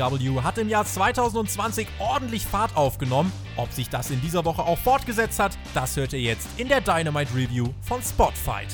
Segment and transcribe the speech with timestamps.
[0.00, 3.32] AEW hat im Jahr 2020 ordentlich Fahrt aufgenommen.
[3.56, 6.80] Ob sich das in dieser Woche auch fortgesetzt hat, das hört ihr jetzt in der
[6.80, 8.68] Dynamite Review von Spotfight.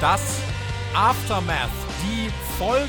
[0.00, 0.40] Das
[0.94, 1.70] Aftermath,
[2.04, 2.88] die Folgen,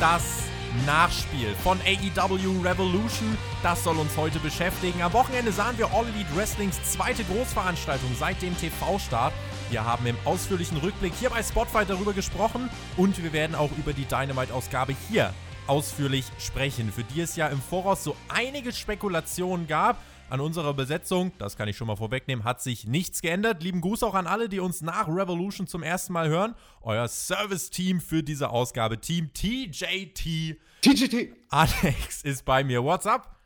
[0.00, 0.48] das
[0.86, 3.37] Nachspiel von AEW Revolution.
[3.60, 5.02] Das soll uns heute beschäftigen.
[5.02, 9.32] Am Wochenende sahen wir All Elite Wrestlings zweite Großveranstaltung seit dem TV-Start.
[9.70, 13.92] Wir haben im ausführlichen Rückblick hier bei Spotfight darüber gesprochen und wir werden auch über
[13.92, 15.34] die Dynamite-Ausgabe hier
[15.66, 19.98] ausführlich sprechen, für die es ja im Voraus so einige Spekulationen gab.
[20.30, 23.62] An unserer Besetzung, das kann ich schon mal vorwegnehmen, hat sich nichts geändert.
[23.62, 26.54] Lieben Gruß auch an alle, die uns nach Revolution zum ersten Mal hören.
[26.82, 30.58] Euer Service-Team für diese Ausgabe, Team TJT.
[30.82, 31.32] TJT.
[31.48, 32.84] Alex ist bei mir.
[32.84, 33.37] What's up?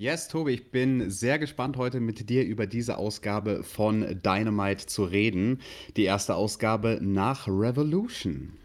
[0.00, 5.02] Yes, Tobi, ich bin sehr gespannt, heute mit dir über diese Ausgabe von Dynamite zu
[5.02, 5.60] reden.
[5.96, 8.56] Die erste Ausgabe nach Revolution.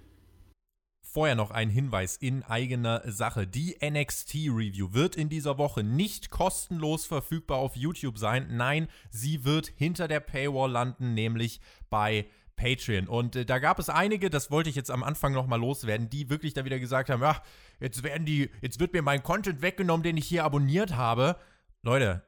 [1.01, 3.47] Vorher noch ein Hinweis in eigener Sache.
[3.47, 8.49] Die NXT-Review wird in dieser Woche nicht kostenlos verfügbar auf YouTube sein.
[8.51, 13.07] Nein, sie wird hinter der Paywall landen, nämlich bei Patreon.
[13.07, 16.29] Und äh, da gab es einige, das wollte ich jetzt am Anfang nochmal loswerden, die
[16.29, 17.41] wirklich da wieder gesagt haben, ach,
[17.83, 21.35] jetzt werden die, jetzt wird mir mein Content weggenommen, den ich hier abonniert habe.
[21.81, 22.25] Leute,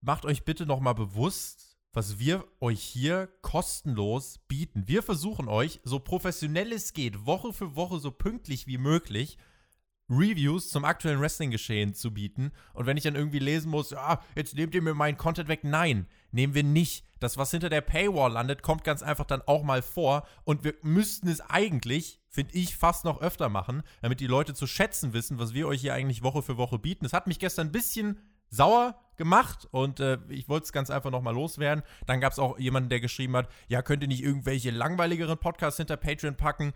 [0.00, 4.86] macht euch bitte nochmal bewusst, was wir euch hier kostenlos bieten.
[4.86, 9.38] Wir versuchen euch, so professionell es geht, Woche für Woche so pünktlich wie möglich
[10.10, 12.52] Reviews zum aktuellen Wrestling-Geschehen zu bieten.
[12.74, 15.62] Und wenn ich dann irgendwie lesen muss, ja, jetzt nehmt ihr mir meinen Content weg.
[15.62, 17.06] Nein, nehmen wir nicht.
[17.20, 20.26] Das, was hinter der Paywall landet, kommt ganz einfach dann auch mal vor.
[20.44, 24.66] Und wir müssten es eigentlich, finde ich, fast noch öfter machen, damit die Leute zu
[24.66, 27.04] schätzen wissen, was wir euch hier eigentlich Woche für Woche bieten.
[27.04, 28.18] Es hat mich gestern ein bisschen
[28.48, 31.84] sauer gemacht und äh, ich wollte es ganz einfach nochmal loswerden.
[32.06, 35.76] Dann gab es auch jemanden, der geschrieben hat, ja, könnt ihr nicht irgendwelche langweiligeren Podcasts
[35.76, 36.72] hinter Patreon packen?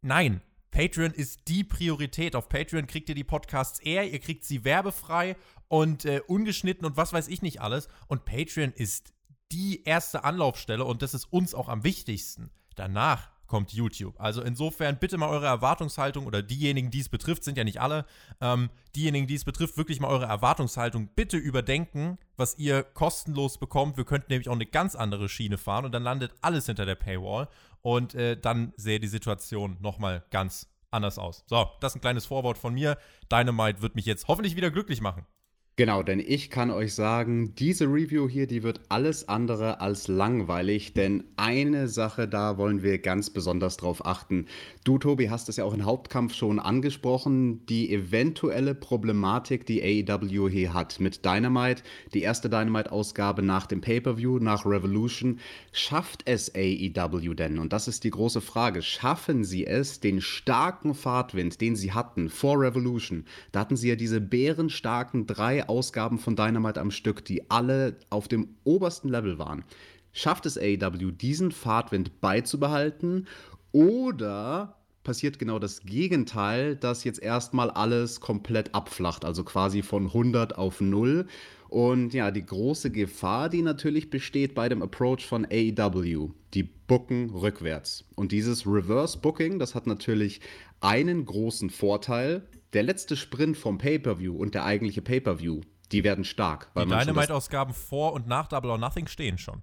[0.00, 2.34] Nein, Patreon ist die Priorität.
[2.34, 5.36] Auf Patreon kriegt ihr die Podcasts eher, ihr kriegt sie werbefrei
[5.68, 7.88] und äh, ungeschnitten und was weiß ich nicht alles.
[8.08, 9.12] Und Patreon ist
[9.52, 12.50] die erste Anlaufstelle und das ist uns auch am wichtigsten.
[12.74, 14.14] Danach kommt YouTube.
[14.18, 18.04] Also insofern bitte mal eure Erwartungshaltung oder diejenigen, die es betrifft, sind ja nicht alle,
[18.40, 23.96] ähm, diejenigen, die es betrifft, wirklich mal eure Erwartungshaltung bitte überdenken, was ihr kostenlos bekommt.
[23.96, 26.94] Wir könnten nämlich auch eine ganz andere Schiene fahren und dann landet alles hinter der
[26.94, 27.48] Paywall
[27.82, 31.44] und äh, dann sähe die Situation nochmal ganz anders aus.
[31.46, 32.96] So, das ist ein kleines Vorwort von mir.
[33.30, 35.26] Dynamite wird mich jetzt hoffentlich wieder glücklich machen.
[35.76, 40.94] Genau, denn ich kann euch sagen, diese Review hier, die wird alles andere als langweilig,
[40.94, 44.46] denn eine Sache, da wollen wir ganz besonders drauf achten.
[44.84, 50.48] Du, Tobi, hast es ja auch im Hauptkampf schon angesprochen, die eventuelle Problematik, die AEW
[50.48, 51.82] hier hat mit Dynamite,
[52.12, 55.40] die erste Dynamite-Ausgabe nach dem Pay-Per-View, nach Revolution.
[55.72, 57.58] Schafft es AEW denn?
[57.58, 58.80] Und das ist die große Frage.
[58.80, 63.96] Schaffen sie es, den starken Fahrtwind, den sie hatten vor Revolution, da hatten sie ja
[63.96, 69.64] diese bärenstarken drei Ausgaben von Dynamite am Stück, die alle auf dem obersten Level waren.
[70.12, 73.26] Schafft es AEW, diesen Fahrtwind beizubehalten
[73.72, 80.56] oder passiert genau das Gegenteil, dass jetzt erstmal alles komplett abflacht, also quasi von 100
[80.58, 81.26] auf 0.
[81.68, 87.30] Und ja, die große Gefahr, die natürlich besteht bei dem Approach von AEW, die bucken
[87.30, 88.04] rückwärts.
[88.14, 90.40] Und dieses Reverse Booking, das hat natürlich
[90.80, 92.42] einen großen Vorteil,
[92.74, 95.60] der letzte Sprint vom Pay-Per-View und der eigentliche Pay-Per-View,
[95.92, 96.70] die werden stark.
[96.76, 99.62] die Dynamite-Ausgaben vor und nach Double or Nothing stehen schon.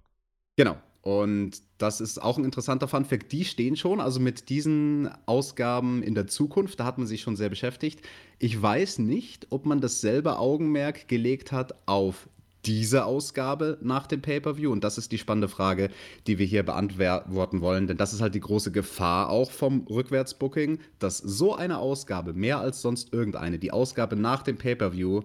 [0.55, 0.77] Genau.
[1.01, 3.31] Und das ist auch ein interessanter Funfact.
[3.31, 7.35] Die stehen schon, also mit diesen Ausgaben in der Zukunft, da hat man sich schon
[7.35, 8.01] sehr beschäftigt.
[8.37, 12.29] Ich weiß nicht, ob man dasselbe Augenmerk gelegt hat auf
[12.65, 14.71] diese Ausgabe nach dem Pay-per-view?
[14.71, 15.89] Und das ist die spannende Frage,
[16.27, 20.79] die wir hier beantworten wollen, denn das ist halt die große Gefahr auch vom Rückwärtsbooking,
[20.99, 25.21] dass so eine Ausgabe, mehr als sonst irgendeine, die Ausgabe nach dem Pay-per-view,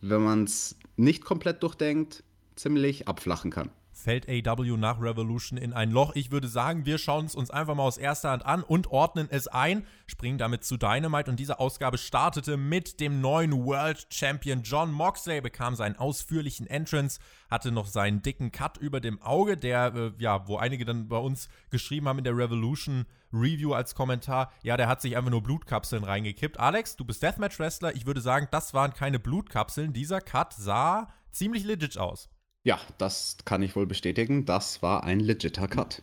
[0.00, 2.22] wenn man es nicht komplett durchdenkt,
[2.56, 3.70] ziemlich abflachen kann
[4.04, 6.12] fällt AW nach Revolution in ein Loch.
[6.14, 9.28] Ich würde sagen, wir schauen es uns einfach mal aus erster Hand an und ordnen
[9.30, 14.62] es ein, springen damit zu Dynamite und diese Ausgabe startete mit dem neuen World Champion
[14.62, 17.18] John Moxley, bekam seinen ausführlichen Entrance,
[17.50, 21.18] hatte noch seinen dicken Cut über dem Auge, der, äh, ja, wo einige dann bei
[21.18, 25.42] uns geschrieben haben in der Revolution Review als Kommentar, ja, der hat sich einfach nur
[25.42, 26.60] Blutkapseln reingekippt.
[26.60, 31.64] Alex, du bist Deathmatch-Wrestler, ich würde sagen, das waren keine Blutkapseln, dieser Cut sah ziemlich
[31.64, 32.28] legit aus.
[32.64, 34.46] Ja, das kann ich wohl bestätigen.
[34.46, 36.00] Das war ein legiter Cut.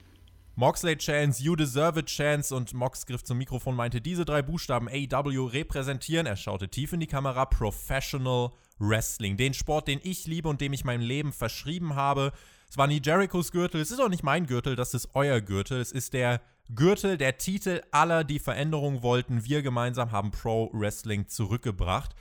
[0.55, 4.87] Moxley Chance, You Deserve It Chance und Mox griff zum Mikrofon, meinte, diese drei Buchstaben
[4.87, 9.37] AW repräsentieren, er schaute tief in die Kamera, Professional Wrestling.
[9.37, 12.31] Den Sport, den ich liebe und dem ich mein Leben verschrieben habe.
[12.69, 15.81] Es war nie Jerichos Gürtel, es ist auch nicht mein Gürtel, das ist euer Gürtel.
[15.81, 16.41] Es ist der
[16.75, 19.45] Gürtel, der Titel aller, die Veränderungen wollten.
[19.45, 22.15] Wir gemeinsam haben Pro Wrestling zurückgebracht.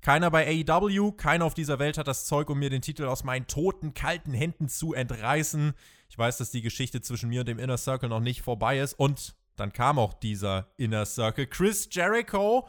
[0.00, 3.22] Keiner bei AEW, keiner auf dieser Welt hat das Zeug, um mir den Titel aus
[3.24, 5.74] meinen toten, kalten Händen zu entreißen.
[6.08, 8.94] Ich weiß, dass die Geschichte zwischen mir und dem Inner Circle noch nicht vorbei ist.
[8.94, 11.46] Und dann kam auch dieser Inner Circle.
[11.46, 12.66] Chris Jericho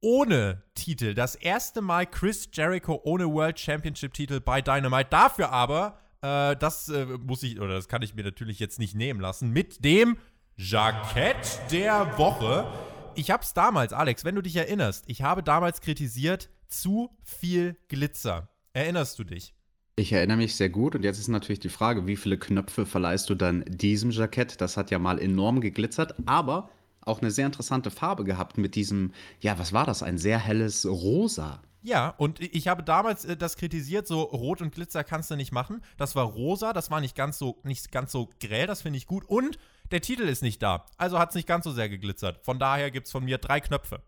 [0.00, 1.14] ohne Titel.
[1.14, 5.10] Das erste Mal Chris Jericho ohne World Championship Titel bei Dynamite.
[5.10, 8.94] Dafür aber, äh, das äh, muss ich, oder das kann ich mir natürlich jetzt nicht
[8.94, 10.18] nehmen lassen, mit dem
[10.56, 12.66] Jackett der Woche.
[13.18, 18.48] Ich hab's damals, Alex, wenn du dich erinnerst, ich habe damals kritisiert, zu viel Glitzer.
[18.74, 19.56] Erinnerst du dich?
[19.96, 23.28] Ich erinnere mich sehr gut und jetzt ist natürlich die Frage, wie viele Knöpfe verleihst
[23.28, 24.60] du dann diesem Jackett?
[24.60, 26.70] Das hat ja mal enorm geglitzert, aber
[27.00, 30.04] auch eine sehr interessante Farbe gehabt mit diesem, ja, was war das?
[30.04, 31.60] Ein sehr helles Rosa.
[31.82, 35.50] Ja, und ich habe damals äh, das kritisiert, so Rot und Glitzer kannst du nicht
[35.50, 35.82] machen.
[35.96, 39.06] Das war rosa, das war nicht ganz so, nicht ganz so grell, das finde ich
[39.06, 39.24] gut.
[39.24, 39.58] Und
[39.90, 40.86] der Titel ist nicht da.
[40.96, 42.44] Also hat es nicht ganz so sehr geglitzert.
[42.44, 44.02] Von daher gibt es von mir drei Knöpfe.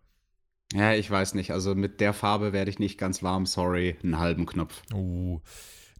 [0.73, 1.51] Ja, ich weiß nicht.
[1.51, 3.97] Also mit der Farbe werde ich nicht ganz warm, sorry.
[4.03, 4.83] Einen halben Knopf.
[4.95, 5.41] Uh.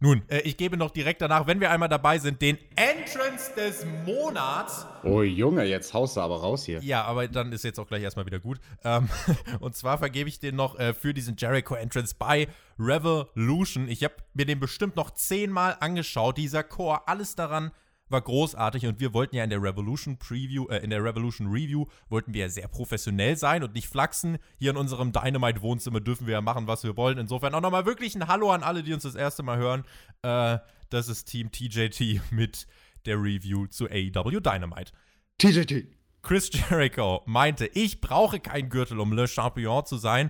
[0.03, 3.85] Nun, äh, ich gebe noch direkt danach, wenn wir einmal dabei sind, den Entrance des
[4.03, 4.87] Monats.
[5.03, 6.79] Oh Junge, jetzt haust du aber raus hier.
[6.81, 8.59] Ja, aber dann ist jetzt auch gleich erstmal wieder gut.
[8.83, 9.09] Ähm,
[9.59, 12.47] und zwar vergebe ich den noch äh, für diesen Jericho Entrance bei
[12.79, 13.87] Revolution.
[13.89, 16.37] Ich habe mir den bestimmt noch zehnmal angeschaut.
[16.37, 17.69] Dieser Chor, alles daran
[18.11, 21.85] war großartig und wir wollten ja in der Revolution Preview, äh, in der Revolution Review
[22.09, 24.37] wollten wir ja sehr professionell sein und nicht flachsen.
[24.59, 27.17] Hier in unserem Dynamite Wohnzimmer dürfen wir ja machen, was wir wollen.
[27.17, 29.83] Insofern auch nochmal wirklich ein Hallo an alle, die uns das erste Mal hören.
[30.21, 30.59] Äh,
[30.89, 32.67] das ist Team TJT mit
[33.05, 34.91] der Review zu AEW Dynamite.
[35.37, 35.87] TJT.
[36.21, 40.29] Chris Jericho meinte, ich brauche keinen Gürtel, um Le Champion zu sein.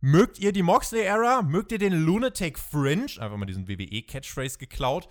[0.00, 1.42] Mögt ihr die Moxley-Ära?
[1.42, 3.06] Mögt ihr den Lunatic Fringe?
[3.18, 5.08] Einfach mal diesen WWE-Catchphrase geklaut.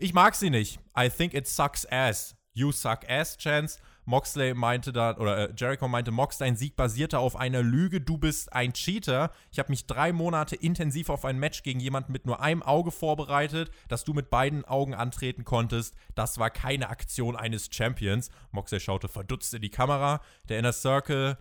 [0.00, 0.78] Ich mag sie nicht.
[0.96, 2.36] I think it sucks ass.
[2.52, 3.80] You suck ass, Chance.
[4.04, 8.16] Moxley meinte dann, oder äh, Jericho meinte, Mox, dein Sieg basierte auf einer Lüge, du
[8.16, 9.32] bist ein Cheater.
[9.50, 12.90] Ich habe mich drei Monate intensiv auf ein Match gegen jemanden mit nur einem Auge
[12.90, 15.94] vorbereitet, dass du mit beiden Augen antreten konntest.
[16.14, 18.30] Das war keine Aktion eines Champions.
[18.52, 20.20] Moxley schaute verdutzt in die Kamera.
[20.48, 21.36] Der Inner Circle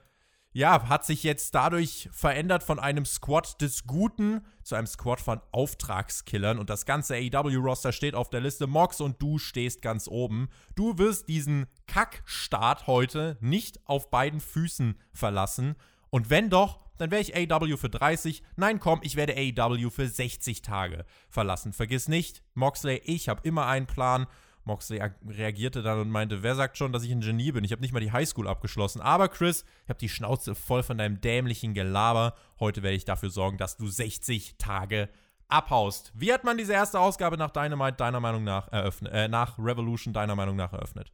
[0.57, 5.39] ja, hat sich jetzt dadurch verändert von einem Squad des Guten zu einem Squad von
[5.51, 8.66] Auftragskillern und das ganze AEW-Roster steht auf der Liste.
[8.66, 10.49] Mox und du stehst ganz oben.
[10.76, 15.76] Du wirst diesen Kackstart heute nicht auf beiden Füßen verlassen.
[16.09, 18.42] Und wenn doch, dann wäre ich AEW für 30.
[18.56, 21.71] Nein, komm, ich werde AEW für 60 Tage verlassen.
[21.71, 24.26] Vergiss nicht, Moxley, ich habe immer einen Plan
[24.68, 27.64] Moxley reagierte dann und meinte, wer sagt schon, dass ich ein Genie bin?
[27.64, 29.02] Ich habe nicht mal die Highschool abgeschlossen.
[29.02, 32.36] Aber Chris, ich habe die Schnauze voll von deinem dämlichen Gelaber.
[32.59, 35.09] Heute werde ich dafür sorgen, dass du 60 Tage
[35.47, 36.12] abhaust.
[36.14, 40.14] Wie hat man diese erste Ausgabe nach Dynamite deiner Meinung nach eröffnet, äh, nach Revolution
[40.14, 41.12] deiner Meinung nach eröffnet?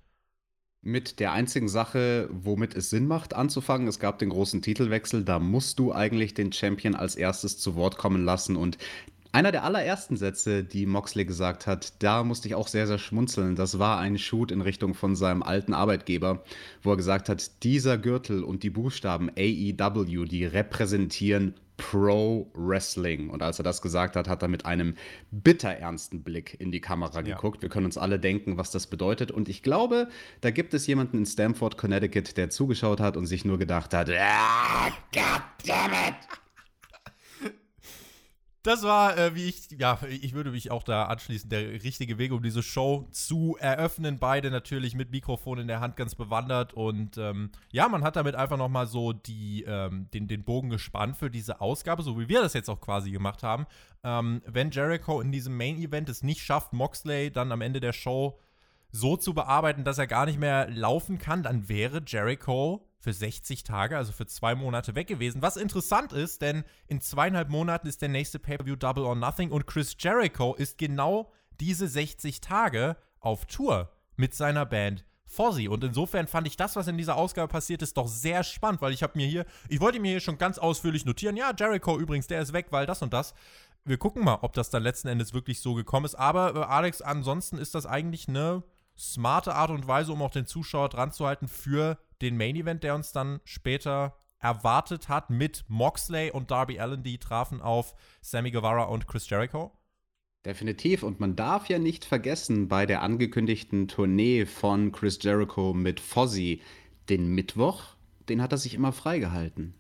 [0.82, 3.88] Mit der einzigen Sache, womit es Sinn macht, anzufangen.
[3.88, 5.24] Es gab den großen Titelwechsel.
[5.24, 8.58] Da musst du eigentlich den Champion als erstes zu Wort kommen lassen.
[8.58, 8.78] Und
[9.34, 13.56] einer der allerersten Sätze, die Moxley gesagt hat, da musste ich auch sehr, sehr schmunzeln.
[13.56, 16.44] Das war ein Shoot in Richtung von seinem alten Arbeitgeber,
[16.84, 23.32] wo er gesagt hat, dieser Gürtel und die Buchstaben AEW, die repräsentieren Pro Wrestling.
[23.32, 24.94] Und als er das gesagt hat, hat er mit einem
[25.32, 27.36] bitterernsten Blick in die Kamera ja.
[27.36, 27.64] geguckt.
[27.64, 29.32] Wir können uns alle denken, was das bedeutet.
[29.32, 30.10] Und ich glaube,
[30.42, 34.12] da gibt es jemanden in Stamford, Connecticut, der zugeschaut hat und sich nur gedacht hat,
[34.12, 36.43] ah, God damn it!
[38.64, 42.32] Das war, äh, wie ich, ja, ich würde mich auch da anschließen, der richtige Weg,
[42.32, 44.20] um diese Show zu eröffnen.
[44.20, 46.74] Beide natürlich mit Mikrofon in der Hand ganz bewandert.
[46.74, 51.18] Und ähm, ja, man hat damit einfach nochmal so die, ähm, den, den Bogen gespannt
[51.18, 53.66] für diese Ausgabe, so wie wir das jetzt auch quasi gemacht haben.
[54.02, 58.40] Ähm, wenn Jericho in diesem Main-Event es nicht schafft, Moxley dann am Ende der Show
[58.94, 63.66] so zu bearbeiten, dass er gar nicht mehr laufen kann, dann wäre Jericho für 60
[63.66, 65.42] Tage, also für zwei Monate weg gewesen.
[65.42, 69.68] Was interessant ist, denn in zweieinhalb Monaten ist der nächste Pay-Per-View Double or Nothing und
[69.68, 71.30] Chris Jericho ist genau
[71.60, 75.68] diese 60 Tage auf Tour mit seiner Band Fozzy.
[75.68, 78.94] Und insofern fand ich das, was in dieser Ausgabe passiert ist, doch sehr spannend, weil
[78.94, 82.28] ich habe mir hier, ich wollte mir hier schon ganz ausführlich notieren, ja, Jericho übrigens,
[82.28, 83.34] der ist weg, weil das und das.
[83.84, 86.16] Wir gucken mal, ob das dann letzten Endes wirklich so gekommen ist.
[86.16, 88.64] Aber äh, Alex, ansonsten ist das eigentlich eine
[88.98, 92.84] smarte Art und Weise, um auch den Zuschauer dran zu halten für den Main Event,
[92.84, 98.52] der uns dann später erwartet hat mit Moxley und Darby Allen, die trafen auf Sammy
[98.52, 99.72] Guevara und Chris Jericho?
[100.46, 101.04] Definitiv.
[101.04, 106.62] Und man darf ja nicht vergessen, bei der angekündigten Tournee von Chris Jericho mit Fozzy,
[107.10, 107.96] den Mittwoch,
[108.28, 109.74] den hat er sich immer freigehalten.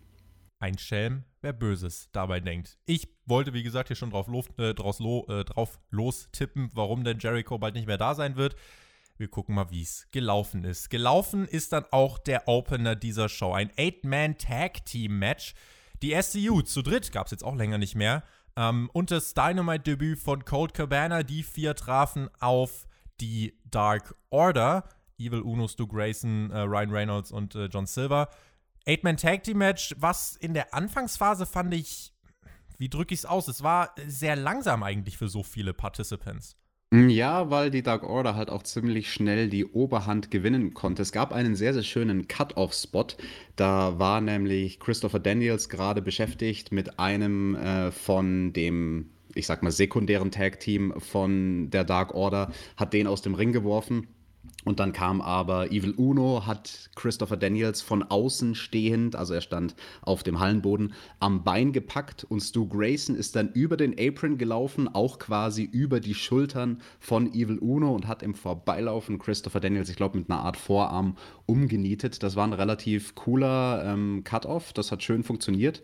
[0.59, 2.77] Ein Schelm, wer Böses dabei denkt.
[2.85, 7.03] Ich wollte, wie gesagt, hier schon drauf, äh, draus lo, äh, drauf los tippen, warum
[7.03, 8.55] denn Jericho bald nicht mehr da sein wird.
[9.17, 10.89] Wir gucken mal, wie es gelaufen ist.
[10.89, 13.53] Gelaufen ist dann auch der Opener dieser Show.
[13.53, 15.53] Ein Eight-Man-Tag-Team-Match.
[16.01, 18.23] Die SCU zu dritt gab es jetzt auch länger nicht mehr.
[18.55, 21.23] Ähm, und das Dynamite-Debüt von Cold Cabana.
[21.23, 22.87] Die vier trafen auf
[23.21, 24.89] die Dark Order.
[25.19, 28.29] Evil Uno, Stu Grayson, äh, Ryan Reynolds und äh, John Silver.
[28.85, 32.13] Eight-Man Tag Team Match, was in der Anfangsphase fand ich,
[32.77, 33.47] wie drücke ich es aus?
[33.47, 36.57] Es war sehr langsam eigentlich für so viele Participants.
[36.93, 41.01] Mm, ja, weil die Dark Order halt auch ziemlich schnell die Oberhand gewinnen konnte.
[41.01, 43.07] Es gab einen sehr, sehr schönen Cut-Off-Spot.
[43.55, 49.71] Da war nämlich Christopher Daniels gerade beschäftigt mit einem äh, von dem, ich sag mal,
[49.71, 54.07] sekundären Tag-Team von der Dark Order, hat den aus dem Ring geworfen.
[54.63, 59.75] Und dann kam aber Evil Uno, hat Christopher Daniels von außen stehend, also er stand
[60.01, 64.87] auf dem Hallenboden, am Bein gepackt und Stu Grayson ist dann über den Apron gelaufen,
[64.87, 69.95] auch quasi über die Schultern von Evil Uno und hat im Vorbeilaufen Christopher Daniels, ich
[69.95, 72.23] glaube, mit einer Art Vorarm umgenietet.
[72.23, 75.83] Das war ein relativ cooler ähm, Cut-Off, das hat schön funktioniert.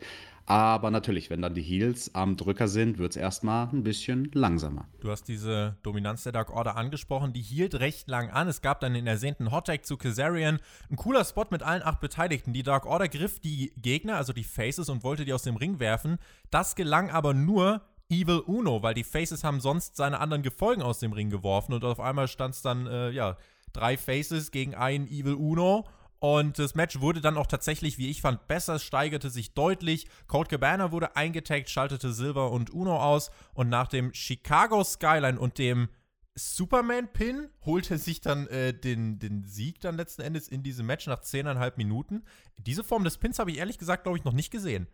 [0.50, 4.88] Aber natürlich, wenn dann die Heels am Drücker sind, wird es erstmal ein bisschen langsamer.
[5.00, 8.48] Du hast diese Dominanz der Dark Order angesprochen, die hielt recht lang an.
[8.48, 10.58] Es gab dann den ersehnten Hottag zu Kazarian.
[10.90, 12.52] Ein cooler Spot mit allen acht Beteiligten.
[12.52, 15.80] Die Dark Order griff die Gegner, also die Faces, und wollte die aus dem Ring
[15.80, 16.18] werfen.
[16.50, 20.98] Das gelang aber nur Evil Uno, weil die Faces haben sonst seine anderen Gefolgen aus
[20.98, 23.38] dem Ring geworfen und auf einmal stand es dann, äh, ja,
[23.72, 25.86] drei Faces gegen einen Evil Uno
[26.20, 30.08] und das Match wurde dann auch tatsächlich, wie ich fand, besser, es steigerte sich deutlich.
[30.28, 33.32] Cold Cabana wurde eingetaggt, schaltete Silver und Uno aus.
[33.54, 35.88] Und nach dem Chicago Skyline und dem
[36.36, 41.22] Superman-Pin holte sich dann äh, den, den Sieg dann letzten Endes in diesem Match nach
[41.22, 42.24] 10,5 Minuten.
[42.58, 44.88] Diese Form des Pins habe ich ehrlich gesagt, glaube ich, noch nicht gesehen.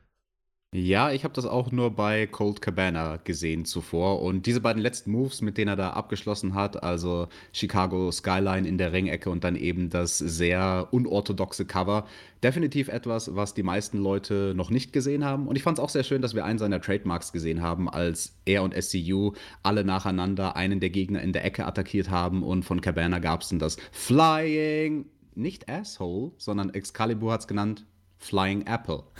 [0.78, 4.22] Ja, ich habe das auch nur bei Cold Cabana gesehen zuvor.
[4.22, 8.78] Und diese beiden letzten Moves, mit denen er da abgeschlossen hat, also Chicago Skyline in
[8.78, 12.06] der Ringecke und dann eben das sehr unorthodoxe Cover,
[12.44, 15.48] definitiv etwas, was die meisten Leute noch nicht gesehen haben.
[15.48, 18.36] Und ich fand es auch sehr schön, dass wir einen seiner Trademarks gesehen haben, als
[18.44, 19.32] er und SCU
[19.64, 22.44] alle nacheinander einen der Gegner in der Ecke attackiert haben.
[22.44, 25.06] Und von Cabana gab es dann das Flying,
[25.36, 27.86] nicht Asshole, sondern Excalibur hat es genannt,
[28.18, 29.04] Flying Apple.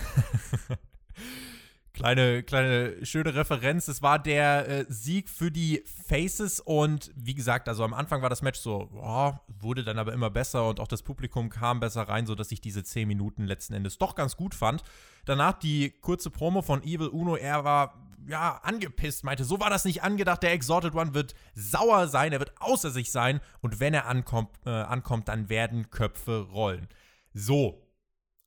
[1.96, 3.88] Kleine, kleine schöne Referenz.
[3.88, 8.30] Es war der äh, Sieg für die Faces und wie gesagt, also am Anfang war
[8.30, 12.02] das Match so, oh, wurde dann aber immer besser und auch das Publikum kam besser
[12.04, 14.84] rein, sodass ich diese 10 Minuten letzten Endes doch ganz gut fand.
[15.24, 17.38] Danach die kurze Promo von Evil Uno.
[17.38, 17.94] Er war
[18.28, 20.44] ja angepisst, meinte, so war das nicht angedacht.
[20.44, 24.50] Der Exalted One wird sauer sein, er wird außer sich sein und wenn er ankommt,
[24.66, 26.90] äh, ankommt dann werden Köpfe rollen.
[27.34, 27.88] So,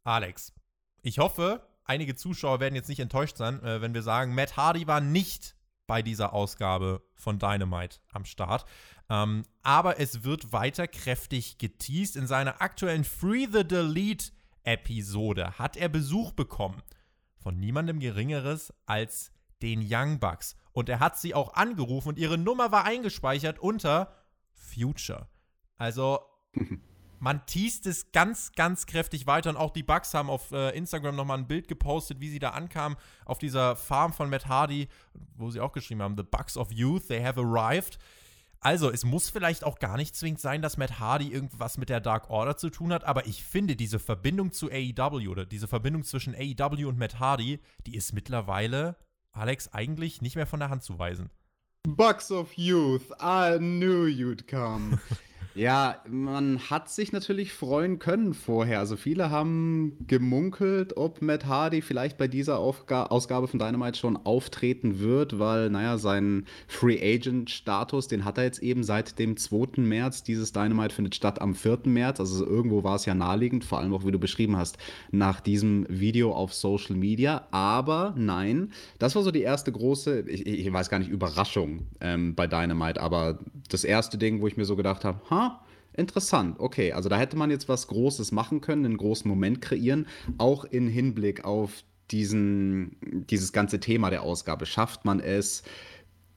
[0.04, 0.52] Alex,
[1.00, 4.86] ich hoffe, einige Zuschauer werden jetzt nicht enttäuscht sein, äh, wenn wir sagen, Matt Hardy
[4.86, 8.66] war nicht bei dieser Ausgabe von Dynamite am Start.
[9.08, 12.14] Ähm, aber es wird weiter kräftig geteased.
[12.14, 14.30] In seiner aktuellen Free the Delete
[14.64, 16.82] Episode hat er Besuch bekommen
[17.38, 20.56] von niemandem Geringeres als den Young Bucks.
[20.72, 24.14] Und er hat sie auch angerufen und ihre Nummer war eingespeichert unter
[24.52, 25.28] Future.
[25.78, 26.20] Also
[27.20, 29.50] man teast es ganz, ganz kräftig weiter.
[29.50, 32.50] Und auch die Bugs haben auf äh, Instagram nochmal ein Bild gepostet, wie sie da
[32.50, 34.88] ankamen auf dieser Farm von Matt Hardy,
[35.36, 37.98] wo sie auch geschrieben haben: The Bugs of Youth, they have arrived.
[38.60, 42.00] Also, es muss vielleicht auch gar nicht zwingend sein, dass Matt Hardy irgendwas mit der
[42.00, 46.02] Dark Order zu tun hat, aber ich finde, diese Verbindung zu AEW oder diese Verbindung
[46.02, 48.96] zwischen AEW und Matt Hardy, die ist mittlerweile,
[49.30, 51.30] Alex, eigentlich nicht mehr von der Hand zu weisen.
[51.86, 54.98] Bucks of Youth, I knew you'd come.
[55.58, 58.78] Ja, man hat sich natürlich freuen können vorher.
[58.78, 64.16] Also viele haben gemunkelt, ob Matt Hardy vielleicht bei dieser Aufga Ausgabe von Dynamite schon
[64.16, 69.82] auftreten wird, weil, naja, sein Free Agent-Status, den hat er jetzt eben seit dem 2.
[69.82, 70.22] März.
[70.22, 71.80] Dieses Dynamite findet statt am 4.
[71.86, 72.20] März.
[72.20, 74.78] Also irgendwo war es ja naheliegend, vor allem auch, wie du beschrieben hast,
[75.10, 77.48] nach diesem Video auf Social Media.
[77.50, 82.36] Aber nein, das war so die erste große, ich, ich weiß gar nicht, Überraschung ähm,
[82.36, 85.47] bei Dynamite, aber das erste Ding, wo ich mir so gedacht habe, ha,
[85.94, 90.06] interessant, okay, also da hätte man jetzt was Großes machen können, einen großen Moment kreieren,
[90.38, 92.96] auch in Hinblick auf diesen,
[93.28, 94.66] dieses ganze Thema der Ausgabe.
[94.66, 95.62] Schafft man es,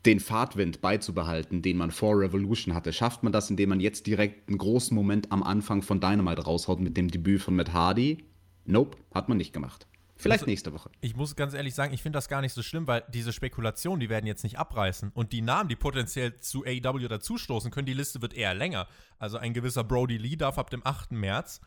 [0.05, 2.91] den Fahrtwind beizubehalten, den man vor Revolution hatte?
[2.91, 6.79] Schafft man das, indem man jetzt direkt einen großen Moment am Anfang von Dynamite raushaut
[6.79, 8.25] mit dem Debüt von Matt Hardy?
[8.65, 9.87] Nope, hat man nicht gemacht.
[10.21, 10.89] Vielleicht nächste Woche.
[11.01, 13.99] Ich muss ganz ehrlich sagen, ich finde das gar nicht so schlimm, weil diese Spekulationen,
[13.99, 15.11] die werden jetzt nicht abreißen.
[15.13, 18.87] Und die Namen, die potenziell zu AEW dazustoßen können, die Liste wird eher länger.
[19.17, 21.11] Also ein gewisser Brody Lee darf ab dem 8.
[21.11, 21.61] März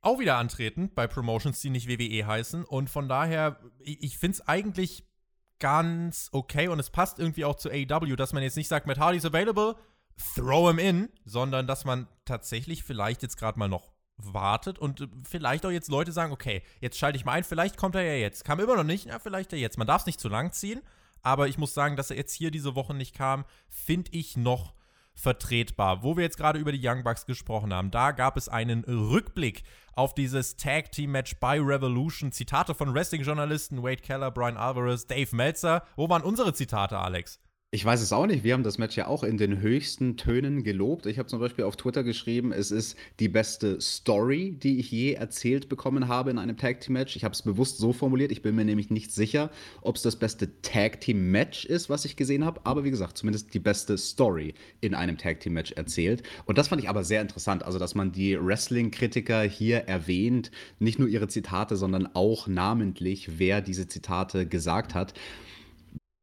[0.00, 2.64] auch wieder antreten bei Promotions, die nicht WWE heißen.
[2.64, 5.04] Und von daher, ich, ich finde es eigentlich
[5.58, 8.98] ganz okay und es passt irgendwie auch zu AEW, dass man jetzt nicht sagt, Matt
[8.98, 9.76] Hardy's available,
[10.34, 15.08] throw him in, sondern dass man tatsächlich vielleicht jetzt gerade mal noch wartet und äh,
[15.28, 18.14] vielleicht auch jetzt Leute sagen, okay, jetzt schalte ich mal ein, vielleicht kommt er ja
[18.14, 18.44] jetzt.
[18.44, 19.78] Kam immer noch nicht, ja, vielleicht er jetzt.
[19.78, 20.82] Man darf es nicht zu lang ziehen,
[21.22, 24.74] aber ich muss sagen, dass er jetzt hier diese Woche nicht kam, finde ich noch
[25.14, 26.02] vertretbar.
[26.02, 29.64] Wo wir jetzt gerade über die Young Bucks gesprochen haben, da gab es einen Rückblick
[29.94, 32.30] auf dieses Tag Team Match bei Revolution.
[32.30, 35.84] Zitate von Wrestling-Journalisten Wade Keller, Brian Alvarez, Dave Meltzer.
[35.96, 37.40] Wo waren unsere Zitate, Alex?
[37.70, 38.44] Ich weiß es auch nicht.
[38.44, 41.04] Wir haben das Match ja auch in den höchsten Tönen gelobt.
[41.04, 45.12] Ich habe zum Beispiel auf Twitter geschrieben, es ist die beste Story, die ich je
[45.12, 47.14] erzählt bekommen habe in einem Tag Team Match.
[47.14, 48.32] Ich habe es bewusst so formuliert.
[48.32, 49.50] Ich bin mir nämlich nicht sicher,
[49.82, 52.58] ob es das beste Tag Team Match ist, was ich gesehen habe.
[52.64, 56.22] Aber wie gesagt, zumindest die beste Story in einem Tag Team Match erzählt.
[56.46, 57.64] Und das fand ich aber sehr interessant.
[57.64, 63.60] Also, dass man die Wrestling-Kritiker hier erwähnt, nicht nur ihre Zitate, sondern auch namentlich, wer
[63.60, 65.12] diese Zitate gesagt hat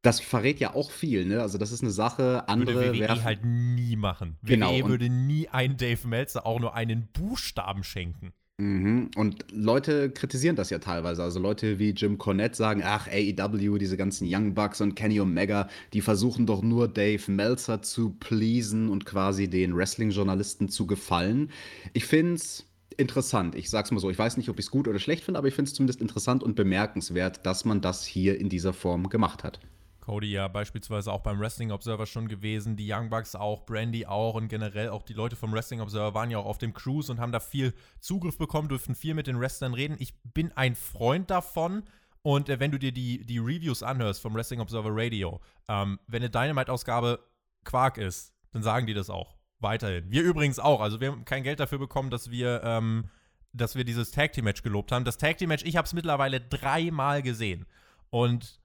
[0.06, 1.42] das verrät ja auch viel, ne?
[1.42, 4.36] Also das ist eine Sache, andere würde WWE werfen halt nie machen.
[4.44, 8.32] Genau, WWE würde nie einen Dave Meltzer auch nur einen Buchstaben schenken.
[8.58, 9.10] Mhm.
[9.16, 11.22] Und Leute kritisieren das ja teilweise.
[11.22, 15.68] Also Leute wie Jim Cornette sagen, ach, AEW, diese ganzen Young Bucks und Kenny Omega,
[15.92, 21.50] die versuchen doch nur Dave Meltzer zu pleasen und quasi den Wrestling-Journalisten zu gefallen.
[21.92, 22.64] Ich finde es
[22.96, 23.56] interessant.
[23.56, 25.48] Ich sag's mal so, ich weiß nicht, ob ich es gut oder schlecht finde, aber
[25.48, 29.44] ich finde es zumindest interessant und bemerkenswert, dass man das hier in dieser Form gemacht
[29.44, 29.60] hat.
[30.06, 34.34] Cody ja beispielsweise auch beim Wrestling Observer schon gewesen, die Young Bucks auch, Brandy auch
[34.34, 37.18] und generell auch die Leute vom Wrestling Observer waren ja auch auf dem Cruise und
[37.18, 39.96] haben da viel Zugriff bekommen, durften viel mit den Wrestlern reden.
[39.98, 41.82] Ich bin ein Freund davon.
[42.22, 46.22] Und äh, wenn du dir die, die Reviews anhörst vom Wrestling Observer Radio, ähm, wenn
[46.22, 47.18] eine Dynamite-Ausgabe
[47.64, 49.34] Quark ist, dann sagen die das auch.
[49.58, 50.08] Weiterhin.
[50.08, 50.80] Wir übrigens auch.
[50.80, 53.10] Also wir haben kein Geld dafür bekommen, dass wir, ähm,
[53.52, 55.04] dass wir dieses Tag Team Match gelobt haben.
[55.04, 57.66] Das Tag Team Match, ich habe es mittlerweile dreimal gesehen.
[58.10, 58.60] Und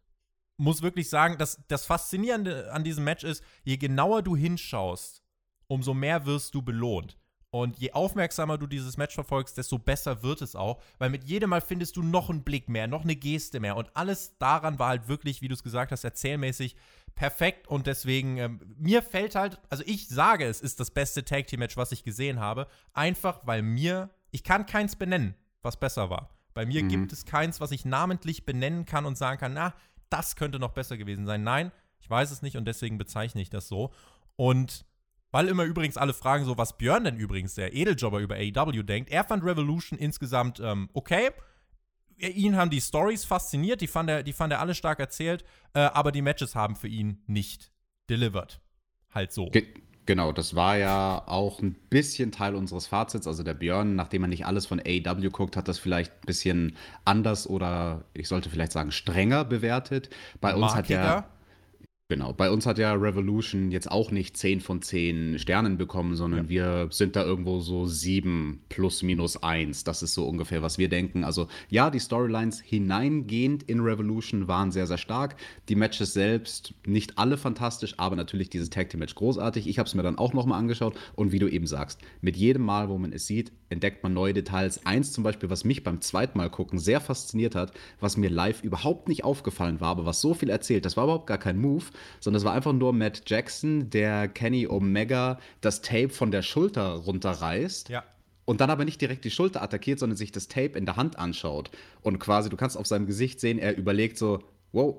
[0.61, 5.23] muss wirklich sagen, dass das Faszinierende an diesem Match ist, je genauer du hinschaust,
[5.67, 7.17] umso mehr wirst du belohnt.
[7.53, 11.49] Und je aufmerksamer du dieses Match verfolgst, desto besser wird es auch, weil mit jedem
[11.49, 13.75] Mal findest du noch einen Blick mehr, noch eine Geste mehr.
[13.75, 16.77] Und alles daran war halt wirklich, wie du es gesagt hast, erzählmäßig
[17.13, 17.67] perfekt.
[17.67, 21.59] Und deswegen, ähm, mir fällt halt, also ich sage, es ist das beste Tag Team
[21.59, 26.29] Match, was ich gesehen habe, einfach weil mir, ich kann keins benennen, was besser war.
[26.53, 26.89] Bei mir mhm.
[26.89, 29.73] gibt es keins, was ich namentlich benennen kann und sagen kann, na,
[30.11, 31.43] das könnte noch besser gewesen sein.
[31.43, 33.91] Nein, ich weiß es nicht und deswegen bezeichne ich das so.
[34.35, 34.85] Und
[35.31, 39.09] weil immer übrigens alle fragen, so was Björn denn übrigens, der Edeljobber über AEW denkt,
[39.09, 41.31] er fand Revolution insgesamt ähm, okay.
[42.17, 45.43] Ihn haben die Stories fasziniert, die fand er, die fand er alle stark erzählt,
[45.73, 47.71] äh, aber die Matches haben für ihn nicht
[48.09, 48.61] delivered.
[49.09, 49.47] Halt so.
[49.47, 49.73] Ge
[50.11, 53.27] Genau, das war ja auch ein bisschen Teil unseres Fazits.
[53.27, 56.75] Also der Björn, nachdem er nicht alles von AEW guckt, hat das vielleicht ein bisschen
[57.05, 60.09] anders oder ich sollte vielleicht sagen strenger bewertet.
[60.41, 60.99] Bei uns Markiger.
[60.99, 61.30] hat ja
[62.11, 66.43] Genau, bei uns hat ja Revolution jetzt auch nicht 10 von 10 Sternen bekommen, sondern
[66.43, 66.49] ja.
[66.49, 69.85] wir sind da irgendwo so 7 plus minus 1.
[69.85, 71.23] Das ist so ungefähr, was wir denken.
[71.23, 75.37] Also ja, die Storylines hineingehend in Revolution waren sehr, sehr stark.
[75.69, 79.69] Die Matches selbst nicht alle fantastisch, aber natürlich dieses Tag Team Match großartig.
[79.69, 82.63] Ich habe es mir dann auch nochmal angeschaut und wie du eben sagst, mit jedem
[82.63, 84.85] Mal, wo man es sieht, entdeckt man neue Details.
[84.85, 87.71] Eins zum Beispiel, was mich beim zweiten Mal gucken sehr fasziniert hat,
[88.01, 91.27] was mir live überhaupt nicht aufgefallen war, aber was so viel erzählt, das war überhaupt
[91.27, 91.85] gar kein Move
[92.19, 96.93] sondern es war einfach nur Matt Jackson, der Kenny Omega das Tape von der Schulter
[96.93, 97.89] runterreißt.
[97.89, 98.03] Ja.
[98.45, 101.17] Und dann aber nicht direkt die Schulter attackiert, sondern sich das Tape in der Hand
[101.17, 101.71] anschaut.
[102.01, 104.39] Und quasi, du kannst auf seinem Gesicht sehen, er überlegt so,
[104.71, 104.97] wow,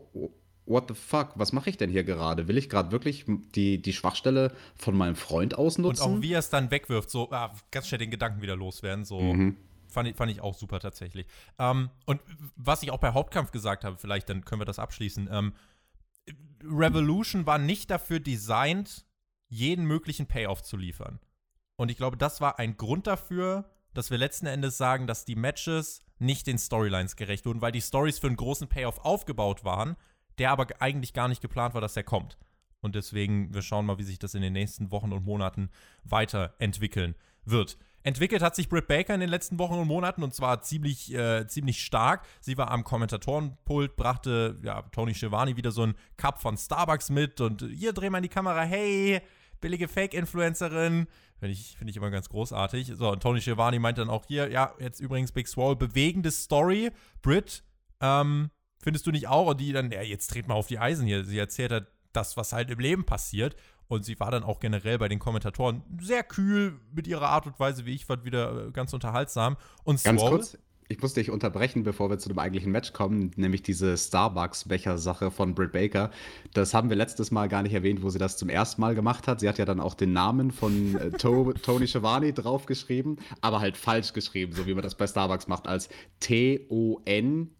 [0.66, 2.48] what the fuck, was mache ich denn hier gerade?
[2.48, 6.06] Will ich gerade wirklich die, die Schwachstelle von meinem Freund ausnutzen?
[6.06, 9.04] Und auch wie er es dann wegwirft, so ah, ganz schnell den Gedanken wieder loswerden,
[9.04, 9.20] so.
[9.20, 9.56] Mhm.
[9.88, 11.26] Fand ich, fand ich auch super tatsächlich.
[11.58, 12.20] Ähm, und
[12.56, 15.28] was ich auch bei Hauptkampf gesagt habe, vielleicht, dann können wir das abschließen.
[15.30, 15.52] Ähm,
[16.64, 19.06] Revolution war nicht dafür designt,
[19.48, 21.20] jeden möglichen Payoff zu liefern.
[21.76, 25.36] Und ich glaube, das war ein Grund dafür, dass wir letzten Endes sagen, dass die
[25.36, 29.96] Matches nicht den Storylines gerecht wurden, weil die Stories für einen großen Payoff aufgebaut waren,
[30.38, 32.38] der aber eigentlich gar nicht geplant war, dass er kommt.
[32.80, 35.70] Und deswegen, wir schauen mal, wie sich das in den nächsten Wochen und Monaten
[36.04, 37.14] weiterentwickeln
[37.44, 37.78] wird.
[38.04, 41.46] Entwickelt hat sich Britt Baker in den letzten Wochen und Monaten und zwar ziemlich, äh,
[41.46, 42.24] ziemlich stark.
[42.40, 47.40] Sie war am Kommentatorenpult, brachte ja, Tony Schiavone wieder so einen Cup von Starbucks mit
[47.40, 49.20] und hier drehen wir in die Kamera, hey,
[49.60, 51.06] billige Fake-Influencerin.
[51.38, 52.92] Finde ich, find ich immer ganz großartig.
[52.96, 56.90] So, und Tony Schiavone meint dann auch hier, ja, jetzt übrigens Big Swall, bewegende Story.
[57.20, 57.62] Britt
[58.02, 58.50] Ähm,
[58.82, 59.46] findest du nicht auch?
[59.46, 61.24] Und die dann, ja, jetzt dreht mal auf die Eisen hier.
[61.24, 63.56] Sie erzählt halt das, was halt im Leben passiert.
[63.92, 67.60] Und sie war dann auch generell bei den Kommentatoren sehr kühl mit ihrer Art und
[67.60, 69.58] Weise, wie ich fand, wieder äh, ganz unterhaltsam.
[69.84, 73.32] Und Ganz Swole, kurz, ich muss dich unterbrechen, bevor wir zu dem eigentlichen Match kommen,
[73.36, 76.10] nämlich diese Starbucks-Becher-Sache von Britt Baker.
[76.54, 79.28] Das haben wir letztes Mal gar nicht erwähnt, wo sie das zum ersten Mal gemacht
[79.28, 79.40] hat.
[79.40, 83.76] Sie hat ja dann auch den Namen von äh, to Tony Schiavone draufgeschrieben, aber halt
[83.76, 87.50] falsch geschrieben, so wie man das bei Starbucks macht, als T-O-N.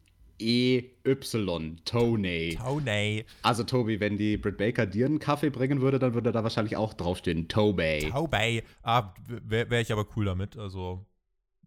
[0.42, 2.59] E-Y, Tony.
[2.61, 3.24] Tony.
[3.42, 6.76] Also, Tobi, wenn die Britt Baker dir einen Kaffee bringen würde, dann würde da wahrscheinlich
[6.76, 8.11] auch draufstehen, Tobey.
[8.11, 8.62] Tobey.
[8.83, 10.57] Ah, wäre wär ich aber cool damit.
[10.57, 11.07] Also,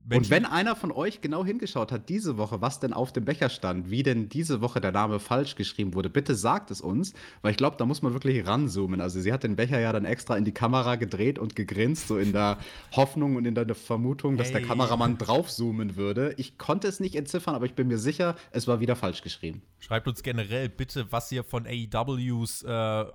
[0.09, 3.49] und wenn einer von euch genau hingeschaut hat diese Woche, was denn auf dem Becher
[3.49, 7.51] stand, wie denn diese Woche der Name falsch geschrieben wurde, bitte sagt es uns, weil
[7.51, 9.01] ich glaube, da muss man wirklich ranzoomen.
[9.01, 12.17] Also sie hat den Becher ja dann extra in die Kamera gedreht und gegrinst, so
[12.17, 12.59] in der
[12.91, 14.59] Hoffnung und in der Vermutung, dass hey.
[14.59, 16.35] der Kameramann draufzoomen würde.
[16.37, 19.63] Ich konnte es nicht entziffern, aber ich bin mir sicher, es war wieder falsch geschrieben.
[19.79, 22.69] Schreibt uns generell bitte, was ihr von AEWs äh,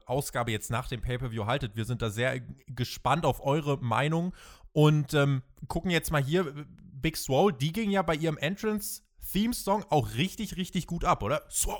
[0.07, 1.77] Ausgabe jetzt nach dem Pay-Per-View haltet.
[1.77, 4.33] Wir sind da sehr gespannt auf eure Meinung
[4.73, 10.15] und ähm, gucken jetzt mal hier, Big Swole, die ging ja bei ihrem Entrance-Theme-Song auch
[10.15, 11.43] richtig, richtig gut ab, oder?
[11.51, 11.79] Swole.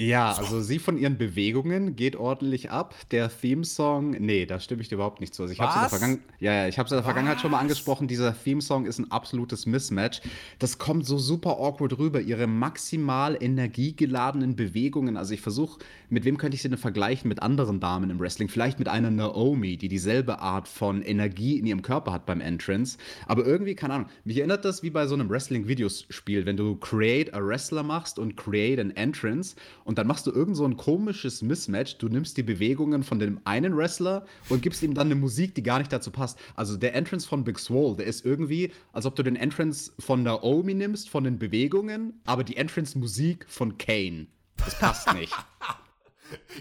[0.00, 2.94] Ja, also sie von ihren Bewegungen geht ordentlich ab.
[3.10, 5.42] Der Theme-Song, nee, da stimme ich dir überhaupt nicht zu.
[5.42, 8.08] Also ich habe es in der, ja, ja, ich in der Vergangenheit schon mal angesprochen.
[8.08, 10.22] Dieser Theme-Song ist ein absolutes Mismatch.
[10.58, 12.22] Das kommt so super awkward rüber.
[12.22, 15.18] Ihre maximal energiegeladenen Bewegungen.
[15.18, 17.28] Also ich versuche, mit wem könnte ich sie denn vergleichen?
[17.28, 18.48] Mit anderen Damen im Wrestling.
[18.48, 22.96] Vielleicht mit einer Naomi, die dieselbe Art von Energie in ihrem Körper hat beim Entrance.
[23.26, 27.34] Aber irgendwie, keine Ahnung, mich erinnert das wie bei so einem Wrestling-Videospiel, wenn du Create
[27.34, 29.56] a Wrestler machst und Create an Entrance
[29.89, 31.98] und dann machst du irgend so ein komisches Mismatch.
[31.98, 35.62] Du nimmst die Bewegungen von dem einen Wrestler und gibst ihm dann eine Musik, die
[35.62, 36.38] gar nicht dazu passt.
[36.54, 40.22] Also der Entrance von Big Swole, der ist irgendwie, als ob du den Entrance von
[40.22, 44.26] Naomi nimmst, von den Bewegungen, aber die Entrance-Musik von Kane.
[44.56, 45.34] Das passt nicht.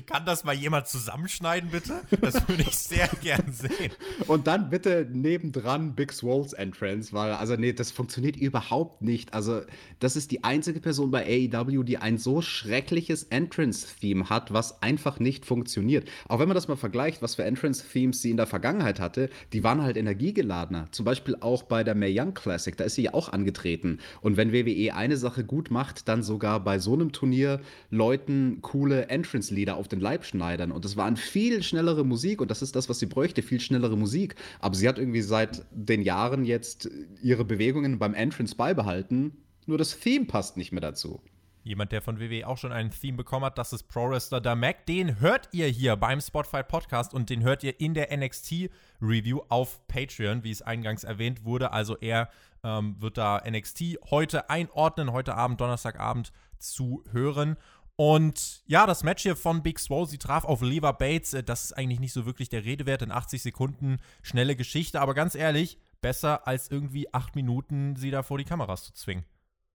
[0.05, 2.01] Kann das mal jemand zusammenschneiden, bitte?
[2.21, 3.91] Das würde ich sehr gern sehen.
[4.27, 9.33] Und dann bitte nebendran Big Swole's Entrance, weil, also nee, das funktioniert überhaupt nicht.
[9.33, 9.61] Also,
[9.99, 15.19] das ist die einzige Person bei AEW, die ein so schreckliches Entrance-Theme hat, was einfach
[15.19, 16.07] nicht funktioniert.
[16.27, 19.63] Auch wenn man das mal vergleicht, was für Entrance-Themes sie in der Vergangenheit hatte, die
[19.63, 20.87] waren halt energiegeladener.
[20.91, 23.99] Zum Beispiel auch bei der Mae Young Classic, da ist sie ja auch angetreten.
[24.21, 29.07] Und wenn WWE eine Sache gut macht, dann sogar bei so einem Turnier Leuten coole
[29.09, 30.71] Entrance-Lieder Lieder auf den Leib schneidern.
[30.71, 33.59] Und es war eine viel schnellere Musik und das ist das, was sie bräuchte, viel
[33.59, 34.35] schnellere Musik.
[34.59, 36.89] Aber sie hat irgendwie seit den Jahren jetzt
[37.21, 39.33] ihre Bewegungen beim Entrance beibehalten.
[39.65, 41.21] Nur das Theme passt nicht mehr dazu.
[41.63, 44.85] Jemand, der von WWE auch schon ein Theme bekommen hat, das ist Pro Wrestler Damek.
[44.85, 48.69] Den hört ihr hier beim Spotify Podcast und den hört ihr in der NXT
[49.01, 51.71] Review auf Patreon, wie es eingangs erwähnt wurde.
[51.73, 52.29] Also er
[52.63, 57.57] ähm, wird da NXT heute einordnen, heute Abend, Donnerstagabend zu hören.
[57.99, 61.33] Und ja, das Match hier von Big Swole, sie traf auf Lever Bates.
[61.33, 63.97] Äh, das ist eigentlich nicht so wirklich der Rede wert in 80 Sekunden.
[64.21, 68.85] Schnelle Geschichte, aber ganz ehrlich, besser als irgendwie acht Minuten sie da vor die Kameras
[68.85, 69.25] zu zwingen.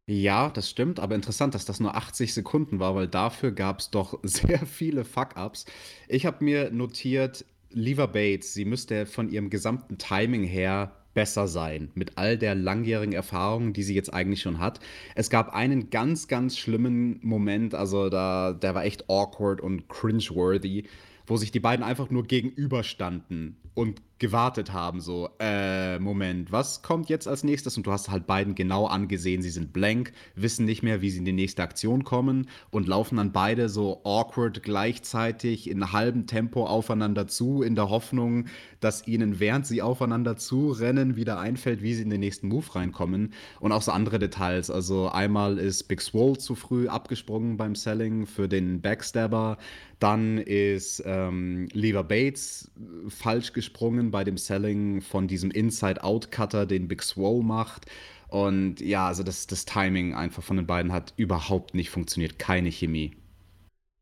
[0.06, 3.90] Ja, das stimmt, aber interessant, dass das nur 80 Sekunden war, weil dafür gab es
[3.90, 5.66] doch sehr viele Fuck-Ups.
[6.08, 11.90] Ich habe mir notiert, Lever Bates, sie müsste von ihrem gesamten Timing her besser sein
[11.94, 14.80] mit all der langjährigen Erfahrung, die sie jetzt eigentlich schon hat.
[15.14, 20.84] Es gab einen ganz, ganz schlimmen Moment, also da, der war echt awkward und cringeworthy,
[21.26, 27.08] wo sich die beiden einfach nur gegenüberstanden und gewartet haben, so, äh, Moment, was kommt
[27.08, 27.76] jetzt als nächstes?
[27.76, 31.18] Und du hast halt beiden genau angesehen, sie sind blank, wissen nicht mehr, wie sie
[31.18, 36.64] in die nächste Aktion kommen und laufen dann beide so awkward gleichzeitig in halbem Tempo
[36.64, 38.46] aufeinander zu, in der Hoffnung,
[38.78, 43.32] dass ihnen, während sie aufeinander zurennen, wieder einfällt, wie sie in den nächsten Move reinkommen.
[43.58, 44.70] Und auch so andere Details.
[44.70, 49.58] Also einmal ist Big Swole zu früh abgesprungen beim Selling für den Backstabber.
[49.98, 52.70] Dann ist ähm, Lever Bates
[53.08, 57.86] falsch gesprungen bei dem Selling von diesem Inside-Out-Cutter, den Big Swole macht.
[58.28, 62.38] Und ja, also das, das Timing einfach von den beiden hat überhaupt nicht funktioniert.
[62.38, 63.16] Keine Chemie.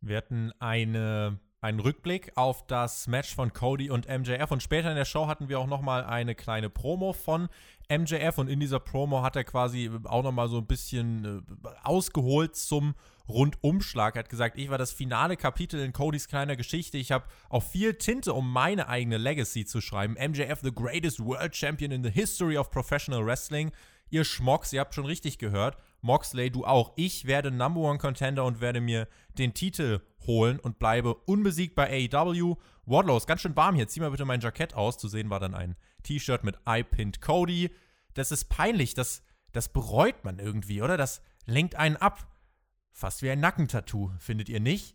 [0.01, 4.97] Wir hatten eine, einen Rückblick auf das Match von Cody und MJF und später in
[4.97, 7.49] der Show hatten wir auch noch mal eine kleine Promo von
[7.89, 11.69] MJF und in dieser Promo hat er quasi auch noch mal so ein bisschen äh,
[11.85, 12.95] ausgeholt zum
[13.29, 14.17] Rundumschlag.
[14.17, 16.99] Er hat gesagt, ich war das finale Kapitel in Codys kleiner Geschichte.
[16.99, 20.15] Ich habe auch viel Tinte, um meine eigene Legacy zu schreiben.
[20.15, 23.71] MJF, the greatest world champion in the history of professional wrestling.
[24.13, 25.77] Ihr Schmocks, ihr habt schon richtig gehört.
[26.03, 26.93] Moxley, du auch.
[26.97, 32.09] Ich werde Number One Contender und werde mir den Titel holen und bleibe unbesiegt bei
[32.13, 32.57] AEW.
[32.85, 33.89] Wardlow ist ganz schön warm hier.
[33.89, 34.99] Zieh mal bitte mein Jackett aus.
[34.99, 37.71] Zu sehen war dann ein T-Shirt mit I pinned Cody.
[38.15, 38.95] Das ist peinlich.
[38.95, 39.23] Das,
[39.53, 40.97] das bereut man irgendwie, oder?
[40.97, 42.29] Das lenkt einen ab
[42.93, 44.95] fast wie ein Nackentattoo, findet ihr nicht?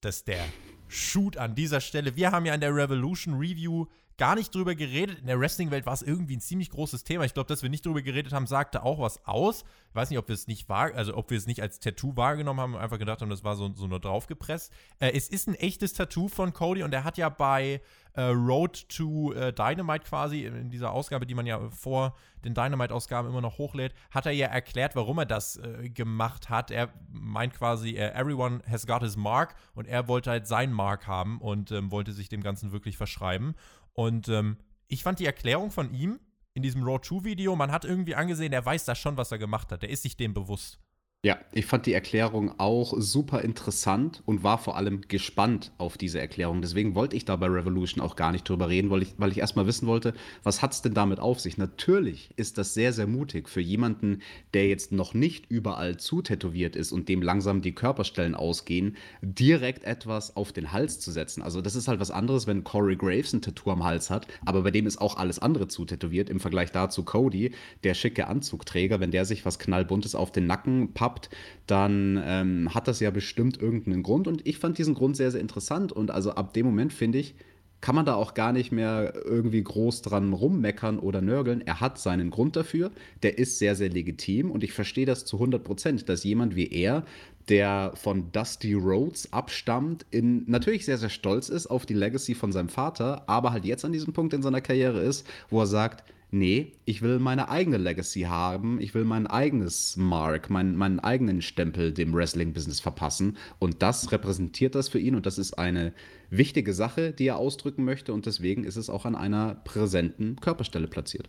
[0.00, 0.44] Dass der
[0.86, 2.16] Shoot an dieser Stelle.
[2.16, 3.86] Wir haben ja in der Revolution Review
[4.18, 5.20] gar nicht drüber geredet.
[5.20, 7.24] In der Wrestling-Welt war es irgendwie ein ziemlich großes Thema.
[7.24, 9.64] Ich glaube, dass wir nicht drüber geredet haben, sagte auch was aus.
[9.88, 12.16] Ich weiß nicht, ob wir es nicht wahr, also ob wir es nicht als Tattoo
[12.16, 14.72] wahrgenommen haben und einfach gedacht haben, das war so, so nur draufgepresst.
[14.98, 17.80] Äh, es ist ein echtes Tattoo von Cody und er hat ja bei
[18.18, 23.28] äh, Road to äh, Dynamite quasi, in dieser Ausgabe, die man ja vor den Dynamite-Ausgaben
[23.28, 26.70] immer noch hochlädt, hat er ja erklärt, warum er das äh, gemacht hat.
[26.70, 31.06] Er meint quasi, äh, everyone has got his mark und er wollte halt sein Mark
[31.06, 33.54] haben und ähm, wollte sich dem Ganzen wirklich verschreiben.
[33.98, 36.20] Und ähm, ich fand die Erklärung von ihm
[36.54, 39.38] in diesem Raw 2 Video, man hat irgendwie angesehen, er weiß da schon, was er
[39.38, 39.82] gemacht hat.
[39.82, 40.78] Der ist sich dem bewusst.
[41.24, 46.20] Ja, ich fand die Erklärung auch super interessant und war vor allem gespannt auf diese
[46.20, 46.62] Erklärung.
[46.62, 49.38] Deswegen wollte ich da bei Revolution auch gar nicht drüber reden, weil ich, weil ich
[49.38, 51.58] erstmal wissen wollte, was hat es denn damit auf sich?
[51.58, 54.22] Natürlich ist das sehr, sehr mutig für jemanden,
[54.54, 60.36] der jetzt noch nicht überall zutätowiert ist und dem langsam die Körperstellen ausgehen, direkt etwas
[60.36, 61.42] auf den Hals zu setzen.
[61.42, 64.62] Also das ist halt was anderes, wenn Corey Graves ein Tattoo am Hals hat, aber
[64.62, 66.30] bei dem ist auch alles andere zutätowiert.
[66.30, 67.50] Im Vergleich dazu Cody,
[67.82, 71.30] der schicke Anzugträger, wenn der sich was knallbuntes auf den Nacken pappt, habt,
[71.66, 74.28] dann ähm, hat das ja bestimmt irgendeinen Grund.
[74.28, 75.90] Und ich fand diesen Grund sehr, sehr interessant.
[75.90, 77.34] Und also ab dem Moment finde ich,
[77.80, 81.62] kann man da auch gar nicht mehr irgendwie groß dran rummeckern oder nörgeln.
[81.64, 82.90] Er hat seinen Grund dafür,
[83.22, 86.66] der ist sehr, sehr legitim und ich verstehe das zu 100 Prozent, dass jemand wie
[86.66, 87.04] er,
[87.48, 92.50] der von Dusty Rhodes abstammt, in, natürlich sehr, sehr stolz ist auf die Legacy von
[92.52, 96.04] seinem Vater, aber halt jetzt an diesem Punkt in seiner Karriere ist, wo er sagt,
[96.30, 101.42] nee, ich will meine eigene Legacy haben, ich will mein eigenes Mark, mein, meinen eigenen
[101.42, 103.36] Stempel dem Wrestling-Business verpassen.
[103.58, 105.92] Und das repräsentiert das für ihn und das ist eine
[106.30, 110.88] wichtige Sache, die er ausdrücken möchte und deswegen ist es auch an einer präsenten Körperstelle
[110.88, 111.28] platziert.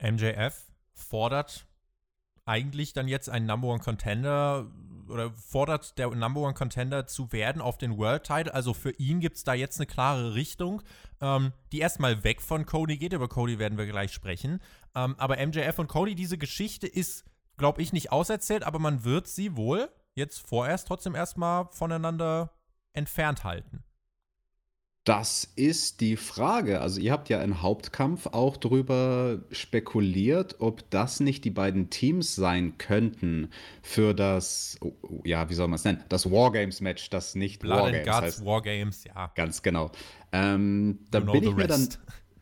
[0.00, 1.66] MJF fordert
[2.44, 4.70] eigentlich dann jetzt einen Number One Contender
[5.10, 8.52] oder fordert der Number One Contender zu werden auf den World Title.
[8.52, 10.82] Also für ihn gibt es da jetzt eine klare Richtung,
[11.20, 13.12] ähm, die erstmal weg von Cody geht.
[13.12, 14.60] Über Cody werden wir gleich sprechen.
[14.94, 17.24] Ähm, aber MJF und Cody, diese Geschichte ist,
[17.56, 22.52] glaube ich, nicht auserzählt, aber man wird sie wohl jetzt vorerst trotzdem erstmal voneinander
[22.92, 23.84] entfernt halten.
[25.04, 26.82] Das ist die Frage.
[26.82, 32.34] Also ihr habt ja im Hauptkampf auch darüber spekuliert, ob das nicht die beiden Teams
[32.34, 33.48] sein könnten
[33.82, 34.78] für das,
[35.24, 38.44] ja, wie soll man es nennen, das Wargames-Match, das nicht Blood Wargames and Guts, heißt.
[38.44, 39.32] Wargames, ja.
[39.34, 39.90] Ganz genau.
[40.32, 41.88] Ähm, da, bin ich mir dann,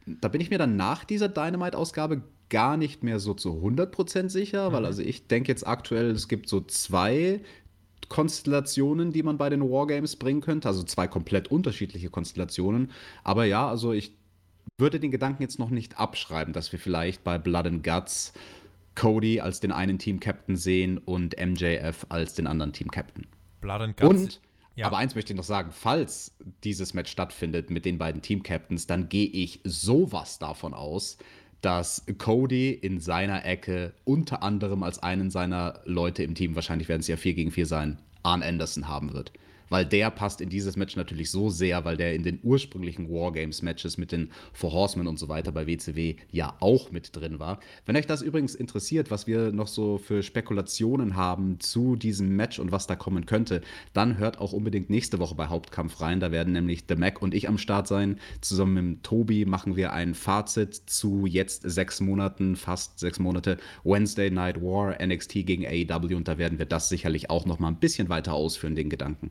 [0.06, 4.70] da bin ich mir dann nach dieser Dynamite-Ausgabe gar nicht mehr so zu 100% sicher,
[4.70, 4.72] mhm.
[4.72, 7.40] weil also ich denke jetzt aktuell, es gibt so zwei
[8.08, 12.90] Konstellationen, die man bei den Wargames bringen könnte, also zwei komplett unterschiedliche Konstellationen.
[13.22, 14.12] Aber ja, also ich
[14.78, 18.32] würde den Gedanken jetzt noch nicht abschreiben, dass wir vielleicht bei Blood and Guts
[18.94, 23.26] Cody als den einen Team-Captain sehen und MJF als den anderen Team-Captain.
[23.60, 24.10] Blood and Guts.
[24.10, 24.40] Und,
[24.74, 24.86] ja.
[24.86, 29.08] aber eins möchte ich noch sagen, falls dieses Match stattfindet mit den beiden Team-Captains, dann
[29.08, 31.18] gehe ich sowas davon aus,
[31.60, 37.00] dass Cody in seiner Ecke unter anderem als einen seiner Leute im Team, wahrscheinlich werden
[37.00, 39.32] es ja 4 gegen 4 sein, Arn Anderson haben wird
[39.68, 43.98] weil der passt in dieses Match natürlich so sehr, weil der in den ursprünglichen Wargames-Matches
[43.98, 47.60] mit den Four Horsemen und so weiter bei WCW ja auch mit drin war.
[47.86, 52.58] Wenn euch das übrigens interessiert, was wir noch so für Spekulationen haben zu diesem Match
[52.58, 56.20] und was da kommen könnte, dann hört auch unbedingt nächste Woche bei Hauptkampf rein.
[56.20, 58.18] Da werden nämlich The Mac und ich am Start sein.
[58.40, 64.30] Zusammen mit Tobi machen wir ein Fazit zu jetzt sechs Monaten, fast sechs Monate Wednesday
[64.30, 67.80] Night War, NXT gegen AEW und da werden wir das sicherlich auch noch mal ein
[67.80, 69.30] bisschen weiter ausführen, den Gedanken.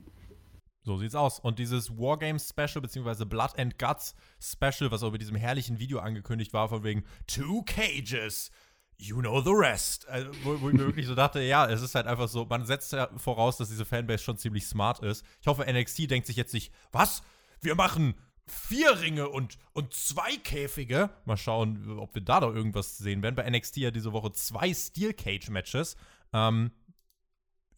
[0.88, 1.38] So sieht's aus.
[1.38, 5.98] Und dieses Wargames Special, beziehungsweise Blood and Guts Special, was auch bei diesem herrlichen Video
[5.98, 8.50] angekündigt war, von wegen Two Cages,
[8.96, 10.08] you know the rest.
[10.08, 12.64] Also, wo, wo ich mir wirklich so dachte, ja, es ist halt einfach so, man
[12.64, 15.26] setzt ja voraus, dass diese Fanbase schon ziemlich smart ist.
[15.42, 17.22] Ich hoffe, NXT denkt sich jetzt nicht, was?
[17.60, 18.14] Wir machen
[18.46, 21.10] vier Ringe und, und zwei Käfige.
[21.26, 23.34] Mal schauen, ob wir da doch irgendwas sehen werden.
[23.34, 25.96] Bei NXT ja diese Woche zwei Steel Cage Matches.
[26.32, 26.70] Ähm,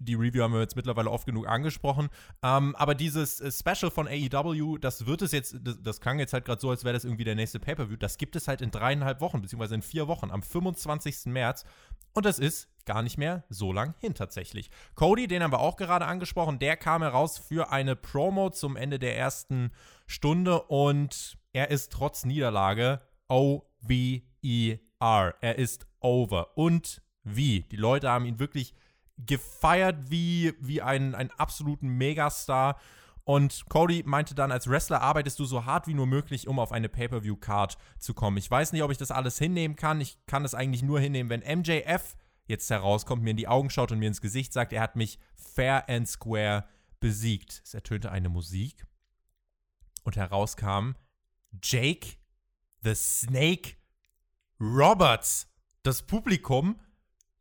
[0.00, 2.08] die Review haben wir jetzt mittlerweile oft genug angesprochen.
[2.42, 6.32] Ähm, aber dieses äh, Special von AEW, das wird es jetzt, das, das klang jetzt
[6.32, 7.96] halt gerade so, als wäre das irgendwie der nächste Pay-Per-View.
[7.96, 11.26] Das gibt es halt in dreieinhalb Wochen, beziehungsweise in vier Wochen, am 25.
[11.26, 11.64] März.
[12.12, 14.70] Und das ist gar nicht mehr so lang hin tatsächlich.
[14.94, 18.98] Cody, den haben wir auch gerade angesprochen, der kam heraus für eine Promo zum Ende
[18.98, 19.70] der ersten
[20.06, 25.34] Stunde und er ist trotz Niederlage O-V-E-R.
[25.40, 26.56] Er ist over.
[26.56, 27.62] Und wie?
[27.62, 28.74] Die Leute haben ihn wirklich
[29.26, 32.78] gefeiert wie, wie einen, einen absoluten Megastar.
[33.24, 36.72] Und Cody meinte dann, als Wrestler arbeitest du so hart wie nur möglich, um auf
[36.72, 38.38] eine Pay-Per-View-Card zu kommen.
[38.38, 40.00] Ich weiß nicht, ob ich das alles hinnehmen kann.
[40.00, 43.92] Ich kann das eigentlich nur hinnehmen, wenn MJF jetzt herauskommt, mir in die Augen schaut
[43.92, 46.64] und mir ins Gesicht sagt, er hat mich fair and square
[46.98, 47.62] besiegt.
[47.64, 48.86] Es ertönte eine Musik
[50.02, 50.94] und herauskam
[51.62, 52.16] Jake
[52.82, 53.76] the Snake
[54.60, 55.46] Roberts.
[55.82, 56.78] Das Publikum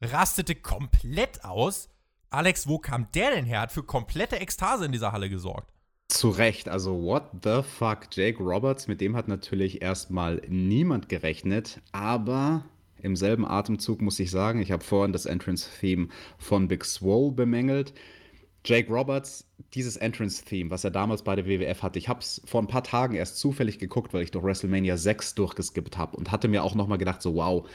[0.01, 1.89] rastete komplett aus.
[2.29, 3.61] Alex, wo kam der denn her?
[3.61, 5.73] Hat für komplette Ekstase in dieser Halle gesorgt.
[6.09, 11.81] Zu Recht, also what the fuck, Jake Roberts, mit dem hat natürlich erstmal niemand gerechnet,
[11.91, 12.63] aber
[13.01, 16.07] im selben Atemzug muss ich sagen, ich habe vorhin das Entrance-Theme
[16.39, 17.93] von Big Swole bemängelt.
[18.65, 22.61] Jake Roberts, dieses Entrance-Theme, was er damals bei der WWF hatte, ich habe es vor
[22.61, 26.47] ein paar Tagen erst zufällig geguckt, weil ich durch WrestleMania 6 durchgeskippt habe und hatte
[26.47, 27.69] mir auch nochmal gedacht, so wow,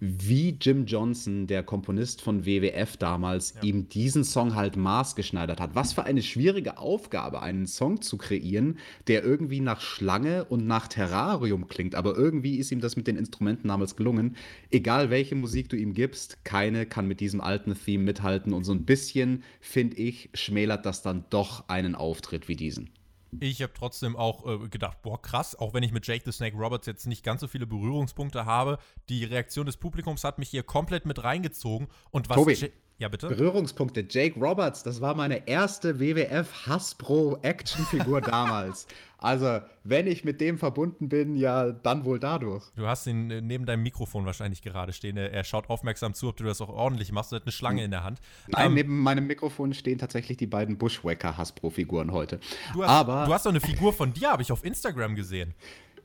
[0.00, 3.62] wie Jim Johnson, der Komponist von WWF damals, ja.
[3.62, 5.74] ihm diesen Song halt maßgeschneidert hat.
[5.74, 10.88] Was für eine schwierige Aufgabe, einen Song zu kreieren, der irgendwie nach Schlange und nach
[10.88, 11.94] Terrarium klingt.
[11.94, 14.36] Aber irgendwie ist ihm das mit den Instrumenten damals gelungen.
[14.70, 18.52] Egal welche Musik du ihm gibst, keine kann mit diesem alten Theme mithalten.
[18.52, 22.90] Und so ein bisschen, finde ich, schmälert das dann doch einen Auftritt wie diesen.
[23.40, 26.56] Ich habe trotzdem auch äh, gedacht, boah, krass, auch wenn ich mit Jake the Snake
[26.56, 30.62] Roberts jetzt nicht ganz so viele Berührungspunkte habe, die Reaktion des Publikums hat mich hier
[30.62, 31.88] komplett mit reingezogen.
[32.10, 32.36] Und was.
[32.36, 33.28] Tobi, ja, bitte?
[33.28, 34.06] Berührungspunkte.
[34.08, 38.86] Jake Roberts, das war meine erste WWF Hasbro Actionfigur damals.
[39.18, 42.62] Also, wenn ich mit dem verbunden bin, ja, dann wohl dadurch.
[42.76, 45.16] Du hast ihn äh, neben deinem Mikrofon wahrscheinlich gerade stehen.
[45.16, 47.32] Er schaut aufmerksam zu, ob du das auch ordentlich machst.
[47.32, 47.86] Du hast eine Schlange hm.
[47.86, 48.20] in der Hand.
[48.48, 52.38] Nein, ähm, neben meinem Mikrofon stehen tatsächlich die beiden Bushwacker Hasbro-Figuren heute.
[52.74, 55.54] Du hast, Aber, du hast doch eine Figur von dir, habe ich auf Instagram gesehen.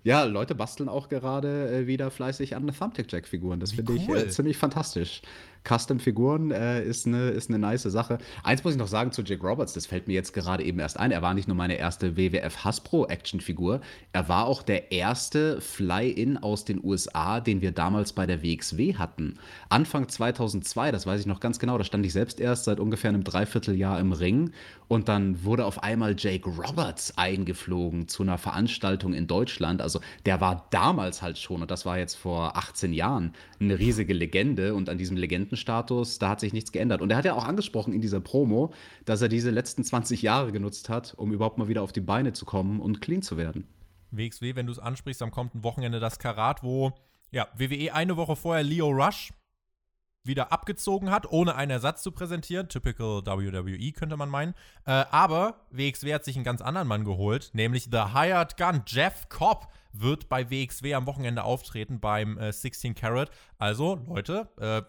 [0.03, 3.59] Ja, Leute basteln auch gerade äh, wieder fleißig an Thumbtack Jack-Figuren.
[3.59, 4.17] Das finde cool.
[4.17, 5.21] ich äh, ziemlich fantastisch.
[5.67, 8.17] Custom-Figuren äh, ist eine ist ne nice Sache.
[8.43, 10.99] Eins muss ich noch sagen zu Jake Roberts, das fällt mir jetzt gerade eben erst
[10.99, 11.11] ein.
[11.11, 13.81] Er war nicht nur meine erste WWF Hasbro-Action-Figur,
[14.13, 18.95] er war auch der erste Fly-In aus den USA, den wir damals bei der WXW
[18.95, 19.35] hatten.
[19.69, 23.09] Anfang 2002, das weiß ich noch ganz genau, da stand ich selbst erst seit ungefähr
[23.09, 24.51] einem Dreivierteljahr im Ring
[24.89, 29.81] und dann wurde auf einmal Jake Roberts eingeflogen zu einer Veranstaltung in Deutschland.
[29.81, 34.13] Also der war damals halt schon, und das war jetzt vor 18 Jahren, eine riesige
[34.13, 37.01] Legende und an diesem Legenden Legendenstatus, da hat sich nichts geändert.
[37.01, 38.73] Und er hat ja auch angesprochen in dieser Promo,
[39.05, 42.33] dass er diese letzten 20 Jahre genutzt hat, um überhaupt mal wieder auf die Beine
[42.33, 43.67] zu kommen und clean zu werden.
[44.11, 46.93] WXW, wenn du es ansprichst, kommt ein Wochenende das Karat, wo
[47.31, 49.31] ja, WWE eine Woche vorher Leo Rush
[50.23, 52.67] wieder abgezogen hat, ohne einen Ersatz zu präsentieren.
[52.67, 54.53] Typical WWE, könnte man meinen.
[54.85, 59.29] Äh, aber WXW hat sich einen ganz anderen Mann geholt, nämlich The Hired Gun, Jeff
[59.29, 63.31] Cobb wird bei WXW am Wochenende auftreten beim äh, 16 Carat.
[63.57, 64.81] Also, Leute, äh,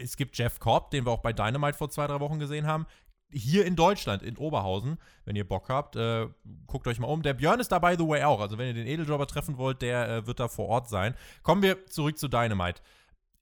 [0.00, 2.86] es gibt Jeff Cobb, den wir auch bei Dynamite vor zwei, drei Wochen gesehen haben.
[3.30, 6.28] Hier in Deutschland, in Oberhausen, wenn ihr Bock habt, äh,
[6.66, 7.22] guckt euch mal um.
[7.22, 8.40] Der Björn ist da, by the way, auch.
[8.40, 11.14] Also, wenn ihr den Edeljobber treffen wollt, der äh, wird da vor Ort sein.
[11.42, 12.80] Kommen wir zurück zu Dynamite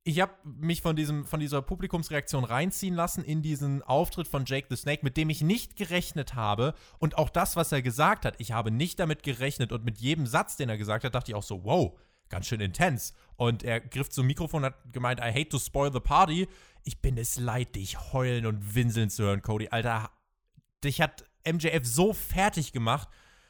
[0.07, 4.67] ich habe mich von, diesem, von dieser Publikumsreaktion reinziehen lassen in diesen Auftritt von Jake
[4.69, 6.75] the Snake, mit dem ich nicht gerechnet habe.
[6.99, 9.73] Und auch das, was er gesagt hat, ich habe nicht damit gerechnet.
[9.73, 12.61] Und mit jedem Satz, den er gesagt hat, dachte ich auch so, wow, ganz schön
[12.61, 13.14] intens.
[13.37, 16.49] Und er griff zum Mikrofon und hat gemeint, I hate to spoil the party.
[16.85, 19.69] Ich bin es leid, dich heulen und winseln zu hören, Cody.
[19.69, 20.11] Alter,
[20.85, 23.09] dich hat MJF so fertig gemacht.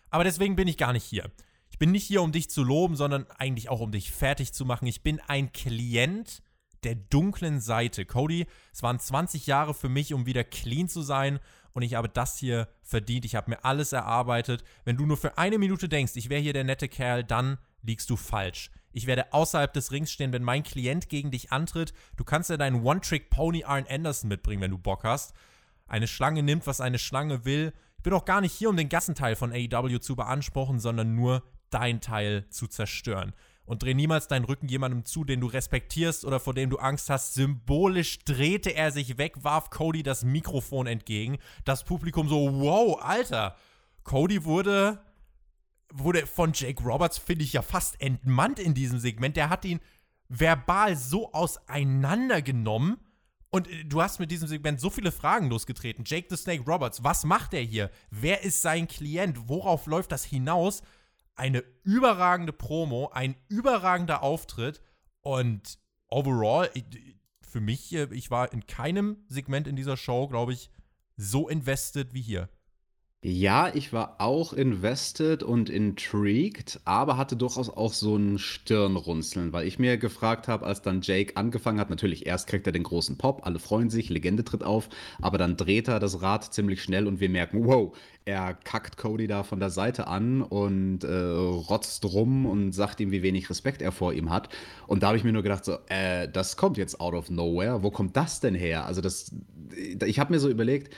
[0.09, 1.33] Aber deswegen bin ich gar nicht hier.
[1.69, 4.65] Ich bin nicht hier, um dich zu loben, sondern eigentlich auch, um dich fertig zu
[4.65, 4.87] machen.
[4.87, 6.44] Ich bin ein Klient
[6.85, 8.05] der dunklen Seite.
[8.05, 11.41] Cody, es waren 20 Jahre für mich, um wieder clean zu sein.
[11.73, 13.25] Und ich habe das hier verdient.
[13.25, 14.65] Ich habe mir alles erarbeitet.
[14.85, 18.09] Wenn du nur für eine Minute denkst, ich wäre hier der nette Kerl, dann liegst
[18.11, 18.71] du falsch.
[18.93, 21.93] Ich werde außerhalb des Rings stehen, wenn mein Klient gegen dich antritt.
[22.17, 25.35] Du kannst ja deinen One-Trick-Pony Arn Anderson mitbringen, wenn du Bock hast.
[25.89, 27.73] Eine Schlange nimmt, was eine Schlange will.
[27.97, 31.43] Ich bin auch gar nicht hier, um den Gassenteil von AEW zu beanspruchen, sondern nur
[31.71, 33.35] dein Teil zu zerstören
[33.67, 37.09] und dreh niemals deinen Rücken jemandem zu, den du respektierst oder vor dem du Angst
[37.11, 37.35] hast.
[37.35, 41.39] Symbolisch drehte er sich weg, warf Cody das Mikrofon entgegen.
[41.65, 43.57] Das Publikum so, wow, Alter.
[44.03, 45.01] Cody wurde,
[45.93, 49.37] wurde von Jake Roberts, finde ich ja fast entmannt in diesem Segment.
[49.37, 49.81] Der hat ihn
[50.29, 52.99] verbal so auseinandergenommen.
[53.51, 56.05] Und äh, du hast mit diesem Segment so viele Fragen losgetreten.
[56.07, 57.91] Jake the Snake Roberts, was macht er hier?
[58.11, 59.49] Wer ist sein Klient?
[59.49, 60.83] Worauf läuft das hinaus?
[61.37, 64.81] Eine überragende Promo, ein überragender Auftritt
[65.21, 65.79] und
[66.09, 66.71] overall,
[67.41, 70.71] für mich, ich war in keinem Segment in dieser Show, glaube ich,
[71.17, 72.49] so invested wie hier.
[73.27, 79.67] Ja, ich war auch invested und intrigued, aber hatte durchaus auch so ein Stirnrunzeln, weil
[79.67, 83.17] ich mir gefragt habe, als dann Jake angefangen hat, natürlich erst kriegt er den großen
[83.17, 84.91] Pop, alle freuen sich, Legende tritt auf,
[85.23, 87.97] aber dann dreht er das Rad ziemlich schnell und wir merken, wow,
[88.27, 93.11] er kackt Cody da von der Seite an und äh, rotzt rum und sagt ihm,
[93.11, 94.51] wie wenig Respekt er vor ihm hat.
[94.87, 97.83] Und da habe ich mir nur gedacht, so, äh, das kommt jetzt out of nowhere.
[97.83, 98.85] Wo kommt das denn her?
[98.85, 99.35] Also das,
[100.05, 100.93] ich habe mir so überlegt,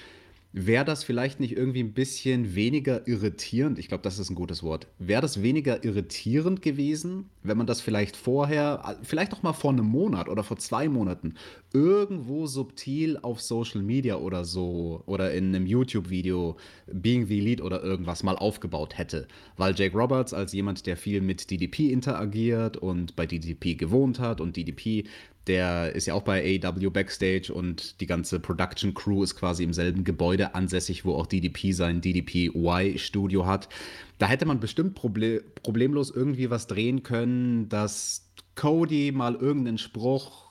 [0.59, 3.79] Wäre das vielleicht nicht irgendwie ein bisschen weniger irritierend?
[3.79, 4.87] Ich glaube, das ist ein gutes Wort.
[4.99, 9.85] Wäre das weniger irritierend gewesen, wenn man das vielleicht vorher, vielleicht auch mal vor einem
[9.85, 11.35] Monat oder vor zwei Monaten,
[11.75, 16.57] irgendwo subtil auf Social Media oder so oder in einem YouTube-Video,
[16.91, 19.29] Being the Elite oder irgendwas mal aufgebaut hätte?
[19.59, 24.41] Weil Jake Roberts als jemand, der viel mit DDP interagiert und bei DDP gewohnt hat
[24.41, 25.05] und DDP
[25.47, 29.73] der ist ja auch bei AEW Backstage und die ganze Production Crew ist quasi im
[29.73, 33.69] selben Gebäude ansässig, wo auch DDP sein DDP Y-Studio hat.
[34.19, 40.46] Da hätte man bestimmt proble problemlos irgendwie was drehen können, dass Cody mal irgendeinen Spruch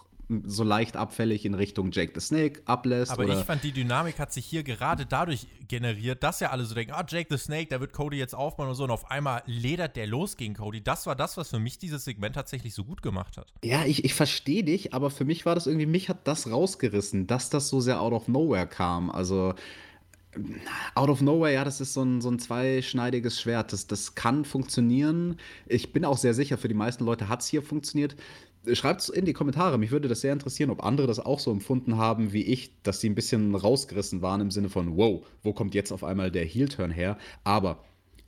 [0.45, 3.11] so leicht abfällig in Richtung Jake the Snake ablässt.
[3.11, 6.73] Aber ich fand, die Dynamik hat sich hier gerade dadurch generiert, dass ja alle so
[6.73, 8.84] denken, ah, Jake the Snake, da wird Cody jetzt aufbauen und so.
[8.84, 10.82] Und auf einmal ledert der los gegen Cody.
[10.84, 13.53] Das war das, was für mich dieses Segment tatsächlich so gut gemacht hat.
[13.63, 17.28] Ja, ich, ich verstehe dich, aber für mich war das irgendwie, mich hat das rausgerissen,
[17.28, 19.09] dass das so sehr out of nowhere kam.
[19.11, 19.53] Also
[20.95, 23.71] Out of Nowhere, ja, das ist so ein, so ein zweischneidiges Schwert.
[23.71, 25.38] Das, das kann funktionieren.
[25.65, 28.17] Ich bin auch sehr sicher, für die meisten Leute hat es hier funktioniert
[28.74, 29.78] schreibt es in die Kommentare.
[29.78, 33.01] Mich würde das sehr interessieren, ob andere das auch so empfunden haben wie ich, dass
[33.01, 36.45] sie ein bisschen rausgerissen waren im Sinne von, wow, wo kommt jetzt auf einmal der
[36.45, 37.18] Heel-Turn her?
[37.43, 37.84] Aber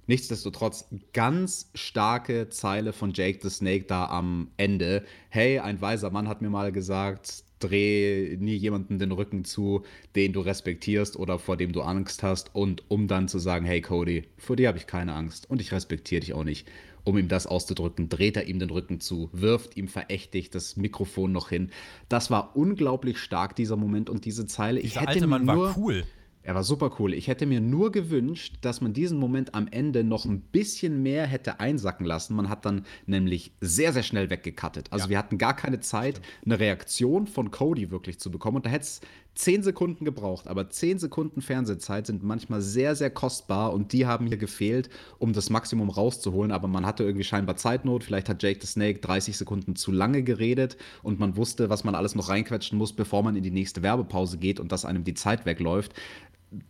[0.08, 5.04] nichtsdestotrotz, ganz starke Zeile von Jake the Snake da am Ende.
[5.30, 9.84] Hey, ein weiser Mann hat mir mal gesagt, dreh nie jemanden den Rücken zu,
[10.16, 12.54] den du respektierst oder vor dem du Angst hast.
[12.54, 15.72] Und um dann zu sagen, hey Cody, vor dir habe ich keine Angst und ich
[15.72, 16.68] respektiere dich auch nicht
[17.08, 21.32] um ihm das auszudrücken, dreht er ihm den Rücken zu, wirft ihm verächtlich das Mikrofon
[21.32, 21.72] noch hin.
[22.10, 24.82] Das war unglaublich stark, dieser Moment und diese Zeile.
[24.82, 26.04] Dieser ich hätte alte Mann nur, war cool.
[26.48, 27.14] Er war super cool.
[27.14, 31.28] Ich hätte mir nur gewünscht, dass man diesen Moment am Ende noch ein bisschen mehr
[31.28, 32.38] hätte einsacken lassen.
[32.38, 34.88] Man hat dann nämlich sehr, sehr schnell weggekattet.
[34.94, 35.10] Also ja.
[35.10, 36.46] wir hatten gar keine Zeit, Stimmt.
[36.46, 38.56] eine Reaktion von Cody wirklich zu bekommen.
[38.56, 39.02] Und da hätte es
[39.36, 40.48] zehn Sekunden gebraucht.
[40.48, 44.90] Aber zehn Sekunden Fernsehzeit sind manchmal sehr, sehr kostbar und die haben hier gefehlt,
[45.20, 46.54] um das Maximum rauszuholen.
[46.54, 48.06] Aber man hatte irgendwie scheinbar Zeitnot.
[48.06, 51.94] Vielleicht hat Jake the Snake 30 Sekunden zu lange geredet und man wusste, was man
[51.94, 55.14] alles noch reinquetschen muss, bevor man in die nächste Werbepause geht und dass einem die
[55.14, 55.94] Zeit wegläuft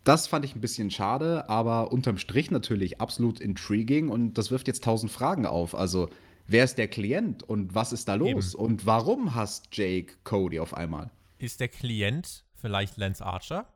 [0.04, 4.68] das fand ich ein bisschen schade, aber unterm Strich natürlich absolut intriguing und das wirft
[4.68, 5.76] jetzt tausend Fragen auf.
[5.76, 6.10] Also,
[6.48, 8.54] wer ist der Klient und was ist da los?
[8.54, 8.64] Eben.
[8.64, 11.12] Und warum hasst Jake Cody auf einmal?
[11.38, 13.68] Ist der Klient vielleicht Lance Archer?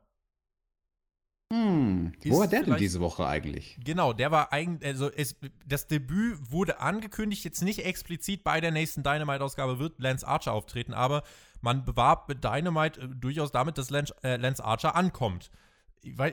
[1.52, 3.78] Hm, wo war der denn diese Woche eigentlich?
[3.84, 5.36] Genau, der war eigentlich, also es,
[5.66, 10.94] das Debüt wurde angekündigt, jetzt nicht explizit bei der nächsten Dynamite-Ausgabe wird Lance Archer auftreten,
[10.94, 11.22] aber
[11.60, 15.50] man bewarb Dynamite äh, durchaus damit, dass Lance, äh, Lance Archer ankommt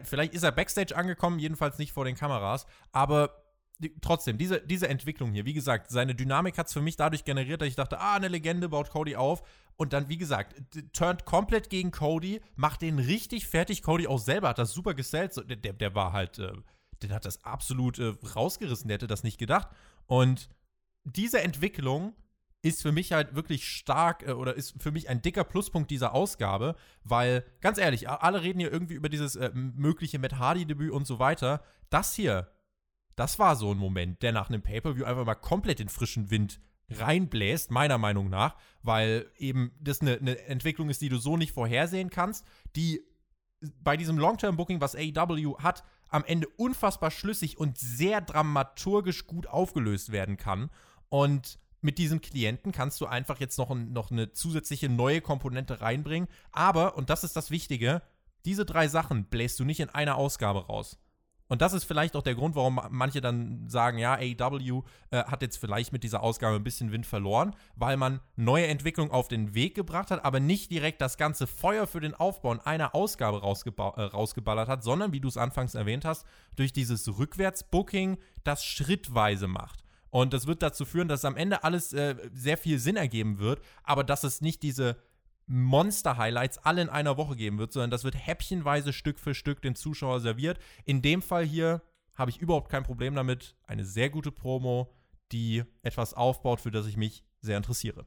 [0.03, 3.43] vielleicht ist er backstage angekommen, jedenfalls nicht vor den Kameras, aber
[3.79, 7.23] die, trotzdem, diese, diese Entwicklung hier, wie gesagt, seine Dynamik hat es für mich dadurch
[7.23, 9.41] generiert, dass ich dachte, ah, eine Legende baut Cody auf
[9.77, 10.55] und dann, wie gesagt,
[10.91, 13.81] turnt komplett gegen Cody, macht den richtig fertig.
[13.81, 16.51] Cody auch selber hat das super gesellt, so, der, der war halt, äh,
[17.01, 19.69] der hat das absolut äh, rausgerissen, der hätte das nicht gedacht
[20.07, 20.49] und
[21.05, 22.13] diese Entwicklung
[22.61, 26.13] ist für mich halt wirklich stark äh, oder ist für mich ein dicker Pluspunkt dieser
[26.13, 31.07] Ausgabe, weil, ganz ehrlich, alle reden hier irgendwie über dieses äh, mögliche Matt Hardy-Debüt und
[31.07, 31.63] so weiter.
[31.89, 32.51] Das hier,
[33.15, 36.59] das war so ein Moment, der nach einem Pay-Per-View einfach mal komplett in frischen Wind
[36.89, 41.53] reinbläst, meiner Meinung nach, weil eben das eine, eine Entwicklung ist, die du so nicht
[41.53, 42.45] vorhersehen kannst,
[42.75, 43.01] die
[43.81, 50.11] bei diesem Long-Term-Booking, was AEW hat, am Ende unfassbar schlüssig und sehr dramaturgisch gut aufgelöst
[50.11, 50.71] werden kann.
[51.09, 55.81] Und mit diesem Klienten kannst du einfach jetzt noch, ein, noch eine zusätzliche neue Komponente
[55.81, 56.29] reinbringen.
[56.51, 58.01] Aber, und das ist das Wichtige,
[58.45, 60.97] diese drei Sachen bläst du nicht in einer Ausgabe raus.
[61.49, 65.41] Und das ist vielleicht auch der Grund, warum manche dann sagen, ja, AEW äh, hat
[65.41, 69.55] jetzt vielleicht mit dieser Ausgabe ein bisschen Wind verloren, weil man neue Entwicklungen auf den
[69.55, 73.37] Weg gebracht hat, aber nicht direkt das ganze Feuer für den Aufbau in einer Ausgabe
[73.39, 76.23] äh, rausgeballert hat, sondern, wie du es anfangs erwähnt hast,
[76.55, 79.83] durch dieses Rückwärtsbooking das schrittweise macht.
[80.11, 83.61] Und das wird dazu führen, dass am Ende alles äh, sehr viel Sinn ergeben wird,
[83.83, 84.97] aber dass es nicht diese
[85.47, 89.75] Monster-Highlights alle in einer Woche geben wird, sondern das wird häppchenweise Stück für Stück den
[89.75, 90.59] Zuschauer serviert.
[90.85, 91.81] In dem Fall hier
[92.15, 93.55] habe ich überhaupt kein Problem damit.
[93.65, 94.93] Eine sehr gute Promo,
[95.31, 98.05] die etwas aufbaut, für das ich mich sehr interessiere.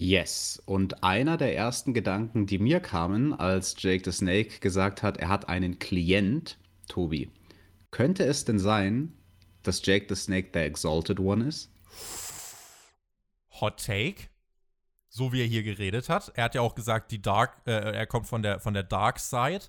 [0.00, 0.62] Yes.
[0.66, 5.28] Und einer der ersten Gedanken, die mir kamen, als Jake the Snake gesagt hat, er
[5.28, 6.58] hat einen Klient,
[6.88, 7.30] Tobi,
[7.90, 9.12] Könnte es denn sein,
[9.66, 11.70] dass Jake the Snake der Exalted One ist?
[13.60, 14.28] Hot Take.
[15.08, 16.32] So wie er hier geredet hat.
[16.34, 19.18] Er hat ja auch gesagt, die Dark, äh, er kommt von der, von der Dark
[19.18, 19.62] Side.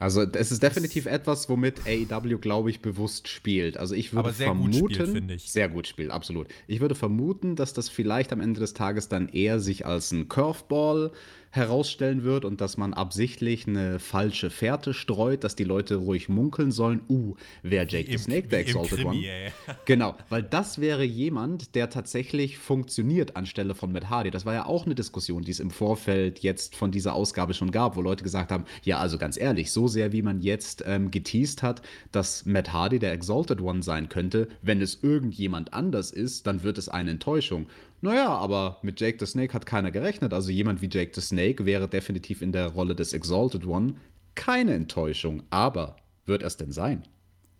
[0.00, 3.76] Also es ist definitiv etwas, womit AEW, glaube ich, bewusst spielt.
[3.76, 5.50] Also ich würde vermuten, gut spielt, ich.
[5.50, 6.46] sehr gut spielt, absolut.
[6.68, 10.28] Ich würde vermuten, dass das vielleicht am Ende des Tages dann eher sich als ein
[10.28, 11.10] Curveball
[11.50, 16.72] herausstellen wird und dass man absichtlich eine falsche Fährte streut, dass die Leute ruhig munkeln
[16.72, 19.26] sollen, uh, wer Jake the Snake, der Exalted Krimi, One.
[19.26, 19.52] Ey.
[19.84, 24.30] Genau, weil das wäre jemand, der tatsächlich funktioniert anstelle von Matt Hardy.
[24.30, 27.70] Das war ja auch eine Diskussion, die es im Vorfeld jetzt von dieser Ausgabe schon
[27.70, 31.10] gab, wo Leute gesagt haben, ja, also ganz ehrlich, so sehr wie man jetzt ähm,
[31.10, 31.82] geteased hat,
[32.12, 36.78] dass Matt Hardy der Exalted One sein könnte, wenn es irgendjemand anders ist, dann wird
[36.78, 37.66] es eine Enttäuschung.
[38.00, 40.32] Naja, aber mit Jake the Snake hat keiner gerechnet.
[40.32, 43.94] Also jemand wie Jake the Snake wäre definitiv in der Rolle des Exalted One
[44.34, 45.42] keine Enttäuschung.
[45.50, 47.02] Aber wird es denn sein?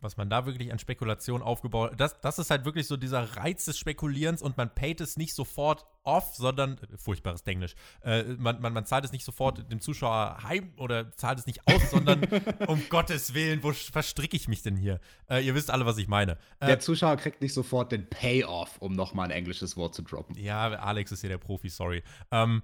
[0.00, 2.00] Was man da wirklich an Spekulation aufgebaut hat.
[2.00, 5.34] Das, das ist halt wirklich so dieser Reiz des Spekulierens und man payt es nicht
[5.34, 10.38] sofort off, sondern, furchtbares Denglisch, äh, man, man, man zahlt es nicht sofort dem Zuschauer
[10.42, 12.22] heim oder zahlt es nicht aus, sondern
[12.66, 15.00] um Gottes Willen, wo verstricke ich mich denn hier?
[15.28, 16.38] Äh, ihr wisst alle, was ich meine.
[16.60, 20.36] Äh, der Zuschauer kriegt nicht sofort den Payoff, um nochmal ein englisches Wort zu droppen.
[20.38, 22.02] Ja, Alex ist hier der Profi, sorry.
[22.30, 22.62] Ähm,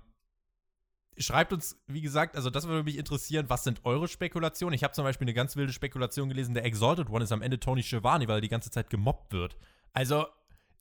[1.17, 4.75] Schreibt uns, wie gesagt, also das würde mich interessieren, was sind eure Spekulationen?
[4.75, 7.61] Ich habe zum Beispiel eine ganz wilde Spekulation gelesen, der Exalted One ist am Ende
[7.61, 9.57] Tony Schiavone, weil er die ganze Zeit gemobbt wird.
[9.93, 10.27] Also,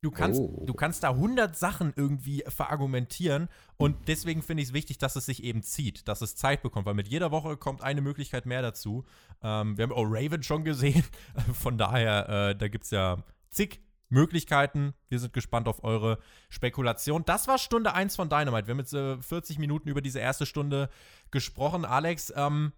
[0.02, 0.64] du kannst, oh.
[0.66, 5.26] du kannst da 100 Sachen irgendwie verargumentieren und deswegen finde ich es wichtig, dass es
[5.26, 8.62] sich eben zieht, dass es Zeit bekommt, weil mit jeder Woche kommt eine Möglichkeit mehr
[8.62, 9.06] dazu.
[9.44, 11.04] Ähm, wir haben auch Raven schon gesehen,
[11.54, 13.83] von daher, äh, da gibt es ja zig
[14.14, 14.94] Möglichkeiten.
[15.10, 17.26] Wir sind gespannt auf eure Spekulation.
[17.26, 18.68] Das war Stunde 1 von Dynamite.
[18.68, 20.90] Wir haben jetzt äh, 40 Minuten über diese erste Stunde
[21.32, 21.84] gesprochen.
[21.84, 22.72] Alex, ähm,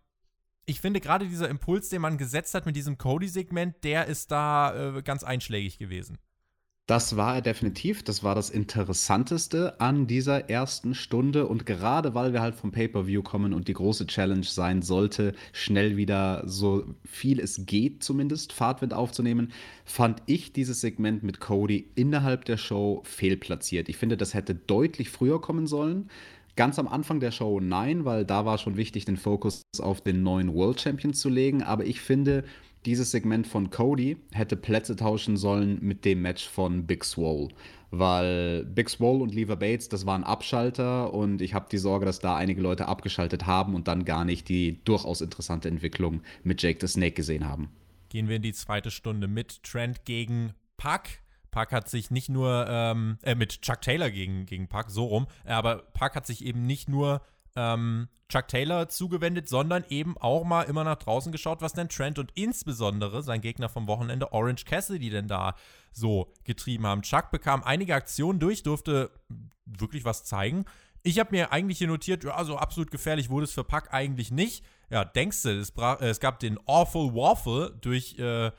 [0.65, 4.97] ich finde gerade dieser Impuls, den man gesetzt hat mit diesem Cody-Segment, der ist da
[4.97, 6.17] äh, ganz einschlägig gewesen.
[6.87, 8.03] Das war er definitiv.
[8.03, 11.47] Das war das Interessanteste an dieser ersten Stunde.
[11.47, 15.97] Und gerade weil wir halt vom Pay-Per-View kommen und die große Challenge sein sollte, schnell
[15.97, 19.51] wieder so viel es geht, zumindest Fahrtwind aufzunehmen,
[19.83, 23.89] fand ich dieses Segment mit Cody innerhalb der Show fehlplatziert.
[23.89, 26.11] Ich finde, das hätte deutlich früher kommen sollen.
[26.55, 30.21] Ganz am Anfang der Show nein, weil da war schon wichtig, den Fokus auf den
[30.21, 31.63] neuen World Champion zu legen.
[31.63, 32.43] Aber ich finde,
[32.85, 37.49] dieses Segment von Cody hätte Plätze tauschen sollen mit dem Match von Big Swole.
[37.91, 42.19] Weil Big Swole und Lever Bates, das waren Abschalter und ich habe die Sorge, dass
[42.19, 46.79] da einige Leute abgeschaltet haben und dann gar nicht die durchaus interessante Entwicklung mit Jake
[46.81, 47.69] the Snake gesehen haben.
[48.09, 51.03] Gehen wir in die zweite Stunde mit Trent gegen Puck.
[51.51, 55.27] Puck hat sich nicht nur, ähm, äh, mit Chuck Taylor gegen, gegen Puck, so rum,
[55.45, 57.21] aber Puck hat sich eben nicht nur
[57.55, 62.17] ähm, Chuck Taylor zugewendet, sondern eben auch mal immer nach draußen geschaut, was denn Trent
[62.19, 65.55] und insbesondere sein Gegner vom Wochenende Orange Cassidy denn da
[65.91, 67.03] so getrieben haben.
[67.03, 69.11] Chuck bekam einige Aktionen durch, durfte
[69.65, 70.65] wirklich was zeigen.
[71.03, 74.31] Ich habe mir eigentlich hier notiert, ja, so absolut gefährlich wurde es für Puck eigentlich
[74.31, 74.65] nicht.
[74.89, 78.51] Ja, denkst du, es, äh, es gab den Awful Waffle durch äh,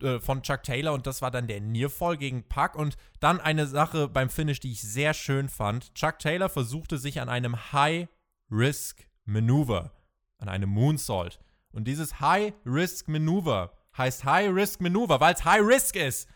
[0.00, 3.66] äh, von Chuck Taylor und das war dann der Nearfall gegen Puck und dann eine
[3.66, 5.92] Sache beim Finish, die ich sehr schön fand.
[5.94, 8.06] Chuck Taylor versuchte sich an einem High
[8.50, 9.92] Risk Maneuver,
[10.38, 11.38] an einem Moonsault.
[11.72, 16.28] Und dieses High Risk Maneuver heißt High Risk Maneuver, weil es High Risk ist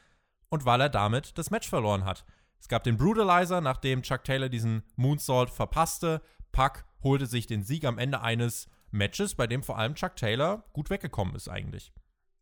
[0.51, 2.25] und weil er damit das Match verloren hat.
[2.61, 6.23] Es gab den Brutalizer, nachdem Chuck Taylor diesen Moonsault verpasste.
[6.53, 10.65] Puck holte sich den Sieg am Ende eines Matches, bei dem vor allem Chuck Taylor
[10.73, 11.93] gut weggekommen ist eigentlich.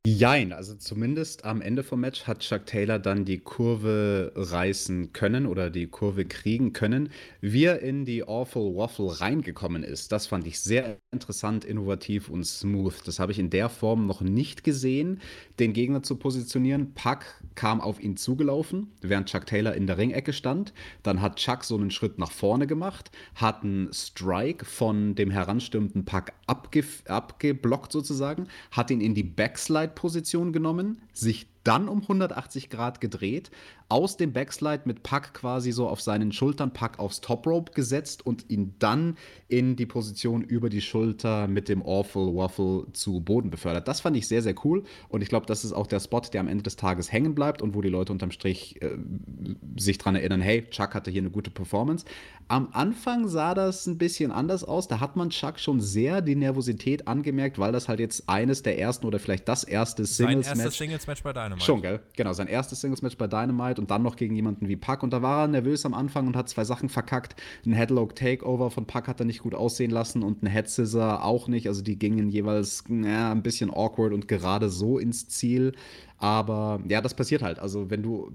[0.07, 5.45] Jein, also zumindest am Ende vom Match hat Chuck Taylor dann die Kurve reißen können
[5.45, 7.11] oder die Kurve kriegen können.
[7.43, 12.45] Wie er in die Awful Waffle reingekommen ist, das fand ich sehr interessant, innovativ und
[12.45, 12.95] smooth.
[13.05, 15.21] Das habe ich in der Form noch nicht gesehen,
[15.59, 16.95] den Gegner zu positionieren.
[16.95, 20.73] Puck kam auf ihn zugelaufen, während Chuck Taylor in der Ringecke stand.
[21.03, 26.07] Dann hat Chuck so einen Schritt nach vorne gemacht, hat einen Strike von dem heranstürmenden
[26.07, 32.71] Puck abge abgeblockt sozusagen, hat ihn in die Backslide Position genommen, sich dann um 180
[32.71, 33.51] Grad gedreht,
[33.89, 38.25] aus dem Backslide mit Puck quasi so auf seinen Schultern, Puck aufs Top Rope gesetzt
[38.25, 39.17] und ihn dann
[39.49, 43.89] in die Position über die Schulter mit dem Awful Waffle zu Boden befördert.
[43.89, 46.41] Das fand ich sehr, sehr cool und ich glaube, das ist auch der Spot, der
[46.41, 48.97] am Ende des Tages hängen bleibt und wo die Leute unterm Strich äh,
[49.77, 52.05] sich dran erinnern, hey, Chuck hatte hier eine gute Performance.
[52.47, 54.89] Am Anfang sah das ein bisschen anders aus.
[54.89, 58.79] Da hat man Chuck schon sehr die Nervosität angemerkt, weil das halt jetzt eines der
[58.79, 61.50] ersten oder vielleicht das erste Singles-Match Singles bei Dynamite.
[61.59, 62.01] Schon, gell?
[62.17, 65.03] Genau, sein erstes Singles-Match bei Dynamite und dann noch gegen jemanden wie Puck.
[65.03, 67.35] Und da war er nervös am Anfang und hat zwei Sachen verkackt.
[67.67, 71.25] Ein Headlock Takeover von Puck hat er nicht gut aussehen lassen und ein Head Scissor
[71.25, 71.67] auch nicht.
[71.67, 75.73] Also die gingen jeweils ja, ein bisschen awkward und gerade so ins Ziel.
[76.19, 77.59] Aber ja, das passiert halt.
[77.59, 78.31] Also wenn du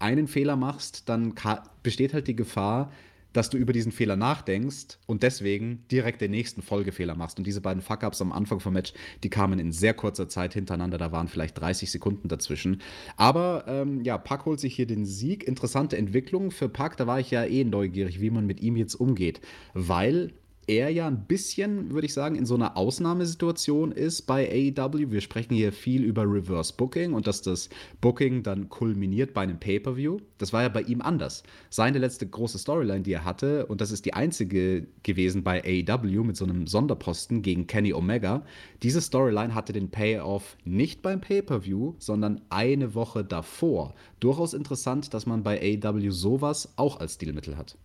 [0.00, 1.34] einen Fehler machst, dann
[1.82, 2.90] besteht halt die Gefahr,
[3.32, 7.38] dass du über diesen Fehler nachdenkst und deswegen direkt den nächsten Folgefehler machst.
[7.38, 10.98] Und diese beiden Fuck-Ups am Anfang vom Match, die kamen in sehr kurzer Zeit hintereinander.
[10.98, 12.80] Da waren vielleicht 30 Sekunden dazwischen.
[13.16, 15.44] Aber ähm, ja, Pack holt sich hier den Sieg.
[15.44, 16.96] Interessante Entwicklung für Pack.
[16.96, 19.40] Da war ich ja eh neugierig, wie man mit ihm jetzt umgeht.
[19.74, 20.32] Weil
[20.68, 25.10] er ja ein bisschen, würde ich sagen, in so einer Ausnahmesituation ist bei AEW.
[25.10, 27.70] Wir sprechen hier viel über Reverse Booking und dass das
[28.02, 30.18] Booking dann kulminiert bei einem Pay-Per-View.
[30.36, 31.42] Das war ja bei ihm anders.
[31.70, 36.22] Seine letzte große Storyline, die er hatte, und das ist die einzige gewesen bei AEW
[36.22, 38.44] mit so einem Sonderposten gegen Kenny Omega.
[38.82, 43.94] Diese Storyline hatte den Payoff nicht beim Pay-Per-View, sondern eine Woche davor.
[44.20, 47.78] Durchaus interessant, dass man bei AEW sowas auch als Stilmittel hat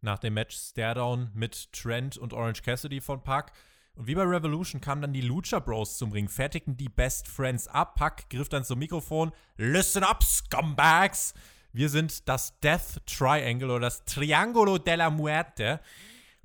[0.00, 3.52] nach dem Match Staredown mit Trent und Orange Cassidy von Pac.
[3.94, 7.66] Und wie bei Revolution kamen dann die Lucha Bros zum Ring, fertigten die Best Friends
[7.66, 7.96] ab.
[7.96, 9.32] Pac griff dann zum Mikrofon.
[9.56, 11.34] Listen up, Scumbags!
[11.72, 15.80] Wir sind das Death Triangle oder das Triangolo della Muerte.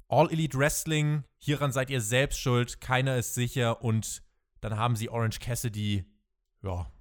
[0.09, 3.83] All Elite Wrestling, hieran seid ihr selbst schuld, keiner ist sicher.
[3.83, 4.23] Und
[4.61, 6.05] dann haben sie Orange Cassidy,
[6.61, 6.91] ja,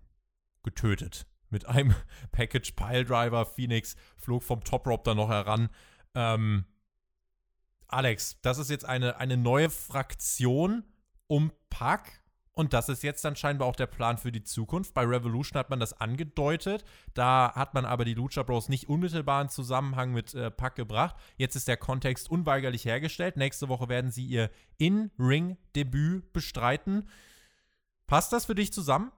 [0.63, 1.27] getötet.
[1.51, 1.95] Mit einem
[2.33, 3.45] Package Piledriver.
[3.45, 5.69] Phoenix flog vom Top Rope dann noch heran.
[6.15, 6.65] Ähm,
[7.89, 10.85] Alex, das ist jetzt eine, eine neue Fraktion
[11.27, 12.23] um Pack.
[12.55, 14.93] Und das ist jetzt dann scheinbar auch der Plan für die Zukunft.
[14.93, 16.85] Bei Revolution hat man das angedeutet.
[17.15, 21.17] Da hat man aber die Lucha Bros nicht unmittelbar in Zusammenhang mit äh, Pack gebracht.
[21.39, 23.39] Jetzt ist der Kontext unweigerlich hergestellt.
[23.39, 27.09] Nächste Woche werden sie ihr In-Ring-Debüt bestreiten.
[28.07, 29.13] Passt das für dich zusammen?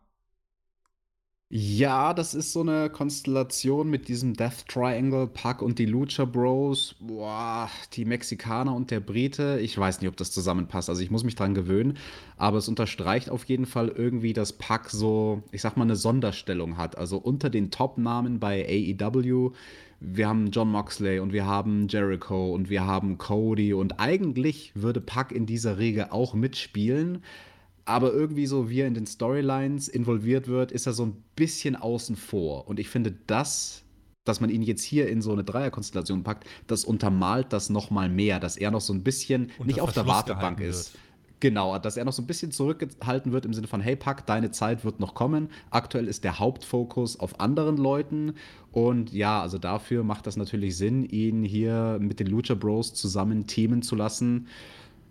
[1.57, 6.97] Ja, das ist so eine Konstellation mit diesem Death Triangle, Puck und die Lucha Bros.
[6.99, 9.61] Boah, die Mexikaner und der Brite.
[9.63, 10.89] Ich weiß nicht, ob das zusammenpasst.
[10.89, 11.97] Also ich muss mich dran gewöhnen.
[12.37, 16.77] Aber es unterstreicht auf jeden Fall irgendwie, dass Puck so, ich sag mal, eine Sonderstellung
[16.77, 16.99] hat.
[16.99, 18.67] Also unter den Top-Namen bei
[18.99, 19.53] AEW.
[20.01, 23.75] Wir haben John Moxley und wir haben Jericho und wir haben Cody.
[23.75, 27.23] Und eigentlich würde Puck in dieser Regel auch mitspielen
[27.85, 31.77] aber irgendwie so, wie er in den Storylines involviert wird, ist er so ein bisschen
[31.77, 32.67] außen vor.
[32.67, 33.83] Und ich finde, das,
[34.25, 38.09] dass man ihn jetzt hier in so eine Dreierkonstellation packt, das untermalt das noch mal
[38.09, 40.95] mehr, dass er noch so ein bisschen Unter nicht auf der Wartebank ist.
[41.41, 44.51] Genau, dass er noch so ein bisschen zurückgehalten wird im Sinne von, hey Pack, deine
[44.51, 45.51] Zeit wird noch kommen.
[45.69, 48.35] Aktuell ist der Hauptfokus auf anderen Leuten.
[48.73, 53.47] Und ja, also dafür macht das natürlich Sinn, ihn hier mit den Lucha Bros zusammen
[53.47, 54.47] teamen zu lassen.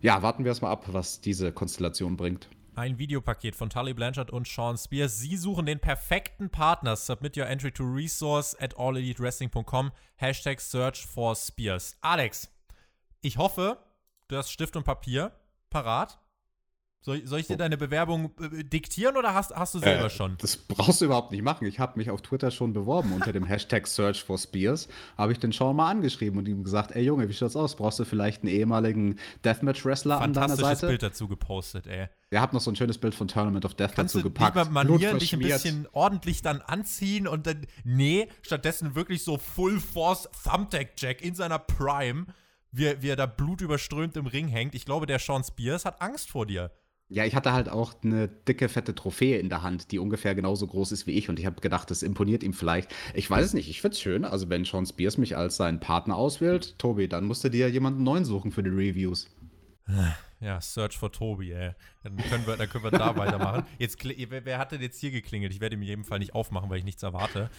[0.01, 2.49] Ja, warten wir erstmal ab, was diese Konstellation bringt.
[2.75, 5.19] Ein Videopaket von Tully Blanchard und Sean Spears.
[5.19, 6.95] Sie suchen den perfekten Partner.
[6.95, 9.91] Submit your entry to resource at allelitewrestling.com.
[10.15, 11.95] Hashtag search for Spears.
[12.01, 12.51] Alex,
[13.21, 13.77] ich hoffe,
[14.27, 15.31] du hast Stift und Papier
[15.69, 16.17] parat.
[17.05, 20.37] Soll, soll, ich dir deine Bewerbung äh, diktieren oder hast, hast du selber äh, schon?
[20.39, 21.67] Das brauchst du überhaupt nicht machen.
[21.67, 24.87] Ich habe mich auf Twitter schon beworben unter dem Hashtag Search for Spears.
[25.17, 27.75] Habe ich den Sean mal angeschrieben und ihm gesagt: Ey Junge, wie schaut's aus?
[27.75, 30.61] Brauchst du vielleicht einen ehemaligen Deathmatch-Wrestler an deiner Seite?
[30.61, 32.07] Fantastisches Bild dazu gepostet, ey.
[32.29, 34.55] Er hat noch so ein schönes Bild von Tournament of Death Kannst dazu gepackt.
[34.55, 39.37] Kannst du manieren, dich ein bisschen ordentlich dann anziehen und dann, nee, stattdessen wirklich so
[39.37, 42.27] Full Force Thumbtack Jack in seiner Prime,
[42.71, 44.73] wie, wie er da blutüberströmt im Ring hängt.
[44.73, 46.71] Ich glaube, der Sean Spears hat Angst vor dir.
[47.13, 50.65] Ja, ich hatte halt auch eine dicke, fette Trophäe in der Hand, die ungefähr genauso
[50.65, 51.29] groß ist wie ich.
[51.29, 52.93] Und ich habe gedacht, das imponiert ihm vielleicht.
[53.13, 54.25] Ich weiß es nicht, ich finde es schön.
[54.25, 58.01] Also, wenn Sean Spears mich als seinen Partner auswählt, Tobi, dann musst du dir jemanden
[58.01, 59.29] neuen suchen für die Reviews.
[60.39, 61.71] Ja, Search for Tobi, ey.
[62.01, 63.65] Dann können wir, dann können wir da weitermachen.
[63.77, 65.53] Jetzt, wer hat denn jetzt hier geklingelt?
[65.53, 67.51] Ich werde ihm in jedem Fall nicht aufmachen, weil ich nichts erwarte.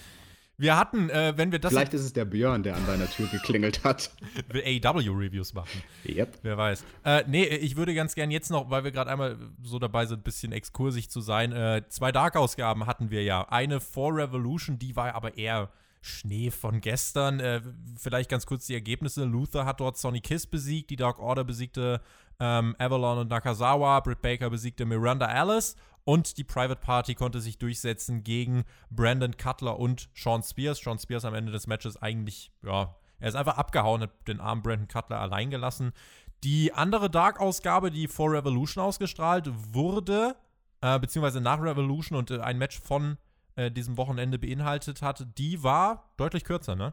[0.57, 1.73] Wir hatten, äh, wenn wir das.
[1.73, 4.11] Vielleicht ist es der Björn, der an deiner Tür geklingelt hat.
[4.49, 5.83] Will AW-Reviews machen.
[6.07, 6.39] Yep.
[6.43, 6.85] Wer weiß.
[7.05, 10.21] Äh, nee, ich würde ganz gern jetzt noch, weil wir gerade einmal so dabei sind,
[10.21, 11.53] ein bisschen exkursig zu sein.
[11.53, 13.49] Äh, zwei Dark-Ausgaben hatten wir ja.
[13.49, 17.41] Eine vor Revolution, die war aber eher Schnee von gestern.
[17.41, 17.61] Äh,
[17.97, 19.25] vielleicht ganz kurz die Ergebnisse.
[19.25, 22.01] Luther hat dort Sonny Kiss besiegt, die Dark Order besiegte
[22.39, 27.59] ähm, Avalon und Nakazawa, Britt Baker besiegte Miranda Alice und die Private Party konnte sich
[27.59, 30.79] durchsetzen gegen Brandon Cutler und Sean Spears.
[30.79, 34.63] Sean Spears am Ende des Matches eigentlich, ja, er ist einfach abgehauen, hat den armen
[34.63, 35.93] Brandon Cutler allein gelassen.
[36.43, 40.37] Die andere Dark-Ausgabe, die vor Revolution ausgestrahlt wurde,
[40.83, 43.17] äh, beziehungsweise nach Revolution und äh, ein Match von
[43.57, 46.93] äh, diesem Wochenende beinhaltet hat, die war deutlich kürzer, ne?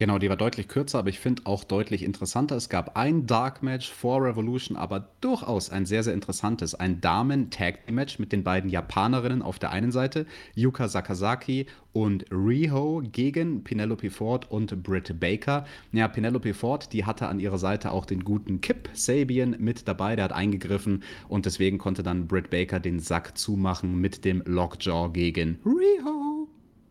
[0.00, 2.56] Genau, die war deutlich kürzer, aber ich finde auch deutlich interessanter.
[2.56, 6.74] Es gab ein Dark Match vor Revolution, aber durchaus ein sehr, sehr interessantes.
[6.74, 10.24] Ein Damen-Tag-Match mit den beiden Japanerinnen auf der einen Seite,
[10.54, 15.66] Yuka Sakazaki und Riho gegen Penelope Ford und Britt Baker.
[15.92, 20.16] Ja, Penelope Ford, die hatte an ihrer Seite auch den guten Kip Sabian mit dabei,
[20.16, 25.10] der hat eingegriffen und deswegen konnte dann Britt Baker den Sack zumachen mit dem Lockjaw
[25.12, 26.48] gegen Riho.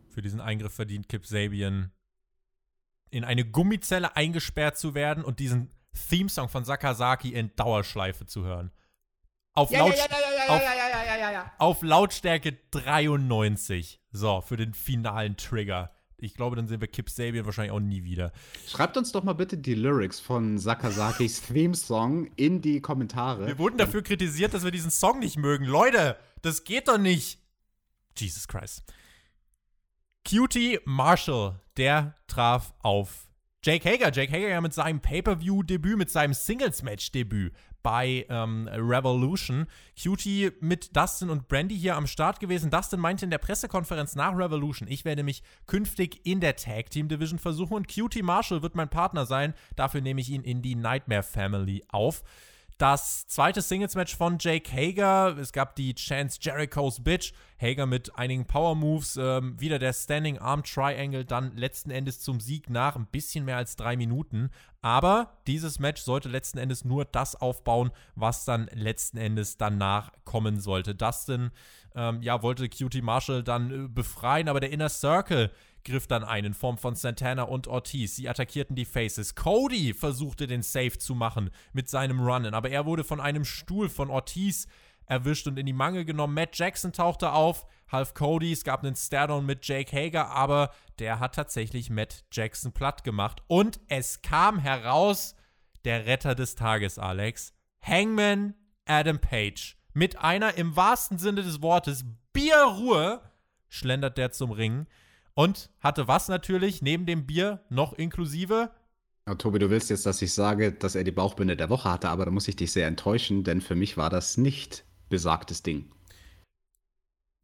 [0.10, 1.90] Für diesen Eingriff verdient Kip Sabian
[3.12, 5.72] in eine Gummizelle eingesperrt zu werden und diesen
[6.10, 8.72] Theme-Song von Sakazaki in Dauerschleife zu hören.
[9.54, 14.00] Auf, ja, Laut ja, ja, auf, Lautstärke 93.
[14.12, 15.92] So, für den finalen Trigger.
[16.18, 18.32] Ich glaube, dann sehen wir Kip Sabian wahrscheinlich auch nie wieder.
[18.68, 23.48] Schreibt uns doch mal bitte die Lyrics von Sakazakis Theme-Song in die Kommentare.
[23.48, 25.66] Wir wurden dafür kritisiert, dass wir diesen Song nicht mögen.
[25.66, 27.40] Leute, das geht doch nicht.
[28.18, 28.84] Jesus Christ.
[30.30, 33.28] Cutie Marshall, der traf auf
[33.64, 34.12] Jake Hager.
[34.12, 37.52] Jake Hager ja mit seinem Pay-Per-View-Debüt, mit seinem Singles-Match-Debüt
[37.82, 39.66] bei ähm, Revolution.
[40.00, 42.70] Cutie mit Dustin und Brandy hier am Start gewesen.
[42.70, 47.08] Dustin meinte in der Pressekonferenz nach Revolution, ich werde mich künftig in der Tag Team
[47.08, 49.56] Division versuchen und Cutie Marshall wird mein Partner sein.
[49.76, 52.24] Dafür nehme ich ihn in die Nightmare Family auf.
[52.80, 55.38] Das zweite Singles-Match von Jake Hager.
[55.38, 57.34] Es gab die Chance Jericho's Bitch.
[57.62, 59.18] Hager mit einigen Power-Moves.
[59.18, 61.26] Ähm, wieder der Standing Arm Triangle.
[61.26, 64.50] Dann letzten Endes zum Sieg nach ein bisschen mehr als drei Minuten.
[64.82, 70.62] Aber dieses Match sollte letzten Endes nur das aufbauen, was dann letzten Endes danach kommen
[70.62, 70.96] sollte.
[70.96, 71.52] Dustin,
[71.96, 75.52] ähm, ja, wollte Cutie Marshall dann äh, befreien, aber der Inner Circle
[75.90, 78.16] griff dann ein in Form von Santana und Ortiz.
[78.16, 79.36] Sie attackierten die Faces.
[79.36, 83.90] Cody versuchte den Save zu machen mit seinem Runnen, aber er wurde von einem Stuhl
[83.90, 84.68] von Ortiz
[85.06, 86.36] erwischt und in die Mangel genommen.
[86.36, 91.20] Matt Jackson tauchte auf, half Cody, es gab einen Stairdown mit Jake Hager, aber der
[91.20, 93.42] hat tatsächlich Matt Jackson platt gemacht.
[93.48, 95.36] Und es kam heraus,
[95.86, 98.54] der Retter des Tages, Alex, Hangman
[98.86, 99.78] Adam Page.
[99.94, 103.22] Mit einer im wahrsten Sinne des Wortes Bierruhe
[103.68, 104.88] schlendert der zum Ring.
[105.40, 108.72] Und hatte was natürlich neben dem Bier noch inklusive?
[109.26, 112.10] Ja, Tobi, du willst jetzt, dass ich sage, dass er die Bauchbinde der Woche hatte,
[112.10, 115.94] aber da muss ich dich sehr enttäuschen, denn für mich war das nicht besagtes Ding.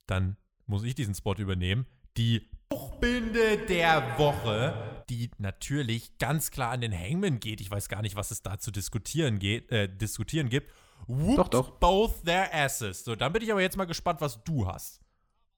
[0.07, 0.35] Dann
[0.65, 1.85] muss ich diesen Spot übernehmen.
[2.17, 7.61] Die Bauchbinde der Woche, die natürlich ganz klar an den Hangman geht.
[7.61, 10.69] Ich weiß gar nicht, was es da zu diskutieren, geht, äh, diskutieren gibt.
[11.07, 11.79] Whooped doch, doch.
[11.79, 13.05] both their asses.
[13.05, 15.04] So, dann bin ich aber jetzt mal gespannt, was du hast.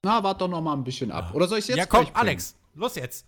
[0.04, 1.34] Na, warte doch noch mal ein bisschen ab.
[1.34, 3.26] Oder soll ich jetzt Ja, komm, Alex, los jetzt.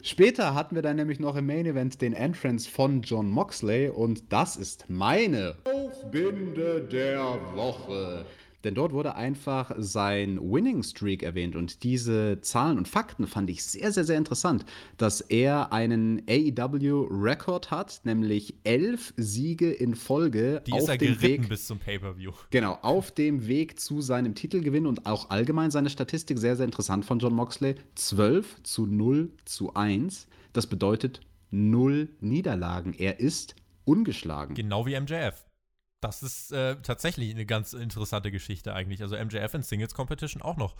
[0.00, 4.32] Später hatten wir dann nämlich noch im Main Event den Entrance von John Moxley und
[4.32, 8.26] das ist meine Aufbinde der Woche.
[8.64, 13.62] Denn dort wurde einfach sein Winning Streak erwähnt und diese Zahlen und Fakten fand ich
[13.62, 14.64] sehr, sehr, sehr interessant,
[14.96, 20.62] dass er einen AEW-Rekord hat, nämlich elf Siege in Folge.
[20.66, 22.32] Die er dem Weg, bis zum Pay-Per-View.
[22.50, 27.04] Genau, auf dem Weg zu seinem Titelgewinn und auch allgemein seine Statistik sehr, sehr interessant
[27.04, 27.74] von John Moxley.
[27.94, 30.26] 12 zu 0 zu 1.
[30.52, 32.94] Das bedeutet null Niederlagen.
[32.94, 33.54] Er ist
[33.84, 34.54] ungeschlagen.
[34.54, 35.43] Genau wie MJF.
[36.04, 39.00] Das ist äh, tatsächlich eine ganz interessante Geschichte eigentlich.
[39.00, 40.76] Also MJF in Singles Competition auch noch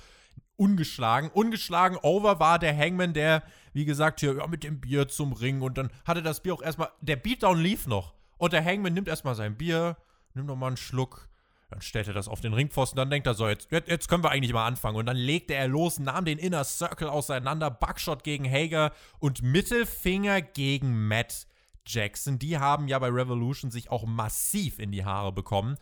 [0.57, 1.31] ungeschlagen.
[1.31, 5.63] Ungeschlagen over war der Hangman, der, wie gesagt, hier ja, mit dem Bier zum Ring
[5.63, 8.13] und dann hatte das Bier auch erstmal, der Beatdown lief noch.
[8.37, 9.97] Und der Hangman nimmt erstmal sein Bier,
[10.35, 11.31] nimmt nochmal einen Schluck,
[11.71, 14.31] dann stellt er das auf den Ringpfosten, dann denkt er so, jetzt, jetzt können wir
[14.31, 14.99] eigentlich mal anfangen.
[14.99, 20.43] Und dann legte er los, nahm den Inner Circle auseinander, Buckshot gegen Hager und Mittelfinger
[20.43, 21.47] gegen Matt
[21.87, 22.39] Jackson.
[22.39, 25.77] Die haben ja bei Revolution sich auch massiv in die Haare bekommen.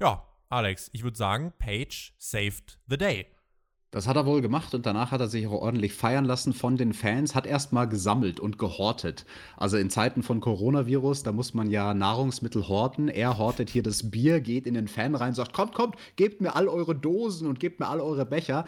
[0.00, 3.26] Ja, Alex, ich würde sagen, Page saved the day.
[3.92, 6.76] Das hat er wohl gemacht und danach hat er sich auch ordentlich feiern lassen von
[6.76, 9.24] den Fans, hat erstmal gesammelt und gehortet.
[9.56, 13.08] Also in Zeiten von Coronavirus, da muss man ja Nahrungsmittel horten.
[13.08, 16.56] Er hortet hier das Bier, geht in den Fan rein, sagt, kommt, kommt, gebt mir
[16.56, 18.64] all eure Dosen und gebt mir all eure Becher.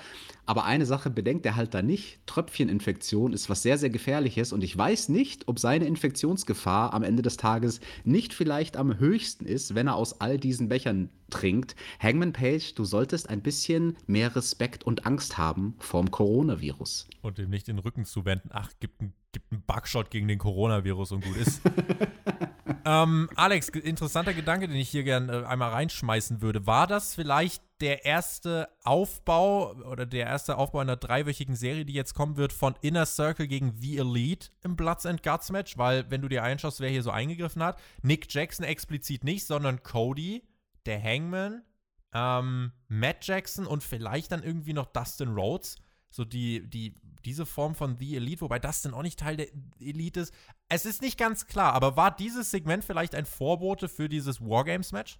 [0.46, 2.20] Aber eine Sache bedenkt er halt da nicht.
[2.26, 7.22] Tröpfcheninfektion ist was sehr, sehr gefährliches und ich weiß nicht, ob seine Infektionsgefahr am Ende
[7.22, 11.76] des Tages nicht vielleicht am höchsten ist, wenn er aus all diesen Bechern trinkt.
[12.00, 17.08] Hangman Page, du solltest ein bisschen mehr Respekt und Angst haben vorm Coronavirus.
[17.22, 18.50] Und dem nicht den Rücken zuwenden.
[18.52, 21.60] Ach, gibt einen gibt einen Bugshot gegen den Coronavirus und gut ist.
[22.84, 26.66] ähm, Alex, interessanter Gedanke, den ich hier gerne äh, einmal reinschmeißen würde.
[26.66, 32.14] War das vielleicht der erste Aufbau oder der erste Aufbau einer dreiwöchigen Serie, die jetzt
[32.14, 35.78] kommen wird, von Inner Circle gegen The Elite im Bloods and Guts Match?
[35.78, 39.82] Weil, wenn du dir einschaust, wer hier so eingegriffen hat, Nick Jackson explizit nicht, sondern
[39.82, 40.42] Cody,
[40.88, 41.62] der Hangman,
[42.12, 45.76] ähm, Matt Jackson und vielleicht dann irgendwie noch Dustin Rhodes.
[46.10, 50.20] So die, die, diese Form von The Elite, wobei dann auch nicht Teil der Elite
[50.20, 50.34] ist.
[50.68, 55.18] Es ist nicht ganz klar, aber war dieses Segment vielleicht ein Vorbote für dieses Wargames-Match?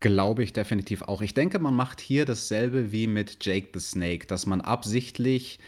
[0.00, 1.20] Glaube ich definitiv auch.
[1.20, 5.60] Ich denke, man macht hier dasselbe wie mit Jake the Snake, dass man absichtlich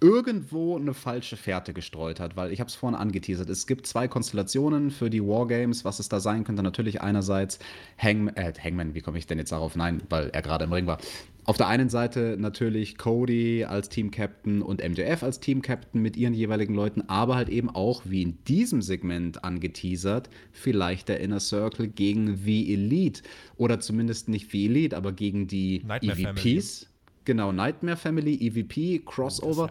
[0.00, 3.48] irgendwo eine falsche Fährte gestreut hat, weil ich habe es vorhin angeteasert.
[3.48, 6.62] Es gibt zwei Konstellationen für die Wargames, was es da sein könnte.
[6.62, 7.58] Natürlich einerseits
[7.96, 9.74] Hang äh, Hangman, wie komme ich denn jetzt darauf?
[9.74, 10.98] Nein, weil er gerade im Ring war.
[11.44, 16.74] Auf der einen Seite natürlich Cody als Team-Captain und MJF als Team-Captain mit ihren jeweiligen
[16.74, 22.36] Leuten, aber halt eben auch, wie in diesem Segment angeteasert, vielleicht der Inner Circle gegen
[22.36, 23.22] The Elite.
[23.56, 26.80] Oder zumindest nicht The Elite, aber gegen die Nightmare EVPs.
[26.80, 26.95] Family.
[27.26, 29.68] Genau, Nightmare Family, EVP, Crossover.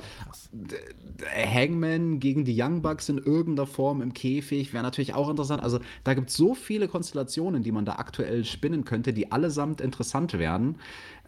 [1.33, 5.63] Hangman gegen die Young Bucks in irgendeiner Form im Käfig wäre natürlich auch interessant.
[5.63, 9.79] Also da gibt es so viele Konstellationen, die man da aktuell spinnen könnte, die allesamt
[9.79, 10.75] interessant werden.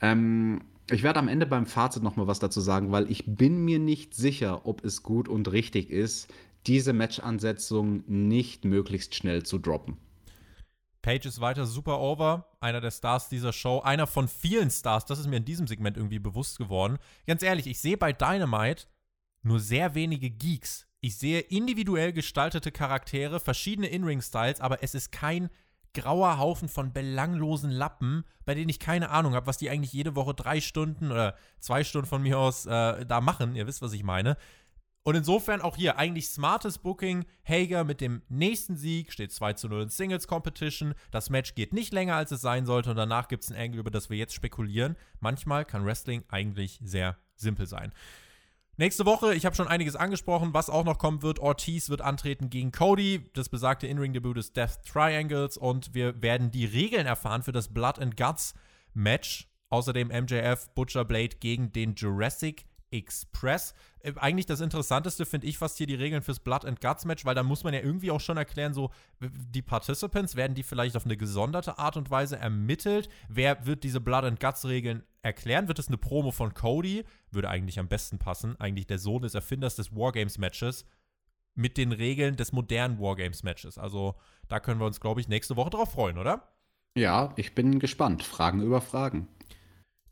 [0.02, 0.60] Ähm,
[0.92, 3.80] ich werde am Ende beim Fazit noch mal was dazu sagen, weil ich bin mir
[3.80, 6.28] nicht sicher, ob es gut und richtig ist,
[6.66, 9.96] diese Match-Ansetzung nicht möglichst schnell zu droppen.
[11.08, 15.20] Page ist weiter super over, einer der Stars dieser Show, einer von vielen Stars, das
[15.20, 16.98] ist mir in diesem Segment irgendwie bewusst geworden.
[17.26, 18.88] Ganz ehrlich, ich sehe bei Dynamite
[19.42, 20.86] nur sehr wenige Geeks.
[21.00, 25.50] Ich sehe individuell gestaltete Charaktere, verschiedene In-Ring-Styles, aber es ist kein
[25.94, 30.14] grauer Haufen von belanglosen Lappen, bei denen ich keine Ahnung habe, was die eigentlich jede
[30.18, 33.56] Woche drei Stunden oder zwei Stunden von mir aus äh, da machen.
[33.56, 34.36] Ihr wisst, was ich meine.
[35.08, 37.24] Und insofern auch hier eigentlich smartes Booking.
[37.46, 40.96] Hager mit dem nächsten Sieg steht 2 zu 0 in Singles Competition.
[41.12, 42.90] Das Match geht nicht länger, als es sein sollte.
[42.90, 44.98] Und danach gibt es ein Angle, über das wir jetzt spekulieren.
[45.22, 47.94] Manchmal kann Wrestling eigentlich sehr simpel sein.
[48.76, 51.40] Nächste Woche, ich habe schon einiges angesprochen, was auch noch kommen wird.
[51.40, 56.66] Ortiz wird antreten gegen Cody, das besagte In-Ring-Debüt des Death Triangles und wir werden die
[56.66, 58.56] Regeln erfahren für das Blood and Guts
[58.94, 59.48] Match.
[59.70, 63.74] Außerdem MJF Butcher Blade gegen den Jurassic Express.
[64.00, 67.26] Äh, eigentlich das Interessanteste finde ich fast hier die Regeln fürs Blood and Guts Match,
[67.26, 70.96] weil da muss man ja irgendwie auch schon erklären, so die Participants, werden die vielleicht
[70.96, 73.10] auf eine gesonderte Art und Weise ermittelt?
[73.30, 75.68] Wer wird diese Blood and Guts Regeln erklären?
[75.68, 77.04] Wird es eine Promo von Cody?
[77.32, 78.60] Würde eigentlich am besten passen.
[78.60, 80.86] Eigentlich der Sohn des Erfinders des Wargames Matches
[81.56, 83.78] mit den Regeln des modernen Wargames Matches.
[83.78, 84.16] Also
[84.48, 86.48] da können wir uns, glaube ich, nächste Woche drauf freuen, oder?
[86.96, 88.24] Ja, ich bin gespannt.
[88.24, 89.28] Fragen über Fragen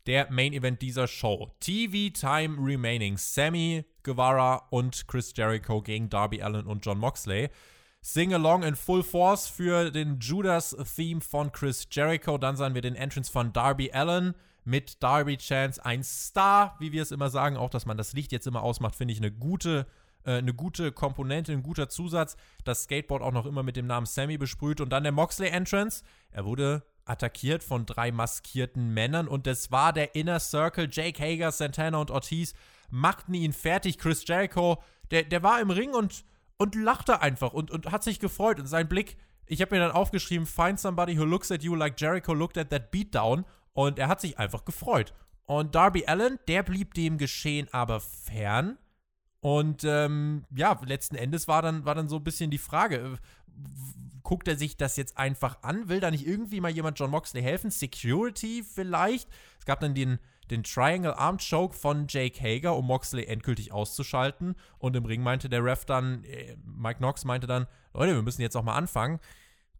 [0.06, 1.50] der Main Event dieser Show.
[1.60, 3.16] TV Time Remaining.
[3.16, 7.50] Sammy Guevara und Chris Jericho gegen Darby Allen und John Moxley.
[8.00, 12.38] Sing Along in Full Force für den Judas-Theme von Chris Jericho.
[12.38, 14.34] Dann sahen wir den Entrance von Darby Allen
[14.64, 15.84] mit Darby Chance.
[15.84, 17.56] Ein Star, wie wir es immer sagen.
[17.56, 19.86] Auch, dass man das Licht jetzt immer ausmacht, finde ich eine gute,
[20.24, 22.36] äh, eine gute Komponente, ein guter Zusatz.
[22.62, 24.80] Das Skateboard auch noch immer mit dem Namen Sammy besprüht.
[24.80, 26.04] Und dann der Moxley Entrance.
[26.30, 30.88] Er wurde attackiert von drei maskierten Männern und es war der Inner Circle.
[30.90, 32.54] Jake Hager, Santana und Ortiz
[32.90, 33.98] machten ihn fertig.
[33.98, 36.24] Chris Jericho, der, der war im Ring und,
[36.58, 38.58] und lachte einfach und, und hat sich gefreut.
[38.60, 41.98] Und sein Blick, ich habe mir dann aufgeschrieben, find somebody who looks at you like
[42.00, 43.44] Jericho looked at that beatdown.
[43.72, 45.14] Und er hat sich einfach gefreut.
[45.44, 48.78] Und Darby Allen, der blieb dem Geschehen aber fern.
[49.40, 53.16] Und ähm, ja, letzten Endes war dann, war dann so ein bisschen die Frage, äh,
[54.22, 55.88] guckt er sich das jetzt einfach an?
[55.88, 57.70] Will da nicht irgendwie mal jemand John Moxley helfen?
[57.70, 59.28] Security vielleicht?
[59.58, 60.18] Es gab dann den,
[60.50, 64.56] den Triangle Arm Choke von Jake Hager, um Moxley endgültig auszuschalten.
[64.78, 68.42] Und im Ring meinte der Ref dann, äh, Mike Knox meinte dann, Leute, wir müssen
[68.42, 69.20] jetzt auch mal anfangen.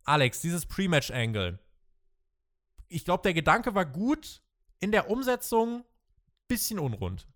[0.05, 1.59] Alex, dieses Pre-Match-Angle.
[2.89, 4.43] Ich glaube, der Gedanke war gut.
[4.79, 5.85] In der Umsetzung
[6.49, 7.27] bisschen unrund.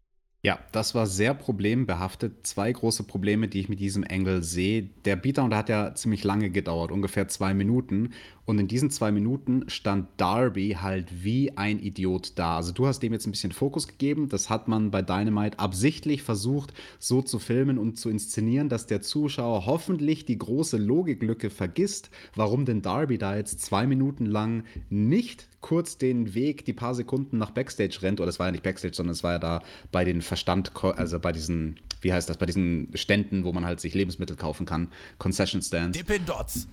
[0.43, 2.47] Ja, das war sehr problembehaftet.
[2.47, 4.89] Zwei große Probleme, die ich mit diesem Angle sehe.
[5.05, 8.15] Der Beatdown, der hat ja ziemlich lange gedauert, ungefähr zwei Minuten.
[8.51, 12.57] Und in diesen zwei Minuten stand Darby halt wie ein Idiot da.
[12.57, 14.29] Also du hast dem jetzt ein bisschen Fokus gegeben.
[14.29, 19.03] Das hat man bei Dynamite absichtlich versucht, so zu filmen und zu inszenieren, dass der
[19.03, 25.47] Zuschauer hoffentlich die große Logiklücke vergisst, warum denn Darby da jetzt zwei Minuten lang nicht
[25.61, 28.19] kurz den Weg, die paar Sekunden nach Backstage rennt.
[28.19, 31.21] Oder es war ja nicht Backstage, sondern es war ja da bei den Verstand, also
[31.21, 34.89] bei diesen, wie heißt das, bei diesen Ständen, wo man halt sich Lebensmittel kaufen kann,
[35.19, 35.97] Concession Stands.
[35.97, 36.67] Dippin Dots.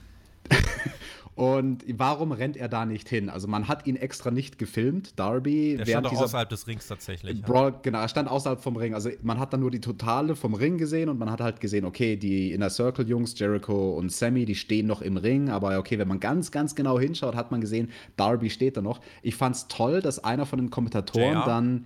[1.37, 3.29] Und warum rennt er da nicht hin?
[3.29, 5.77] Also man hat ihn extra nicht gefilmt, Darby.
[5.77, 7.43] Der stand auch außerhalb des Rings tatsächlich.
[7.43, 7.79] Brawl, ja.
[7.83, 8.95] Genau, er stand außerhalb vom Ring.
[8.95, 11.85] Also man hat dann nur die Totale vom Ring gesehen und man hat halt gesehen,
[11.85, 15.49] okay, die Inner Circle Jungs, Jericho und Sammy, die stehen noch im Ring.
[15.49, 18.99] Aber okay, wenn man ganz, ganz genau hinschaut, hat man gesehen, Darby steht da noch.
[19.21, 21.45] Ich fand es toll, dass einer von den Kommentatoren JR.
[21.45, 21.85] dann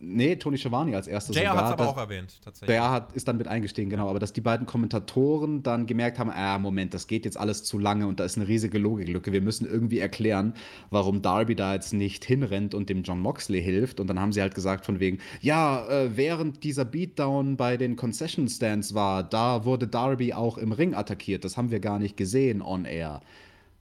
[0.00, 2.68] Nee, Tony Schiavone als erster JR hat es aber auch erwähnt, tatsächlich.
[2.68, 4.08] Der hat, ist dann mit eingestiegen, genau.
[4.08, 7.78] Aber dass die beiden Kommentatoren dann gemerkt haben, ah, Moment, das geht jetzt alles zu
[7.78, 9.32] lange und da ist eine riesige Logiklücke.
[9.32, 10.54] Wir müssen irgendwie erklären,
[10.90, 13.98] warum Darby da jetzt nicht hinrennt und dem John Moxley hilft.
[13.98, 17.96] Und dann haben sie halt gesagt von wegen, ja, äh, während dieser Beatdown bei den
[17.96, 21.44] Concession Stands war, da wurde Darby auch im Ring attackiert.
[21.44, 23.20] Das haben wir gar nicht gesehen on air.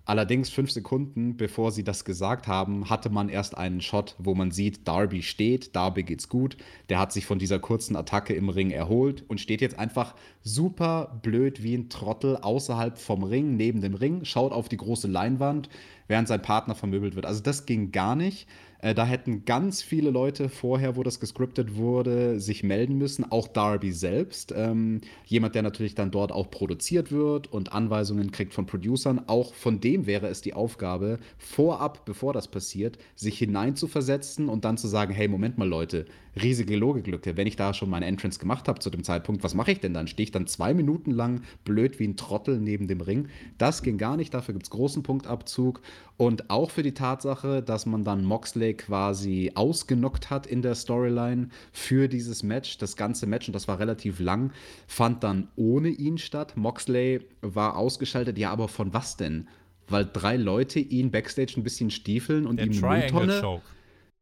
[0.08, 4.52] Allerdings fünf Sekunden bevor sie das gesagt haben, hatte man erst einen Shot, wo man
[4.52, 6.56] sieht, Darby steht, Darby geht's gut.
[6.88, 11.20] Der hat sich von dieser kurzen Attacke im Ring erholt und steht jetzt einfach super
[11.22, 15.68] blöd wie ein Trottel außerhalb vom Ring, neben dem Ring, schaut auf die große Leinwand,
[16.08, 17.26] während sein Partner vermöbelt wird.
[17.26, 18.48] Also das ging gar nicht.
[18.80, 23.30] Äh, da hätten ganz viele Leute vorher, wo das gescriptet wurde, sich melden müssen.
[23.32, 24.54] Auch Darby selbst.
[24.56, 29.22] Ähm, jemand, der natürlich dann dort auch produziert wird und Anweisungen kriegt von Producern.
[29.28, 34.78] Auch von dem wäre es die Aufgabe, vorab, bevor das passiert, sich hineinzuversetzen und dann
[34.78, 36.06] zu sagen: Hey, Moment mal, Leute,
[36.42, 37.36] riesige Logiklücke.
[37.36, 39.94] Wenn ich da schon meine Entrance gemacht habe zu dem Zeitpunkt, was mache ich denn
[39.94, 40.08] dann?
[40.08, 43.28] Stehe ich dann zwei Minuten lang blöd wie ein Trottel neben dem Ring?
[43.58, 44.34] Das ging gar nicht.
[44.34, 45.82] Dafür gibt es großen Punktabzug.
[46.18, 51.50] Und auch für die Tatsache, dass man dann Moxley quasi ausgenockt hat in der Storyline
[51.72, 52.78] für dieses Match.
[52.78, 54.52] Das ganze Match, und das war relativ lang,
[54.88, 56.56] fand dann ohne ihn statt.
[56.56, 58.38] Moxley war ausgeschaltet.
[58.38, 59.48] Ja, aber von was denn?
[59.88, 63.62] Weil drei Leute ihn backstage ein bisschen stiefeln und der ihm Mülltonne.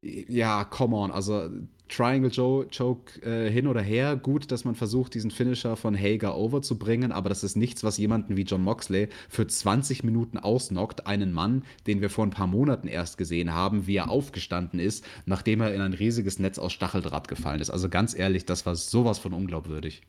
[0.06, 1.12] Ja, come on.
[1.12, 1.50] Also
[1.88, 4.16] Triangle Joe, Choke äh, hin oder her.
[4.16, 8.38] Gut, dass man versucht, diesen Finisher von Hager overzubringen, aber das ist nichts, was jemanden
[8.38, 11.08] wie John Moxley für 20 Minuten ausnockt.
[11.08, 15.06] Einen Mann, den wir vor ein paar Monaten erst gesehen haben, wie er aufgestanden ist,
[15.26, 17.70] nachdem er in ein riesiges Netz aus Stacheldraht gefallen ist.
[17.70, 20.02] Also ganz ehrlich, das war sowas von unglaubwürdig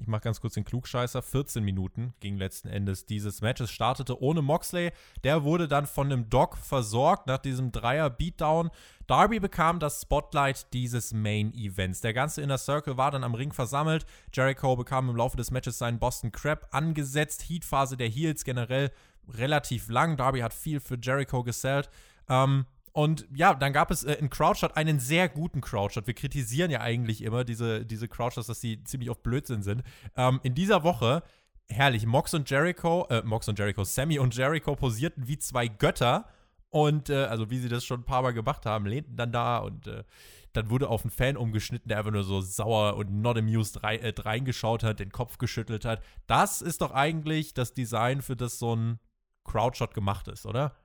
[0.00, 3.60] ich mache ganz kurz den Klugscheißer, 14 Minuten ging letzten Endes dieses Match.
[3.60, 4.92] Es startete ohne Moxley.
[5.24, 8.70] Der wurde dann von einem Doc versorgt nach diesem Dreier-Beatdown.
[9.06, 12.00] Darby bekam das Spotlight dieses Main-Events.
[12.00, 14.06] Der ganze Inner Circle war dann am Ring versammelt.
[14.32, 17.44] Jericho bekam im Laufe des Matches seinen Boston Crab angesetzt.
[17.48, 18.90] Heatphase der Heels generell
[19.28, 20.16] relativ lang.
[20.16, 21.90] Darby hat viel für Jericho gesellt.
[22.28, 26.06] Ähm, und ja, dann gab es äh, in Crowdshot einen sehr guten Crowdshot.
[26.06, 29.82] Wir kritisieren ja eigentlich immer diese, diese Crowdshots, dass sie ziemlich oft Blödsinn sind.
[30.16, 31.22] Ähm, in dieser Woche,
[31.68, 36.26] herrlich, Mox und Jericho, äh, Mox und Jericho, Sammy und Jericho posierten wie zwei Götter.
[36.68, 39.58] Und äh, also wie sie das schon ein paar Mal gemacht haben, lehnten dann da
[39.58, 40.04] und äh,
[40.52, 43.96] dann wurde auf einen Fan umgeschnitten, der einfach nur so sauer und not amused rei
[43.96, 46.02] äh, reingeschaut hat, den Kopf geschüttelt hat.
[46.26, 48.98] Das ist doch eigentlich das Design, für das so ein
[49.44, 50.76] Crowdshot gemacht ist, oder?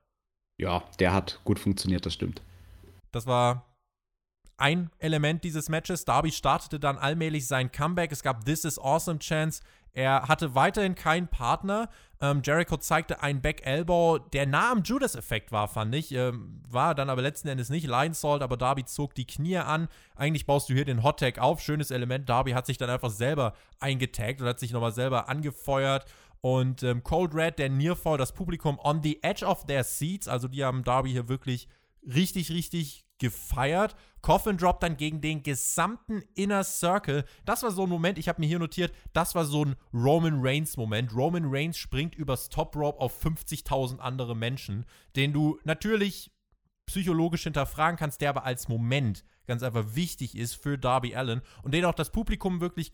[0.58, 2.42] Ja, der hat gut funktioniert, das stimmt.
[3.12, 3.66] Das war
[4.58, 6.06] ein Element dieses Matches.
[6.06, 8.12] Darby startete dann allmählich sein Comeback.
[8.12, 9.62] Es gab This is Awesome Chance.
[9.96, 11.90] Er hatte weiterhin keinen Partner.
[12.22, 16.12] Ähm, Jericho zeigte einen Back Elbow, der nah am Judas-Effekt war, fand ich.
[16.14, 19.88] Ähm, war dann aber letzten Endes nicht Line Salt, aber Darby zog die Knie an.
[20.16, 21.62] Eigentlich baust du hier den Hot Tag auf.
[21.62, 22.28] Schönes Element.
[22.28, 26.06] Darby hat sich dann einfach selber eingetaggt und hat sich nochmal selber angefeuert.
[26.42, 30.48] Und ähm, Cold Red, der Nearfall, das Publikum on the edge of their seats, also
[30.48, 31.68] die haben Darby hier wirklich
[32.06, 33.96] richtig, richtig gefeiert.
[34.22, 37.26] Coffin Drop dann gegen den gesamten Inner Circle.
[37.46, 40.40] Das war so ein Moment, ich habe mir hier notiert, das war so ein Roman
[40.42, 41.16] Reigns Moment.
[41.16, 46.32] Roman Reigns springt übers Top Rope auf 50.000 andere Menschen, den du natürlich
[46.86, 51.74] psychologisch hinterfragen kannst, der aber als Moment ganz einfach wichtig ist für Darby Allen und
[51.74, 52.92] den auch das Publikum wirklich,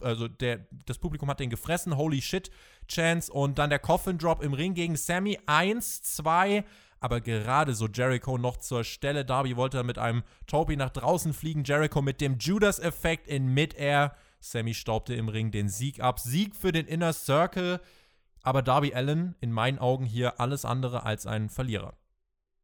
[0.00, 2.50] also der, das Publikum hat den gefressen, holy shit,
[2.88, 6.64] Chance und dann der Coffin Drop im Ring gegen Sammy, eins, zwei,
[7.00, 11.64] aber gerade so Jericho noch zur Stelle, Darby wollte mit einem Topi nach draußen fliegen,
[11.64, 16.72] Jericho mit dem Judas-Effekt in Midair, Sammy staubte im Ring den Sieg ab, Sieg für
[16.72, 17.80] den Inner Circle,
[18.42, 21.96] aber Darby Allen in meinen Augen hier alles andere als ein Verlierer.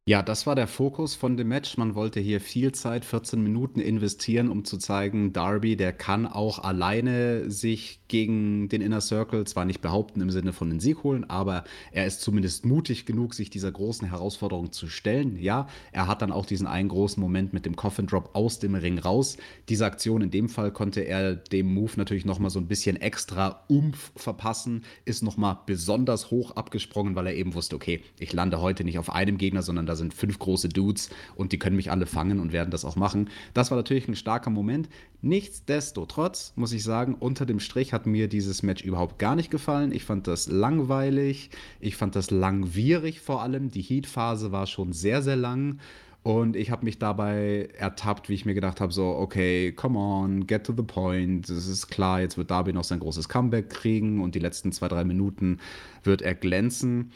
[0.06, 1.78] Ja, das war der Fokus von dem Match.
[1.78, 6.58] Man wollte hier viel Zeit, 14 Minuten investieren, um zu zeigen, Darby, der kann auch
[6.58, 11.24] alleine sich gegen den Inner Circle zwar nicht behaupten im Sinne von den Sieg holen,
[11.30, 15.38] aber er ist zumindest mutig genug, sich dieser großen Herausforderung zu stellen.
[15.40, 18.74] Ja, er hat dann auch diesen einen großen Moment mit dem Coffin Drop aus dem
[18.74, 19.38] Ring raus.
[19.70, 23.64] Diese Aktion in dem Fall konnte er dem Move natürlich nochmal so ein bisschen extra
[23.68, 28.84] Umf verpassen, ist nochmal besonders hoch abgesprungen, weil er eben wusste, okay, ich lande heute
[28.84, 32.06] nicht auf einem Gegner, sondern da sind fünf große Dudes und die können mich alle
[32.06, 33.30] fangen und werden das auch machen.
[33.52, 34.88] Das war natürlich ein starker Moment.
[35.22, 39.92] Nichtsdestotrotz muss ich sagen, unter dem Strich hat mir dieses Match überhaupt gar nicht gefallen.
[39.92, 43.70] Ich fand das langweilig, ich fand das langwierig vor allem.
[43.70, 45.78] Die Heat-Phase war schon sehr, sehr lang.
[46.24, 50.46] Und ich habe mich dabei ertappt, wie ich mir gedacht habe, so, okay, come on,
[50.46, 51.50] get to the point.
[51.50, 54.88] Es ist klar, jetzt wird Darby noch sein großes Comeback kriegen und die letzten zwei,
[54.88, 55.58] drei Minuten
[56.02, 57.12] wird er glänzen.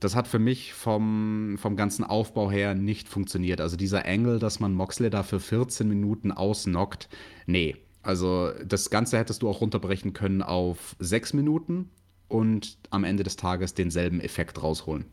[0.00, 3.60] Das hat für mich vom, vom ganzen Aufbau her nicht funktioniert.
[3.60, 7.08] Also dieser Angle, dass man Moxley da für 14 Minuten ausnockt,
[7.46, 7.76] nee.
[8.02, 11.90] Also das Ganze hättest du auch runterbrechen können auf 6 Minuten
[12.28, 15.06] und am Ende des Tages denselben Effekt rausholen.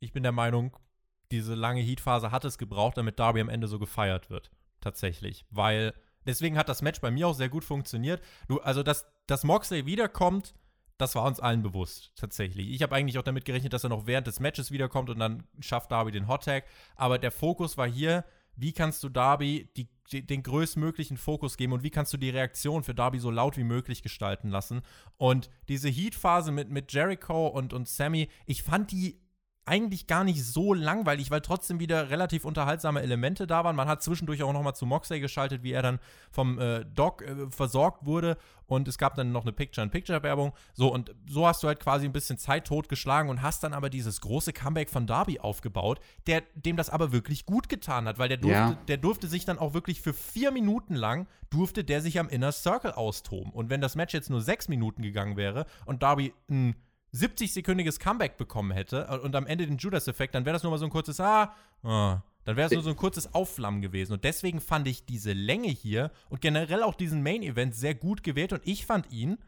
[0.00, 0.76] Ich bin der Meinung,
[1.30, 4.50] diese lange Heatphase hat es gebraucht, damit Darby am Ende so gefeiert wird.
[4.80, 5.46] Tatsächlich.
[5.50, 5.94] Weil
[6.26, 8.20] deswegen hat das Match bei mir auch sehr gut funktioniert.
[8.48, 10.54] Du, also, dass, dass Moxley wiederkommt,
[11.02, 12.70] das war uns allen bewusst, tatsächlich.
[12.70, 15.44] Ich habe eigentlich auch damit gerechnet, dass er noch während des Matches wiederkommt und dann
[15.60, 16.64] schafft Darby den Hot Tag.
[16.94, 18.24] Aber der Fokus war hier,
[18.56, 22.30] wie kannst du Darby die, die, den größtmöglichen Fokus geben und wie kannst du die
[22.30, 24.82] Reaktion für Darby so laut wie möglich gestalten lassen.
[25.16, 29.21] Und diese Heat-Phase mit, mit Jericho und, und Sammy, ich fand die
[29.64, 33.76] eigentlich gar nicht so langweilig, weil trotzdem wieder relativ unterhaltsame Elemente da waren.
[33.76, 35.98] Man hat zwischendurch auch noch mal zu Moxley geschaltet, wie er dann
[36.30, 38.36] vom äh, Doc äh, versorgt wurde
[38.66, 40.52] und es gab dann noch eine Picture-in-Picture-Werbung.
[40.74, 43.90] So und so hast du halt quasi ein bisschen Zeit totgeschlagen und hast dann aber
[43.90, 48.28] dieses große Comeback von Darby aufgebaut, der dem das aber wirklich gut getan hat, weil
[48.28, 48.78] der durfte, ja.
[48.88, 52.50] der durfte sich dann auch wirklich für vier Minuten lang durfte der sich am Inner
[52.50, 53.52] Circle austoben.
[53.52, 56.74] Und wenn das Match jetzt nur sechs Minuten gegangen wäre und Darby ein
[57.14, 60.78] 70-sekündiges Comeback bekommen hätte äh, und am Ende den Judas-Effekt, dann wäre das nur mal
[60.78, 64.12] so ein kurzes Ah, ah dann wäre es nur so ein kurzes Aufflammen gewesen.
[64.14, 68.52] Und deswegen fand ich diese Länge hier und generell auch diesen Main-Event sehr gut gewählt
[68.52, 69.38] und ich fand ihn,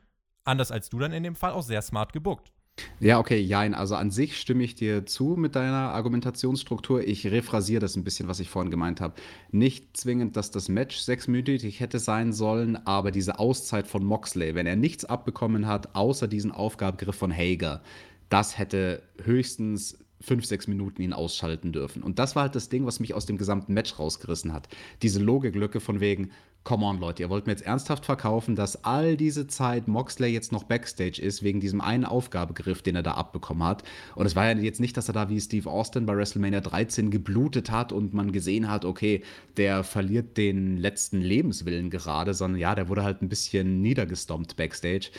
[0.44, 2.52] anders als du dann in dem Fall, auch sehr smart gebuckt.
[2.98, 3.74] Ja, okay, jein.
[3.74, 7.06] Also an sich stimme ich dir zu mit deiner Argumentationsstruktur.
[7.06, 9.14] Ich rephrasiere das ein bisschen, was ich vorhin gemeint habe.
[9.52, 14.66] Nicht zwingend, dass das Match sechsminütig hätte sein sollen, aber diese Auszeit von Moxley, wenn
[14.66, 17.82] er nichts abbekommen hat, außer diesen Aufgabegriff von Hager,
[18.28, 22.02] das hätte höchstens fünf, sechs Minuten ihn ausschalten dürfen.
[22.02, 24.68] Und das war halt das Ding, was mich aus dem gesamten Match rausgerissen hat.
[25.02, 26.30] Diese Logiklücke von wegen,
[26.64, 30.50] come on Leute, ihr wollt mir jetzt ernsthaft verkaufen, dass all diese Zeit Moxley jetzt
[30.50, 33.84] noch Backstage ist, wegen diesem einen Aufgabegriff, den er da abbekommen hat.
[34.14, 37.10] Und es war ja jetzt nicht, dass er da wie Steve Austin bei WrestleMania 13
[37.10, 39.22] geblutet hat und man gesehen hat, okay,
[39.58, 45.10] der verliert den letzten Lebenswillen gerade, sondern ja, der wurde halt ein bisschen niedergestompt Backstage.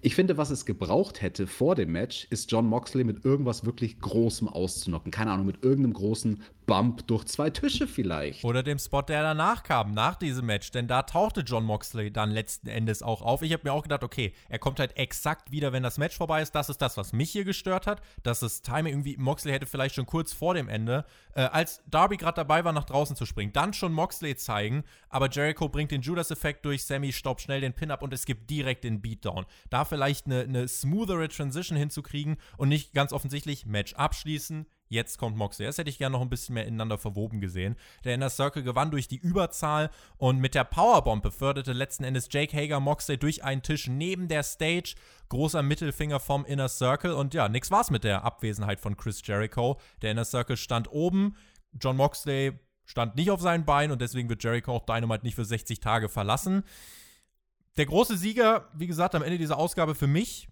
[0.00, 3.98] Ich finde, was es gebraucht hätte vor dem Match, ist John Moxley mit irgendwas wirklich
[4.00, 5.10] Großem auszunocken.
[5.10, 8.44] Keine Ahnung, mit irgendeinem großen Bump durch zwei Tische vielleicht.
[8.44, 10.70] Oder dem Spot, der danach kam, nach diesem Match.
[10.70, 13.40] Denn da tauchte John Moxley dann letzten Endes auch auf.
[13.40, 16.42] Ich habe mir auch gedacht, okay, er kommt halt exakt wieder, wenn das Match vorbei
[16.42, 16.54] ist.
[16.54, 18.02] Das ist das, was mich hier gestört hat.
[18.22, 22.18] Dass das Timing irgendwie, Moxley hätte vielleicht schon kurz vor dem Ende, äh, als Darby
[22.18, 24.84] gerade dabei war, nach draußen zu springen, dann schon Moxley zeigen.
[25.08, 28.84] Aber Jericho bringt den Judas-Effekt durch, Sammy stoppt schnell den Pin-Up und es gibt direkt
[28.84, 29.46] den Beatdown.
[29.70, 35.36] Da vielleicht eine, eine smoothere Transition hinzukriegen und nicht ganz offensichtlich Match abschließen, Jetzt kommt
[35.36, 35.66] Moxley.
[35.66, 37.76] Das hätte ich gerne noch ein bisschen mehr ineinander verwoben gesehen.
[38.04, 42.56] Der Inner Circle gewann durch die Überzahl und mit der Powerbomb beförderte letzten Endes Jake
[42.56, 44.94] Hager Moxley durch einen Tisch neben der Stage.
[45.28, 49.78] Großer Mittelfinger vom Inner Circle und ja, nix war's mit der Abwesenheit von Chris Jericho.
[50.00, 51.36] Der Inner Circle stand oben.
[51.78, 55.44] John Moxley stand nicht auf seinen Beinen und deswegen wird Jericho auch Dynamite nicht für
[55.44, 56.64] 60 Tage verlassen.
[57.76, 60.48] Der große Sieger, wie gesagt, am Ende dieser Ausgabe für mich,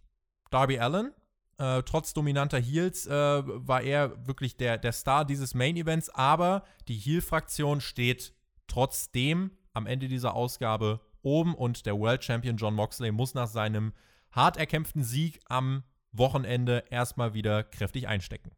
[0.51, 1.13] Darby Allen.
[1.59, 6.97] Äh, trotz dominanter Heels äh, war er wirklich der, der Star dieses Main-Events, aber die
[6.97, 8.35] Heel-Fraktion steht
[8.67, 13.93] trotzdem am Ende dieser Ausgabe oben und der World Champion John Moxley muss nach seinem
[14.33, 15.83] hart erkämpften Sieg am
[16.13, 18.51] Wochenende erstmal wieder kräftig einstecken.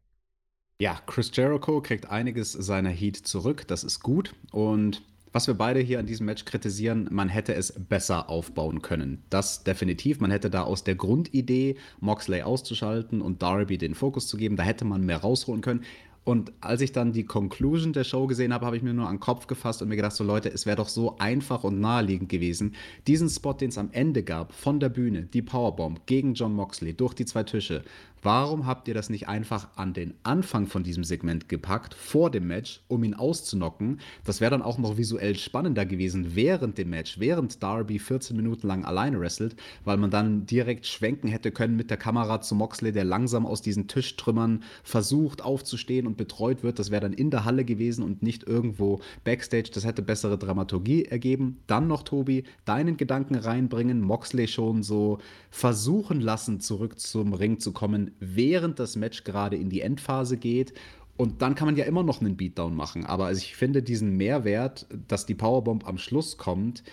[0.81, 5.79] Ja, Chris Jericho kriegt einiges seiner Heat zurück, das ist gut und was wir beide
[5.79, 9.23] hier an diesem Match kritisieren, man hätte es besser aufbauen können.
[9.29, 10.19] Das definitiv.
[10.19, 14.63] Man hätte da aus der Grundidee, Moxley auszuschalten und Darby den Fokus zu geben, da
[14.63, 15.83] hätte man mehr rausholen können.
[16.29, 19.15] Und als ich dann die Conclusion der Show gesehen habe, habe ich mir nur an
[19.15, 22.29] den Kopf gefasst und mir gedacht, so Leute, es wäre doch so einfach und naheliegend
[22.29, 22.75] gewesen,
[23.07, 26.93] diesen Spot, den es am Ende gab, von der Bühne, die Powerbomb gegen John Moxley
[26.93, 27.83] durch die zwei Tische,
[28.21, 32.47] Warum habt ihr das nicht einfach an den Anfang von diesem Segment gepackt, vor dem
[32.47, 34.01] Match, um ihn auszunocken?
[34.25, 38.67] Das wäre dann auch noch visuell spannender gewesen während dem Match, während Darby 14 Minuten
[38.67, 39.55] lang alleine wrestelt,
[39.85, 43.61] weil man dann direkt schwenken hätte können mit der Kamera zu Moxley, der langsam aus
[43.61, 46.77] diesen Tischtrümmern versucht aufzustehen und betreut wird.
[46.77, 49.69] Das wäre dann in der Halle gewesen und nicht irgendwo backstage.
[49.73, 51.59] Das hätte bessere Dramaturgie ergeben.
[51.67, 55.19] Dann noch, Tobi, deinen Gedanken reinbringen, Moxley schon so
[55.51, 60.73] versuchen lassen, zurück zum Ring zu kommen während das Match gerade in die Endphase geht.
[61.17, 63.05] Und dann kann man ja immer noch einen Beatdown machen.
[63.05, 66.83] Aber also ich finde diesen Mehrwert, dass die Powerbomb am Schluss kommt,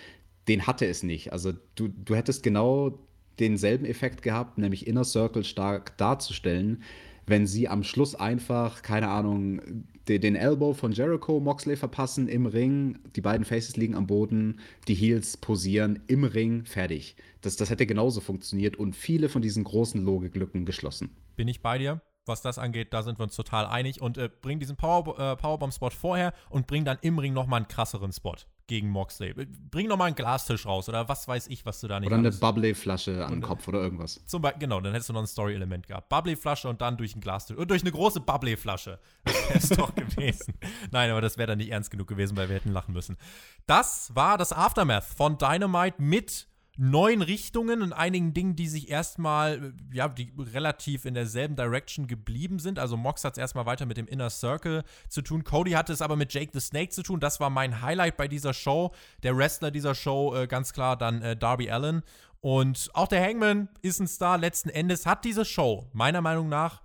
[0.47, 1.31] den hatte es nicht.
[1.31, 2.99] Also du, du hättest genau
[3.39, 6.83] denselben Effekt gehabt, nämlich Inner Circle stark darzustellen,
[7.25, 12.99] wenn sie am Schluss einfach, keine Ahnung, den, Elbow von Jericho Moxley verpassen im Ring,
[13.15, 17.15] die beiden Faces liegen am Boden, die Heels posieren im Ring, fertig.
[17.41, 21.09] Das, das hätte genauso funktioniert und viele von diesen großen Logiklücken geschlossen.
[21.35, 22.01] Bin ich bei dir?
[22.27, 24.01] Was das angeht, da sind wir uns total einig.
[24.01, 27.67] Und äh, bring diesen Power, äh, Powerbomb-Spot vorher und bring dann im Ring nochmal einen
[27.67, 28.35] krasseren Spot
[28.67, 29.33] gegen Moxley.
[29.71, 32.31] Bring nochmal einen Glastisch raus oder was weiß ich, was du da nicht Oder eine
[32.31, 34.21] Bubbly-Flasche an den Kopf oder irgendwas.
[34.25, 36.09] Zum Beispiel, genau, dann hättest du noch ein Story-Element gehabt.
[36.09, 37.57] Bubbly-Flasche und dann durch ein Glastisch.
[37.57, 38.99] Und durch eine große Bubbly-Flasche.
[39.23, 40.53] Das wäre es doch gewesen.
[40.91, 43.17] Nein, aber das wäre dann nicht ernst genug gewesen, weil wir hätten lachen müssen.
[43.65, 46.47] Das war das Aftermath von Dynamite mit
[46.77, 52.59] neuen Richtungen und einigen Dingen, die sich erstmal, ja, die relativ in derselben Direction geblieben
[52.59, 52.77] sind.
[52.77, 55.43] Also Mox hat es erstmal weiter mit dem Inner Circle zu tun.
[55.43, 57.19] Cody hatte es aber mit Jake the Snake zu tun.
[57.19, 58.93] Das war mein Highlight bei dieser Show.
[59.23, 62.03] Der Wrestler dieser Show, äh, ganz klar, dann äh, Darby Allen.
[62.41, 64.37] Und auch der Hangman ist ein Star.
[64.37, 66.83] Letzten Endes hat diese Show meiner Meinung nach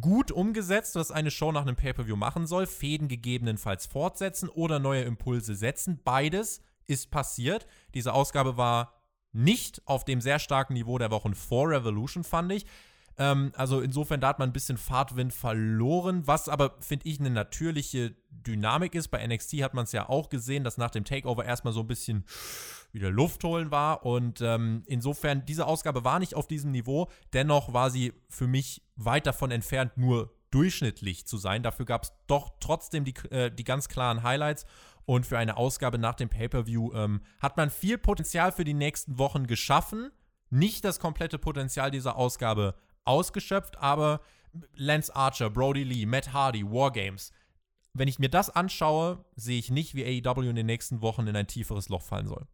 [0.00, 2.66] gut umgesetzt, was eine Show nach einem Pay-per-view machen soll.
[2.66, 6.00] Fäden gegebenenfalls fortsetzen oder neue Impulse setzen.
[6.02, 7.66] Beides ist passiert.
[7.94, 8.95] Diese Ausgabe war
[9.36, 12.66] nicht auf dem sehr starken Niveau der Wochen vor Revolution, fand ich.
[13.18, 17.30] Ähm, also insofern, da hat man ein bisschen Fahrtwind verloren, was aber, finde ich, eine
[17.30, 19.08] natürliche Dynamik ist.
[19.08, 21.86] Bei NXT hat man es ja auch gesehen, dass nach dem Takeover erstmal so ein
[21.86, 22.24] bisschen
[22.92, 24.04] wieder Luft holen war.
[24.04, 27.10] Und ähm, insofern, diese Ausgabe war nicht auf diesem Niveau.
[27.32, 31.62] Dennoch war sie für mich weit davon entfernt, nur durchschnittlich zu sein.
[31.62, 34.64] Dafür gab es doch trotzdem die, äh, die ganz klaren Highlights.
[35.06, 39.18] Und für eine Ausgabe nach dem Pay-Per-View ähm, hat man viel Potenzial für die nächsten
[39.18, 40.10] Wochen geschaffen.
[40.50, 42.74] Nicht das komplette Potenzial dieser Ausgabe
[43.04, 44.20] ausgeschöpft, aber
[44.74, 47.30] Lance Archer, Brody Lee, Matt Hardy, Wargames.
[47.94, 51.36] Wenn ich mir das anschaue, sehe ich nicht, wie AEW in den nächsten Wochen in
[51.36, 52.46] ein tieferes Loch fallen soll.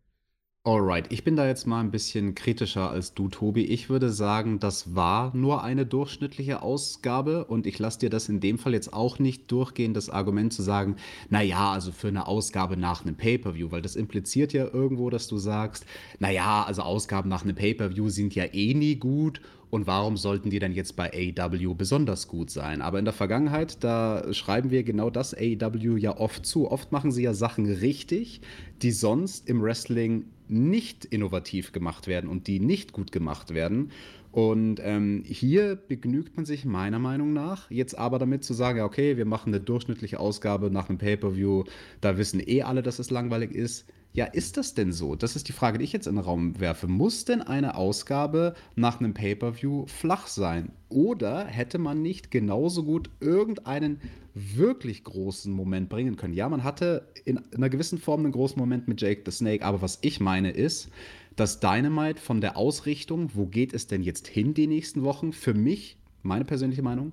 [0.65, 3.65] Alright, ich bin da jetzt mal ein bisschen kritischer als du, Tobi.
[3.65, 8.39] Ich würde sagen, das war nur eine durchschnittliche Ausgabe und ich lasse dir das in
[8.39, 10.95] dem Fall jetzt auch nicht durchgehen, das Argument zu sagen,
[11.31, 15.37] naja, also für eine Ausgabe nach einem Pay-per-view, weil das impliziert ja irgendwo, dass du
[15.37, 15.85] sagst,
[16.21, 19.41] naja, also Ausgaben nach einem Pay-per-view sind ja eh nie gut
[19.73, 22.83] und warum sollten die dann jetzt bei AEW besonders gut sein?
[22.83, 26.71] Aber in der Vergangenheit, da schreiben wir genau das AEW ja oft zu.
[26.71, 28.43] Oft machen sie ja Sachen richtig,
[28.83, 33.91] die sonst im Wrestling nicht innovativ gemacht werden und die nicht gut gemacht werden.
[34.31, 38.85] Und ähm, hier begnügt man sich meiner Meinung nach jetzt aber damit zu sagen, ja,
[38.85, 41.65] okay, wir machen eine durchschnittliche Ausgabe nach einem Pay-per-view,
[42.01, 45.17] da wissen eh alle, dass es langweilig ist ja, ist das denn so?
[45.17, 46.87] Das ist die Frage, die ich jetzt in den Raum werfe.
[46.87, 50.73] Muss denn eine Ausgabe nach einem Pay-per-view flach sein?
[50.91, 54.01] Oder hätte man nicht genauso gut irgendeinen
[54.35, 56.35] wirklich großen Moment bringen können?
[56.35, 59.81] Ja, man hatte in einer gewissen Form einen großen Moment mit Jake the Snake, aber
[59.81, 60.91] was ich meine ist,
[61.37, 65.55] dass Dynamite von der Ausrichtung, wo geht es denn jetzt hin die nächsten Wochen, für
[65.55, 67.13] mich, meine persönliche Meinung,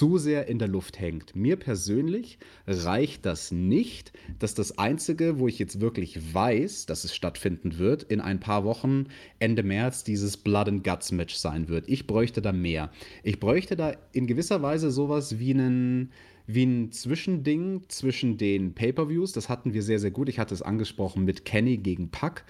[0.00, 1.36] zu sehr in der Luft hängt.
[1.36, 7.14] Mir persönlich reicht das nicht, dass das Einzige, wo ich jetzt wirklich weiß, dass es
[7.14, 9.08] stattfinden wird, in ein paar Wochen,
[9.40, 11.86] Ende März, dieses Blood and Guts Match sein wird.
[11.86, 12.90] Ich bräuchte da mehr.
[13.24, 16.12] Ich bräuchte da in gewisser Weise sowas wie einen
[16.46, 19.32] wie ein Zwischending zwischen den Pay-per-Views.
[19.32, 20.30] Das hatten wir sehr, sehr gut.
[20.30, 22.44] Ich hatte es angesprochen mit Kenny gegen Puck.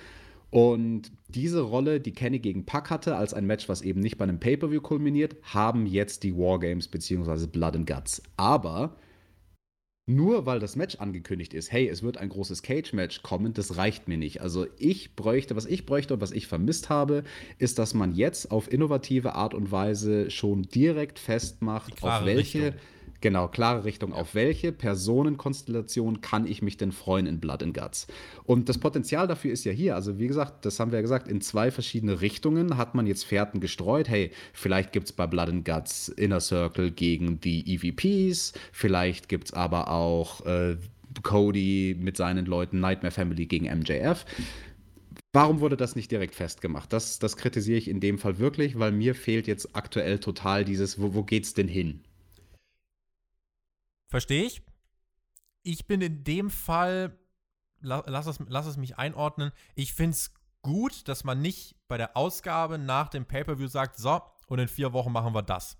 [0.51, 4.25] Und diese Rolle, die Kenny gegen Puck hatte, als ein Match, was eben nicht bei
[4.25, 7.47] einem Pay-Per-View kulminiert, haben jetzt die Wargames bzw.
[7.47, 8.23] Blood and Guts.
[8.37, 8.97] Aber
[10.07, 14.09] nur weil das Match angekündigt ist, hey, es wird ein großes Cage-Match kommen, das reicht
[14.09, 14.41] mir nicht.
[14.41, 17.23] Also ich bräuchte, was ich bräuchte und was ich vermisst habe,
[17.59, 22.59] ist, dass man jetzt auf innovative Art und Weise schon direkt festmacht, auf welche.
[22.59, 22.81] Richtung
[23.21, 24.15] Genau, klare Richtung.
[24.15, 28.07] Auf welche Personenkonstellation kann ich mich denn freuen in Blood and Guts?
[28.45, 29.95] Und das Potenzial dafür ist ja hier.
[29.95, 33.25] Also, wie gesagt, das haben wir ja gesagt, in zwei verschiedene Richtungen hat man jetzt
[33.25, 34.09] Fährten gestreut.
[34.09, 38.55] Hey, vielleicht gibt es bei Blood and Guts Inner Circle gegen die EVPs.
[38.73, 40.77] Vielleicht gibt es aber auch äh,
[41.23, 44.25] Cody mit seinen Leuten Nightmare Family gegen MJF.
[45.33, 46.93] Warum wurde das nicht direkt festgemacht?
[46.93, 51.01] Das, das kritisiere ich in dem Fall wirklich, weil mir fehlt jetzt aktuell total dieses,
[51.01, 52.01] wo, wo geht's denn hin?
[54.11, 54.63] Verstehe ich.
[55.63, 57.19] Ich bin in dem Fall,
[57.81, 62.17] lass es, lass es mich einordnen, ich finde es gut, dass man nicht bei der
[62.17, 65.79] Ausgabe nach dem Pay-Per-View sagt, so, und in vier Wochen machen wir das.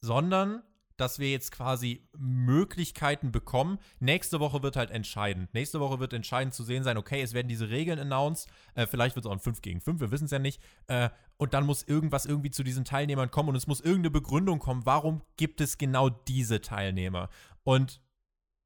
[0.00, 0.62] Sondern
[0.98, 3.78] dass wir jetzt quasi Möglichkeiten bekommen.
[4.00, 5.54] Nächste Woche wird halt entscheidend.
[5.54, 8.48] Nächste Woche wird entscheidend zu sehen sein, okay, es werden diese Regeln announced.
[8.74, 10.60] Äh, vielleicht wird es auch ein 5 gegen 5, wir wissen es ja nicht.
[10.88, 14.58] Äh, und dann muss irgendwas irgendwie zu diesen Teilnehmern kommen und es muss irgendeine Begründung
[14.58, 17.30] kommen, warum gibt es genau diese Teilnehmer.
[17.62, 18.00] Und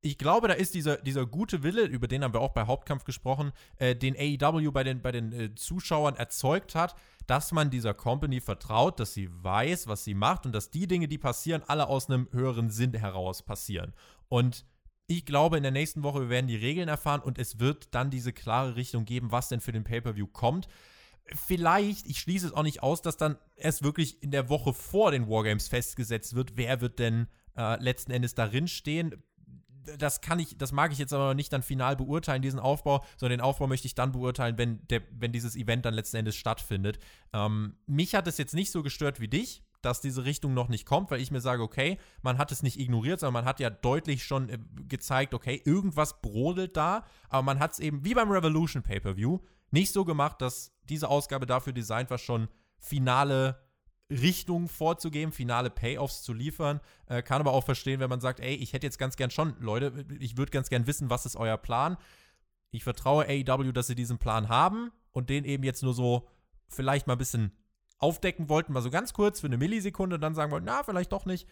[0.05, 3.05] ich glaube, da ist dieser, dieser gute Wille, über den haben wir auch bei Hauptkampf
[3.05, 6.97] gesprochen, äh, den AEW bei den, bei den äh, Zuschauern erzeugt hat,
[7.29, 11.07] dass man dieser Company vertraut, dass sie weiß, was sie macht und dass die Dinge,
[11.07, 13.95] die passieren, alle aus einem höheren Sinn heraus passieren.
[14.29, 14.67] Und
[15.07, 18.11] ich glaube, in der nächsten Woche wir werden die Regeln erfahren und es wird dann
[18.11, 20.67] diese klare Richtung geben, was denn für den Pay-Per-View kommt.
[21.47, 25.13] Vielleicht, ich schließe es auch nicht aus, dass dann erst wirklich in der Woche vor
[25.13, 29.23] den Wargames festgesetzt wird, wer wird denn äh, letzten Endes darin stehen
[29.99, 33.39] das kann ich, das mag ich jetzt aber nicht dann final beurteilen, diesen Aufbau, sondern
[33.39, 36.99] den Aufbau möchte ich dann beurteilen, wenn, der, wenn dieses Event dann letzten Endes stattfindet.
[37.33, 40.87] Ähm, mich hat es jetzt nicht so gestört wie dich, dass diese Richtung noch nicht
[40.87, 43.71] kommt, weil ich mir sage, okay, man hat es nicht ignoriert, sondern man hat ja
[43.71, 48.31] deutlich schon äh, gezeigt, okay, irgendwas brodelt da, aber man hat es eben wie beim
[48.31, 49.41] Revolution Pay-Per-View
[49.71, 52.49] nicht so gemacht, dass diese Ausgabe dafür designt war, schon
[52.79, 53.61] finale
[54.11, 56.81] Richtung vorzugeben, finale Payoffs zu liefern.
[57.07, 59.55] Äh, kann aber auch verstehen, wenn man sagt, ey, ich hätte jetzt ganz gern schon,
[59.61, 61.97] Leute, ich würde ganz gern wissen, was ist euer Plan.
[62.71, 66.29] Ich vertraue AEW, dass sie diesen Plan haben und den eben jetzt nur so
[66.69, 67.53] vielleicht mal ein bisschen
[67.99, 71.25] aufdecken wollten, mal so ganz kurz für eine Millisekunde, dann sagen wollten, na, vielleicht doch
[71.25, 71.47] nicht.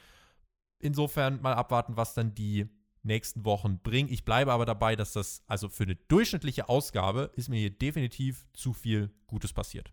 [0.80, 2.68] Insofern mal abwarten, was dann die
[3.02, 4.10] nächsten Wochen bringen.
[4.10, 8.46] Ich bleibe aber dabei, dass das, also für eine durchschnittliche Ausgabe, ist mir hier definitiv
[8.52, 9.92] zu viel Gutes passiert.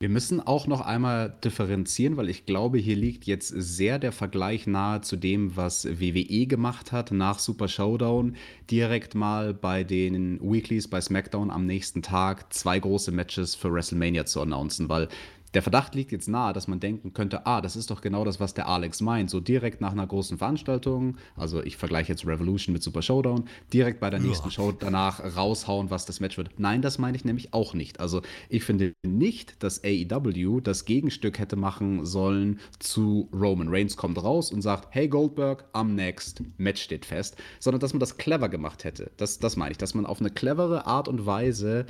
[0.00, 4.66] Wir müssen auch noch einmal differenzieren, weil ich glaube, hier liegt jetzt sehr der Vergleich
[4.66, 8.36] nahe zu dem, was WWE gemacht hat nach Super Showdown.
[8.70, 14.26] Direkt mal bei den Weeklies bei SmackDown am nächsten Tag zwei große Matches für WrestleMania
[14.26, 15.08] zu announcen, weil
[15.54, 18.40] der Verdacht liegt jetzt nahe, dass man denken könnte, ah, das ist doch genau das,
[18.40, 19.30] was der Alex meint.
[19.30, 24.00] So direkt nach einer großen Veranstaltung, also ich vergleiche jetzt Revolution mit Super Showdown, direkt
[24.00, 26.50] bei der nächsten Show danach raushauen, was das Match wird.
[26.58, 28.00] Nein, das meine ich nämlich auch nicht.
[28.00, 34.22] Also ich finde nicht, dass AEW das Gegenstück hätte machen sollen zu Roman Reigns kommt
[34.22, 38.48] raus und sagt, hey Goldberg, am next, Match steht fest, sondern dass man das clever
[38.48, 39.12] gemacht hätte.
[39.16, 41.86] Das, das meine ich, dass man auf eine clevere Art und Weise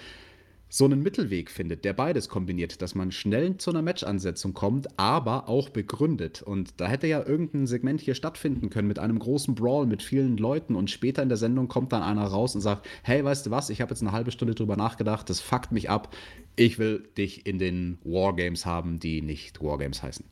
[0.76, 5.48] so einen Mittelweg findet, der beides kombiniert, dass man schnell zu einer Match-Ansetzung kommt, aber
[5.48, 6.42] auch begründet.
[6.42, 10.36] Und da hätte ja irgendein Segment hier stattfinden können mit einem großen Brawl mit vielen
[10.36, 13.52] Leuten und später in der Sendung kommt dann einer raus und sagt, hey, weißt du
[13.52, 16.12] was, ich habe jetzt eine halbe Stunde drüber nachgedacht, das fuckt mich ab,
[16.56, 20.26] ich will dich in den Wargames haben, die nicht Wargames heißen.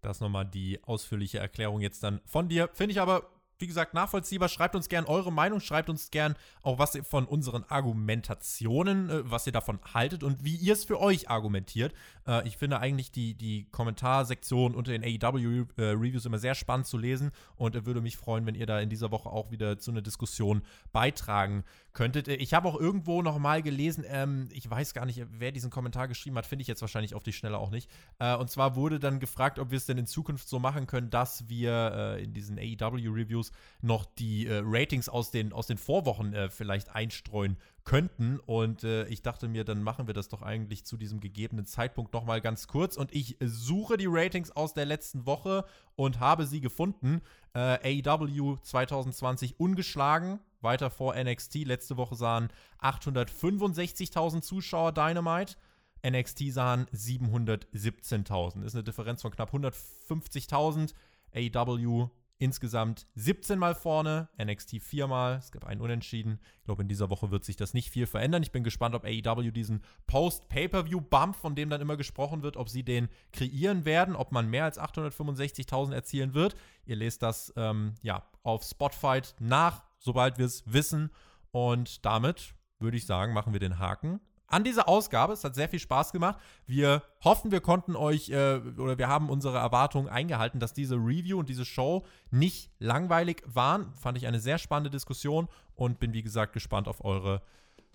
[0.00, 2.68] Das nochmal die ausführliche Erklärung jetzt dann von dir.
[2.72, 3.30] Finde ich aber
[3.62, 4.50] wie gesagt, nachvollziehbar.
[4.50, 9.30] Schreibt uns gern eure Meinung, schreibt uns gern auch, was ihr von unseren Argumentationen, äh,
[9.30, 11.94] was ihr davon haltet und wie ihr es für euch argumentiert.
[12.26, 16.98] Äh, ich finde eigentlich die, die Kommentarsektion unter den AEW-Reviews äh, immer sehr spannend zu
[16.98, 19.90] lesen und äh, würde mich freuen, wenn ihr da in dieser Woche auch wieder zu
[19.90, 20.62] einer Diskussion
[20.92, 22.28] beitragen könntet.
[22.28, 25.70] Äh, ich habe auch irgendwo noch mal gelesen, ähm, ich weiß gar nicht, wer diesen
[25.70, 27.90] Kommentar geschrieben hat, finde ich jetzt wahrscheinlich auf die Schnelle auch nicht.
[28.18, 31.10] Äh, und zwar wurde dann gefragt, ob wir es denn in Zukunft so machen können,
[31.10, 36.48] dass wir in diesen AEW-Reviews noch die äh, Ratings aus den, aus den Vorwochen äh,
[36.48, 38.38] vielleicht einstreuen könnten.
[38.40, 42.12] Und äh, ich dachte mir, dann machen wir das doch eigentlich zu diesem gegebenen Zeitpunkt
[42.12, 42.96] nochmal ganz kurz.
[42.96, 45.64] Und ich suche die Ratings aus der letzten Woche
[45.96, 47.22] und habe sie gefunden.
[47.54, 51.64] Äh, AEW 2020 ungeschlagen, weiter vor NXT.
[51.64, 52.48] Letzte Woche sahen
[52.80, 55.56] 865.000 Zuschauer Dynamite.
[56.04, 58.64] NXT sahen 717.000.
[58.64, 60.94] Ist eine Differenz von knapp 150.000.
[61.34, 62.10] AEW
[62.42, 66.40] insgesamt 17 Mal vorne, NXT viermal, es gab einen Unentschieden.
[66.58, 68.42] Ich glaube, in dieser Woche wird sich das nicht viel verändern.
[68.42, 72.82] Ich bin gespannt, ob AEW diesen Post-Pay-Per-View-Bump, von dem dann immer gesprochen wird, ob sie
[72.82, 76.56] den kreieren werden, ob man mehr als 865.000 erzielen wird.
[76.84, 81.10] Ihr lest das ähm, ja auf Spotify nach, sobald wir es wissen.
[81.52, 84.20] Und damit würde ich sagen, machen wir den Haken
[84.52, 85.32] an dieser Ausgabe.
[85.32, 86.38] Es hat sehr viel Spaß gemacht.
[86.66, 91.38] Wir hoffen, wir konnten euch äh, oder wir haben unsere Erwartungen eingehalten, dass diese Review
[91.38, 93.92] und diese Show nicht langweilig waren.
[93.96, 97.42] Fand ich eine sehr spannende Diskussion und bin, wie gesagt, gespannt auf eure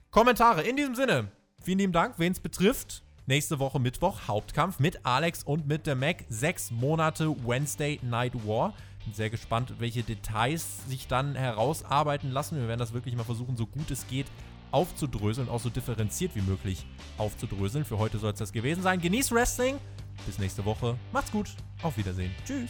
[0.09, 0.63] Kommentare.
[0.63, 1.31] In diesem Sinne,
[1.61, 3.03] vielen lieben Dank, wen es betrifft.
[3.27, 6.23] Nächste Woche Mittwoch Hauptkampf mit Alex und mit der Mac.
[6.29, 8.73] Sechs Monate Wednesday Night War.
[9.03, 12.57] Bin sehr gespannt, welche Details sich dann herausarbeiten lassen.
[12.57, 14.25] Wir werden das wirklich mal versuchen, so gut es geht
[14.71, 16.85] aufzudröseln, auch so differenziert wie möglich
[17.17, 17.85] aufzudröseln.
[17.85, 19.01] Für heute soll es das gewesen sein.
[19.01, 19.77] Genießt Wrestling.
[20.25, 20.97] Bis nächste Woche.
[21.13, 21.49] Macht's gut.
[21.83, 22.31] Auf Wiedersehen.
[22.45, 22.69] Tschüss.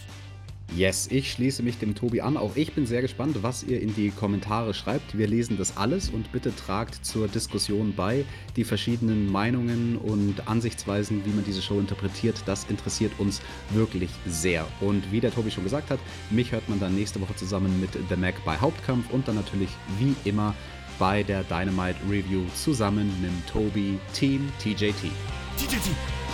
[0.75, 2.35] Yes, ich schließe mich dem Tobi an.
[2.35, 5.17] Auch ich bin sehr gespannt, was ihr in die Kommentare schreibt.
[5.17, 8.25] Wir lesen das alles und bitte tragt zur Diskussion bei.
[8.57, 14.67] Die verschiedenen Meinungen und Ansichtsweisen, wie man diese Show interpretiert, das interessiert uns wirklich sehr.
[14.81, 15.99] Und wie der Tobi schon gesagt hat,
[16.29, 19.69] mich hört man dann nächste Woche zusammen mit The Mac bei Hauptkampf und dann natürlich
[19.97, 20.53] wie immer
[20.99, 25.11] bei der Dynamite Review zusammen mit Tobi Team TJT.
[25.57, 26.26] TJT.